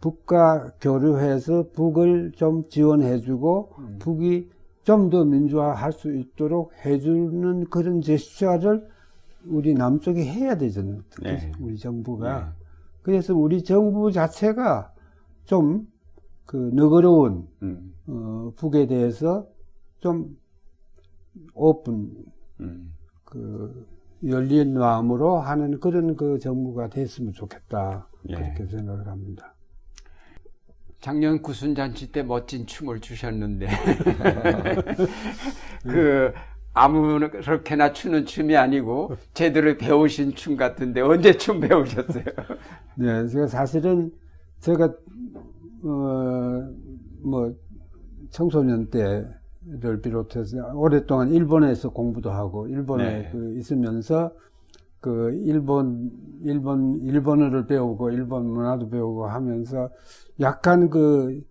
[0.00, 3.98] 북과 교류해서 북을 좀 지원해주고 음.
[4.00, 4.48] 북이
[4.84, 8.88] 좀 더 민주화할 수 있도록 해주는 그런 제스처를
[9.46, 11.00] 우리 남쪽이 해야 되잖아요.
[11.10, 11.52] 특히 네.
[11.60, 12.40] 우리 정부가.
[12.40, 12.44] 네.
[13.02, 14.92] 그래서 우리 정부 자체가
[15.44, 15.86] 좀
[16.50, 17.94] 그 너그러운 음.
[18.08, 19.46] 어, 북에 대해서
[20.00, 20.36] 좀
[21.54, 22.10] 오픈
[22.58, 22.92] 음.
[23.24, 23.86] 그
[24.24, 28.34] 열린 마음으로 하는 그런 그 정부가 됐으면 좋겠다 예.
[28.34, 29.54] 그렇게 생각을 합니다.
[31.00, 33.68] 작년 구순잔치 때 멋진 춤을 추셨는데
[35.82, 36.32] 그
[36.72, 42.24] 아무렇게나 추는 춤이 아니고 제대로 배우신 춤 같은데 언제 춤 배우셨어요?
[42.96, 44.12] 네, 제가 사실은
[44.60, 44.92] 제가
[45.82, 46.90] 어
[47.22, 47.54] 뭐
[48.30, 53.28] 청소년 때를 비롯해서 오랫동안 일본에서 공부도 하고 일본에 네.
[53.32, 54.32] 그 있으면서
[55.00, 56.10] 그 일본
[56.42, 59.90] 일본 일본어를 배우고 일본 문화도 배우고 하면서
[60.40, 61.42] 약간 그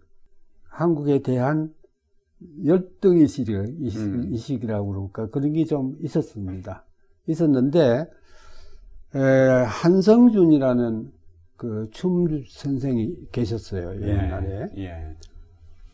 [0.70, 1.74] 한국에 대한
[2.66, 4.30] 열등의 시기, 음.
[4.34, 6.86] 이식이라고 그럴까 그런 게 좀 있었습니다.
[7.28, 8.10] 있었는데
[9.16, 9.20] 에,
[9.66, 11.11] 한성준이라는
[11.57, 15.16] 그 춤 선생이 계셨어요 옛날에 예.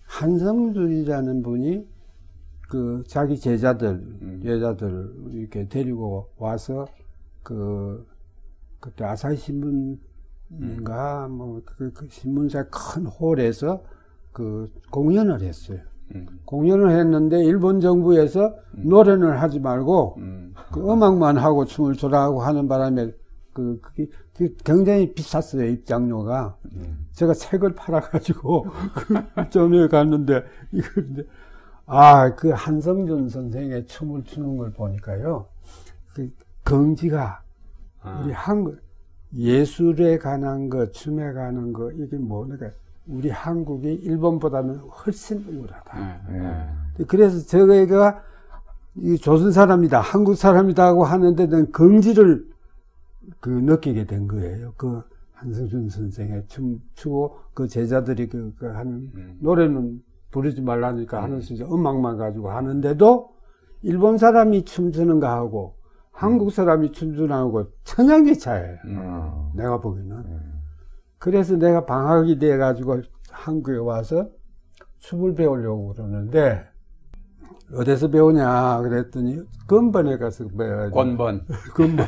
[0.04, 1.88] 한성준이라는 분이
[2.70, 3.88] 그 자기 제자들
[4.22, 4.42] 음.
[4.46, 6.86] 여자들 이렇게 데리고 와서
[7.42, 8.06] 그
[8.80, 10.00] 그때 아사히 신문
[10.60, 13.84] 인가 뭐그 그 신문사 큰 홀에서
[14.32, 15.80] 그 공연을 했어요.
[16.14, 16.28] 음.
[16.46, 20.54] 공연을 했는데 일본 정부에서 노래는 하지 말고 음.
[20.72, 23.12] 그 음악만 하고 춤을 추라고 하는 바람에
[23.54, 26.58] 그 그게, 그게 굉장히 비쌌어요 입장료가.
[26.74, 27.08] 음.
[27.14, 30.88] 제가 책을 팔아가지고 그 점에 갔는데 이거
[31.86, 35.48] 아그 한성준 선생의 춤을 추는 걸 보니까요
[36.14, 36.30] 그
[36.64, 37.44] 긍지가
[38.02, 38.22] 아.
[38.24, 38.78] 우리 한국
[39.36, 42.72] 예술에 관한 거 춤에 관한 거 이게 뭐니까
[43.08, 46.22] 우리 한국이 일본보다는 훨씬 우월하다.
[46.32, 46.38] 예.
[47.00, 47.06] 예.
[47.06, 48.24] 그래서 저희가
[48.98, 52.48] 이 조선 사람이다, 한국 사람이다 하고 하는데 는 긍지를
[53.40, 54.74] 그 느끼게 된 거예요.
[54.78, 55.04] 그
[55.34, 59.38] 한성준 선생의 춤 추고 그 제자들이 그, 그 하는 음.
[59.42, 60.02] 노래는
[60.32, 63.36] 부르지 말라니까 하면서 이제 음악만 가지고 하는데도
[63.84, 65.75] 일본 사람이 춤추는 거 하고
[66.16, 68.78] 한국 사람이 거하고 천양의 차이에요.
[68.86, 69.52] 음.
[69.54, 70.24] 내가 보기에는.
[71.20, 74.30] 그래서 내가 방학이 돼가지고 한국에 와서
[75.00, 76.66] 춤을 배우려고 그러는데,
[77.74, 80.92] 어디서 배우냐 그랬더니, 근본에 가서 배워야 돼.
[80.92, 81.46] 권번.
[81.76, 82.06] 근본.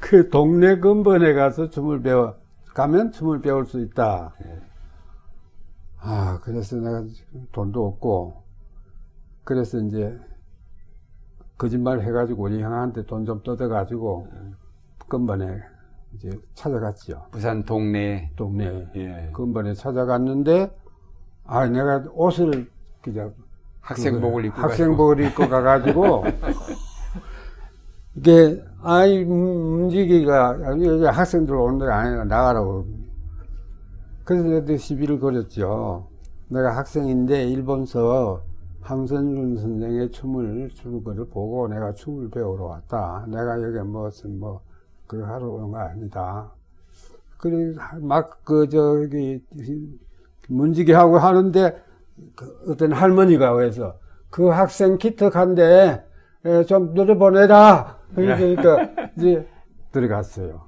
[0.00, 2.34] 그 동네 근본에 가서 춤을 배워,
[2.74, 4.32] 가면 춤을 배울 수 있다.
[6.00, 8.42] 아, 그래서 내가 지금 돈도 없고,
[9.44, 10.18] 그래서 이제,
[11.58, 14.28] 거짓말 해가지고 우리 형한테 돈 좀 뜯어가지고,
[15.08, 15.60] 근본에
[16.14, 17.26] 이제 찾아갔죠.
[17.30, 18.30] 부산 동네.
[18.36, 19.30] 동네 예.
[19.34, 20.70] 근본에 찾아갔는데
[21.44, 22.70] 아 내가 옷을
[23.02, 23.34] 그냥
[23.80, 26.24] 학생복을 입고 학생복을 입고 가가지고
[28.16, 30.56] 이게 아이 음, 움직이가
[31.12, 32.86] 학생들 오는데 아니 나가라고
[34.24, 36.08] 그래서 내가 시비를 걸었죠
[36.48, 38.42] 내가 학생인데 일본서
[38.88, 43.26] 함선준 선생의 춤을 추는 거를 보고 내가 춤을 배우러 왔다.
[43.28, 44.62] 내가 여기 무슨 뭐
[45.06, 46.50] 그거 하러 온거 아니다.
[47.36, 49.44] 그래 막 그 저기
[50.48, 51.82] 문지기 하고 하는데
[52.34, 53.98] 그 어떤 할머니가 와서
[54.30, 56.02] 그 학생 기특한데
[56.46, 57.98] 에, 좀 들어보내라.
[58.14, 58.88] 그러니까
[59.18, 59.46] 이제
[59.92, 60.62] 들어갔어요.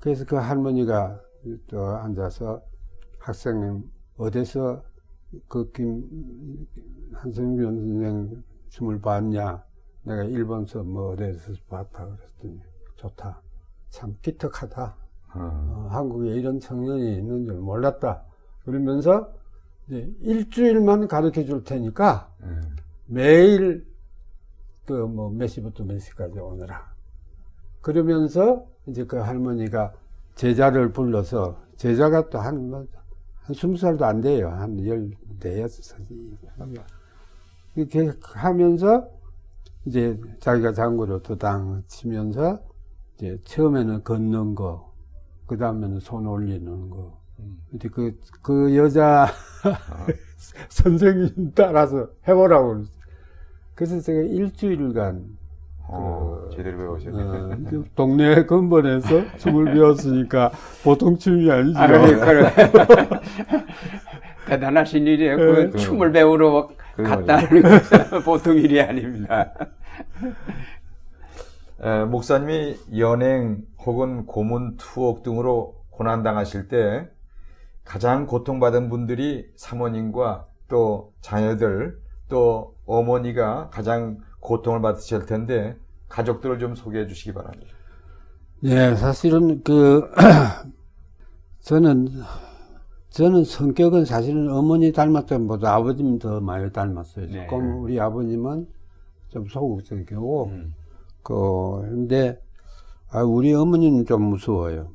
[0.00, 1.20] 그래서 그 할머니가
[1.68, 2.62] 또 앉아서
[3.18, 3.82] 학생님
[4.16, 4.82] 어디서
[5.48, 6.04] 그 김
[7.12, 9.62] 한성균 선생 춤을 봤냐?
[10.02, 12.60] 내가 일본서 뭐 어디서 봤다 그랬더니
[12.96, 13.40] 좋다.
[13.90, 14.96] 참 기특하다.
[15.34, 15.38] 어.
[15.38, 18.22] 어, 한국에 이런 청년이 있는 줄 몰랐다.
[18.64, 19.32] 그러면서
[19.86, 22.76] 이제 일주일만 가르쳐 줄 테니까 음.
[23.06, 23.86] 매일
[24.86, 26.92] 그 뭐 몇 시부터 몇 시까지 오느라.
[27.80, 29.92] 그러면서 이제 그 할머니가
[30.34, 32.86] 제자를 불러서 제자가 또한 뭐,
[33.42, 34.48] 한 스무 살도 안 돼요.
[34.48, 36.00] 한 열대여섯 살
[37.76, 37.80] 이.
[37.80, 39.08] 이렇게 하면서
[39.86, 42.58] 이제 자기가 장구를 도당 치면서
[43.16, 44.92] 이제 처음에는 걷는 거,
[45.46, 47.18] 그 다음에는 손 올리는 거.
[47.72, 49.26] 이제 그, 그 여자
[50.68, 52.84] 선생님 따라서 해보라고.
[53.74, 55.36] 그래서 제가 일주일간
[55.86, 57.22] 어, 그, 제대로 배우셨네.
[57.22, 60.52] 어, 그 동네 근본에서 춤을 배웠으니까
[60.82, 61.78] 보통 춤이 아니죠.
[61.78, 62.52] 아, 그래.
[64.46, 65.36] 대단하신 일이에요.
[65.36, 65.70] 그 네.
[65.78, 69.52] 춤을 배우러 그래 갔다는 것은 보통 일이 아닙니다.
[71.80, 77.08] 에, 목사님이 연행 혹은 고문 투옥 등으로 고난당하실 때
[77.84, 81.98] 가장 고통받은 분들이 사모님과 또 자녀들
[82.28, 85.76] 또 어머니가 가장 고통을 받으실 텐데
[86.08, 87.72] 가족들을 좀 소개해 주시기 바랍니다.
[88.64, 90.10] 예, 사실은 그
[91.60, 92.08] 저는
[93.14, 97.28] 저는 성격은 사실은 어머니 닮았다보다 아버님 더 많이 닮았어요.
[97.28, 97.46] 네.
[97.46, 98.66] 조금 우리 아버님은
[99.28, 100.74] 좀 소극적이고 음.
[101.22, 102.42] 그 근데
[103.10, 104.90] 아, 우리 어머니는 좀 무서워요.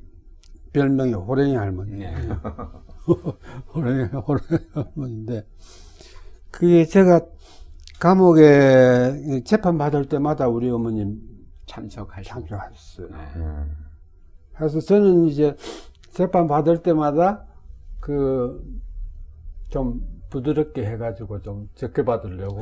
[0.74, 2.00] 별명이 호랭이 할머니.
[2.00, 2.14] 네.
[3.74, 5.46] 호랭이 호랭이 할머니인데
[6.52, 7.22] 그게 제가
[8.02, 11.22] 감옥에 재판 받을 때마다 우리 어머님
[11.68, 12.34] 참석하시고.
[12.34, 13.08] 참석하셨어요.
[13.08, 13.44] 네.
[14.58, 15.56] 그래서 저는 이제
[16.12, 17.46] 재판 받을 때마다
[18.00, 18.80] 그
[19.70, 22.62] 좀 부드럽게 해가지고 좀 적게 받으려고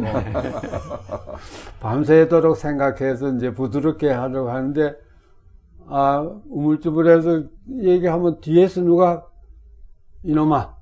[1.81, 4.95] 밤새도록 생각해서 이제 부드럽게 하려고 하는데
[5.87, 7.43] 아 우물쭈물해서
[7.81, 9.25] 얘기하면 뒤에서 누가
[10.23, 10.75] 이놈아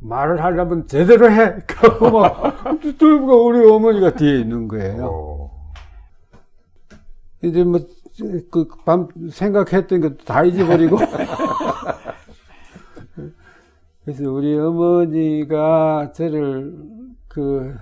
[0.00, 1.56] 말을 하려면 제대로 해.
[1.66, 5.06] 그러고 막 뚫고 우리 어머니가 뒤에 있는 거예요.
[5.06, 5.72] 어,
[7.42, 7.78] 이제 뭐,
[8.50, 10.98] 그, 밤, 생각했던 것도 다 잊어버리고.
[14.04, 16.76] 그래서 우리 어머니가 저를,
[17.28, 17.76] 그,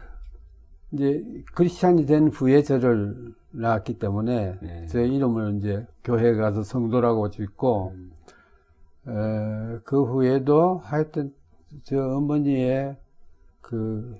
[0.92, 1.24] 이제,
[1.54, 4.86] 크리스찬이 된 후에 저를 낳았기 때문에, 네.
[4.86, 8.12] 제 이름을 이제 교회 가서 성도라고 짓고, 음.
[9.08, 11.32] 에, 그 후에도 하여튼,
[11.84, 12.96] 저 어머니의
[13.62, 14.18] 그,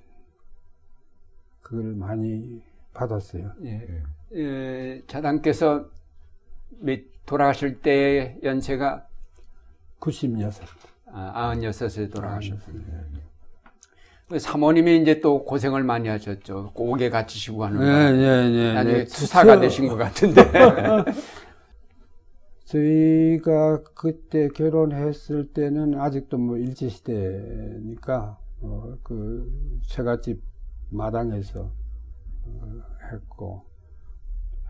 [1.61, 2.61] 그걸 많이
[2.93, 3.51] 받았어요.
[3.63, 3.87] 예.
[4.33, 5.85] 예, 자당께서
[6.79, 9.05] 몇- 돌아가실 때 연세가
[9.99, 10.41] 96.
[10.43, 12.83] 아, 96에 돌아가셨군요.
[14.29, 16.71] 그 사모님이 이제 또 고생을 많이 하셨죠.
[16.73, 17.85] 옥에 갇히시고 하는 거.
[17.85, 18.73] 예, 예, 예.
[18.73, 19.05] 나중에 네.
[19.05, 20.41] 수사가 저- 되신 것 같은데.
[22.65, 29.51] 저희가 그때 결혼했을 때는 아직도 뭐 일제시대니까, 어, 그,
[29.87, 30.41] 처갓집
[30.89, 31.69] 마당에서,
[32.45, 32.81] 어,
[33.11, 33.65] 했고,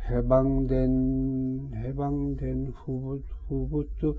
[0.09, 4.15] 해방된, 해방된 후부, 후부터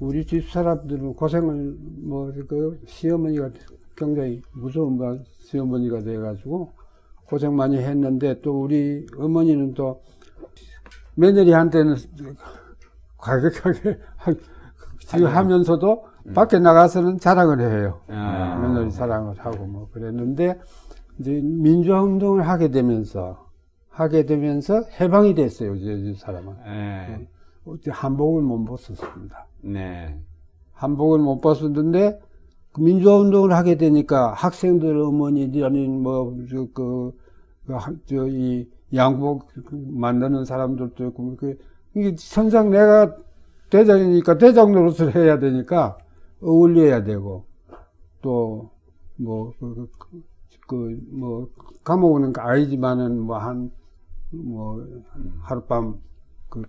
[0.00, 3.50] 우리 집 사람들은 고생을, 뭐, 그, 시어머니가
[3.96, 6.72] 굉장히 무서운 바- 시어머니가 돼가지고,
[7.26, 10.00] 고생 많이 했는데, 또 우리 어머니는 또,
[11.16, 11.94] 며느리한테는
[13.18, 14.34] 과격하게 하-
[14.98, 16.04] 지금 하면서도
[16.34, 18.00] 밖에 나가서는 자랑을 해요.
[18.08, 20.58] 아, 며느리 사랑을 하고 뭐 그랬는데
[21.18, 23.43] 이제 민주화 운동을 하게 되면서
[23.94, 25.76] 하게 되면서 해방이 됐어요.
[25.76, 27.28] 이 사람은 예.
[27.64, 29.46] 어째 한복을 못 벗었습니다.
[29.62, 30.18] 네.
[30.72, 32.20] 한복을 못 벗었는데
[32.72, 36.02] 그 민주화 운동을 하게 되니까 학생들 어머니들 아닌
[37.62, 41.56] 뭐저그저이 양복 만드는 사람들도 있고 그
[41.94, 43.16] 이게 천상 내가
[43.70, 45.98] 대장이니까 대장 노릇을 해야 되니까
[46.42, 47.44] 어울려야 되고
[48.22, 49.54] 또뭐그뭐
[51.84, 53.70] 감옥은 아니지만은 뭐한
[54.42, 54.84] 뭐
[55.42, 56.00] 하룻밤
[56.48, 56.62] 그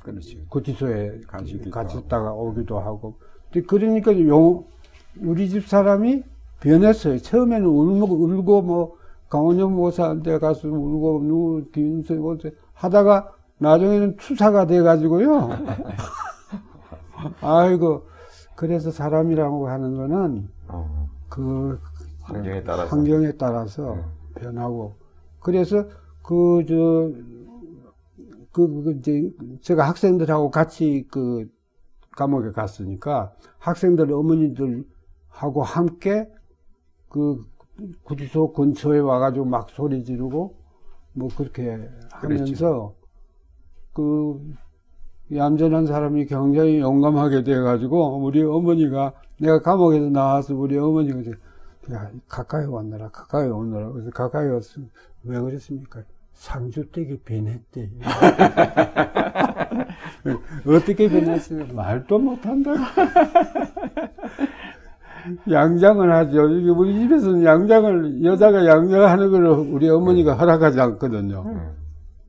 [0.00, 0.38] 그렇죠.
[0.48, 3.18] 구치소에 가시기도 갇혔다가 오기도 하고.
[3.52, 4.64] 근데 그러니까 용,
[5.20, 6.22] 우리 집 사람이
[6.60, 7.18] 변했어요.
[7.18, 8.96] 처음에는 울고, 울고 뭐,
[9.28, 15.50] 강원영 모사한테 가서 울고, 누구, 김인수, 어째 하다가 나중에는 투사가 돼가지고요.
[17.40, 18.06] 아이고,
[18.56, 21.78] 그래서 사람이라고 하는 거는 어, 그
[22.22, 22.96] 환경에 따라서.
[22.96, 24.40] 환경에 따라서 네.
[24.40, 24.96] 변하고
[25.40, 25.84] 그래서
[26.26, 27.12] 그 저
[28.56, 29.30] 그, 그, 이제,
[29.60, 31.46] 제가 학생들하고 같이 그,
[32.16, 36.26] 감옥에 갔으니까, 학생들 어머니들하고 함께,
[37.10, 37.44] 그,
[38.04, 40.56] 구치소 근처에 와가지고 막 소리 지르고,
[41.12, 42.94] 뭐, 그렇게 하면서,
[43.92, 44.40] 그,
[45.34, 51.32] 얌전한 사람이 굉장히 용감하게 돼가지고 우리 어머니가 내가 감옥에서 나와서 우리 어머니가 이제
[51.92, 54.80] 야 가까이 왔느라 가까이 오느라 그래서 가까이 왔어
[55.24, 56.04] 왜 그랬습니까?
[56.36, 57.90] 상주댁이 변했대.
[60.66, 61.66] 어떻게 변했어요?
[61.72, 62.78] 말도 못한다고.
[65.50, 66.42] 양장을 하죠.
[66.76, 71.44] 우리 집에서는 양장을, 여자가 양장하는 걸 우리 어머니가 허락하지 않거든요.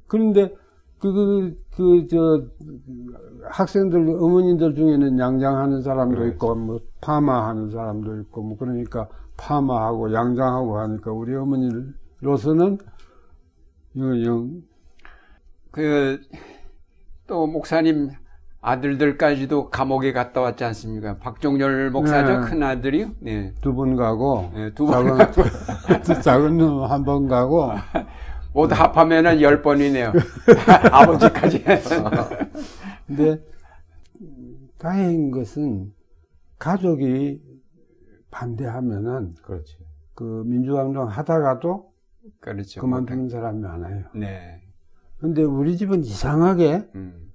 [0.08, 0.54] 그런데,
[1.00, 2.44] 그, 그, 그, 저,
[3.50, 9.08] 학생들, 어머니들 중에는 양장하는 사람도 있고, 뭐, 파마하는 사람도 있고, 뭐, 그러니까
[9.38, 12.80] 파마하고 양장하고 하니까 우리 어머니로서는,
[13.98, 14.62] 영,
[15.72, 16.22] 그,
[17.28, 18.12] 또 목사님
[18.62, 21.18] 아들들까지도 감옥에 갔다 왔지 않습니까?
[21.18, 22.50] 박종렬 목사죠, 네.
[22.50, 23.12] 큰 아들이요?
[23.20, 23.54] 네.
[23.62, 25.18] 두 번 가고, 네, 두 번.
[25.18, 27.72] 작은, 작은 놈 한 번 가고,
[28.54, 30.14] 모두 합하면은 열 번이네요.
[30.92, 31.64] 아버지까지.
[33.08, 33.40] 근데
[34.78, 35.94] 다행인 것은
[36.60, 37.40] 가족이
[38.32, 39.78] 반대하면은 그렇지.
[40.16, 41.87] 그 민주항동 하다가도
[42.40, 42.82] 그렇죠.
[42.82, 44.06] 그만두는 사람이 많아요.
[44.16, 44.62] 네.
[45.20, 47.32] 근데 우리 집은 이상하게 음.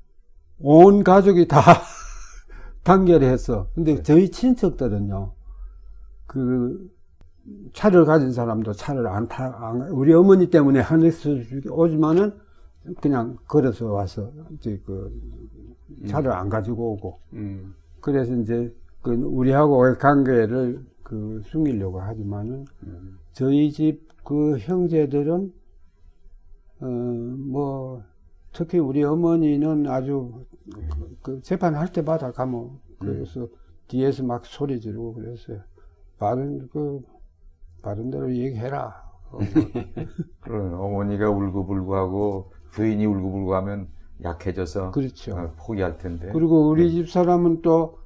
[0.58, 1.60] 온 가족이 다
[2.84, 3.68] 단결 했어.
[3.74, 5.32] 근데 저희 친척들은요,
[6.26, 6.90] 그
[7.72, 11.30] 차를 가진 사람도 차를 안 타, 안- 우리 어머니 때문에 하늘에서
[11.70, 12.38] 오지만은
[13.00, 15.12] 그냥 걸어서 와서 이제 그
[16.06, 17.74] 차를 안 가지고 오고 음.
[18.00, 23.18] 그래서 이제 그 우리하고의 관계를 그 숨기려고 하지만은 음.
[23.32, 25.52] 저희 집 그 형제들은
[26.80, 28.02] 어 뭐
[28.52, 33.48] 특히 우리 어머니는 아주 그, 그 재판할 때마다 가면 그래서
[33.88, 35.60] 뒤에서 막 소리 지르고 그랬어요.
[36.18, 37.00] 바른 그
[37.82, 39.02] 바른 대로 얘기해라.
[39.32, 39.38] 어,
[40.40, 43.88] 그런 어머니가 울고불고하고 부인이 울고불고하면
[44.22, 45.34] 약해져서 그렇죠.
[45.34, 46.30] 어, 포기할 텐데.
[46.32, 47.98] 그리고 우리 집 사람은 또,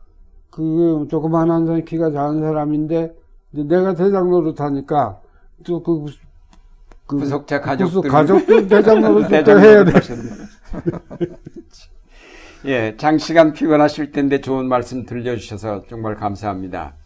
[0.51, 3.15] 그, 조그만한 사람, 키가 작은 사람인데,
[3.51, 5.21] 내가 대장 노릇하니까,
[5.65, 6.07] 또 그,
[7.07, 8.11] 그, 구속자 가족들.
[8.11, 9.93] 가족들 대장 노릇도 대장 해야 돼.
[12.67, 16.97] 예, 장시간 피곤하실 텐데 좋은 말씀 들려주셔서 정말 감사합니다.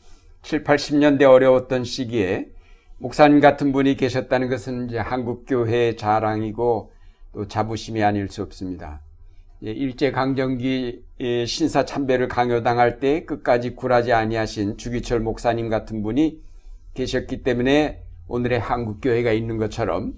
[0.42, 2.48] 7, 80년대 어려웠던 시기에
[2.98, 6.92] 목사님 같은 분이 계셨다는 것은 이제 한국 교회의 자랑이고
[7.32, 9.00] 또 자부심이 아닐 수 없습니다.
[9.64, 16.40] 예, 일제 강점기 예, 신사 참배를 강요당할 때 끝까지 굴하지 아니하신 주기철 목사님 같은 분이
[16.94, 20.14] 계셨기 때문에 오늘의 한국교회가 있는 것처럼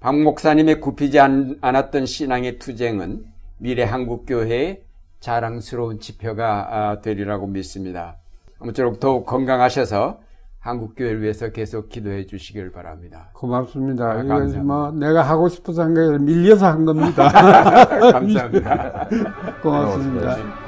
[0.00, 3.24] 박 목사님의 굽히지 않, 않았던 신앙의 투쟁은
[3.58, 4.82] 미래 한국교회의
[5.20, 8.16] 자랑스러운 지표가 아, 되리라고 믿습니다.
[8.58, 10.20] 아무쪼록 더욱 건강하셔서
[10.58, 13.30] 한국교회를 위해서 계속 기도해 주시길 바랍니다.
[13.34, 14.10] 고맙습니다.
[14.10, 14.62] 아, 감사합니다.
[14.62, 17.28] 뭐, 내가 하고 싶어서 한게 아니라 밀려서 한 겁니다.
[18.12, 19.08] 감사합니다.
[19.62, 20.61] 고맙습니다.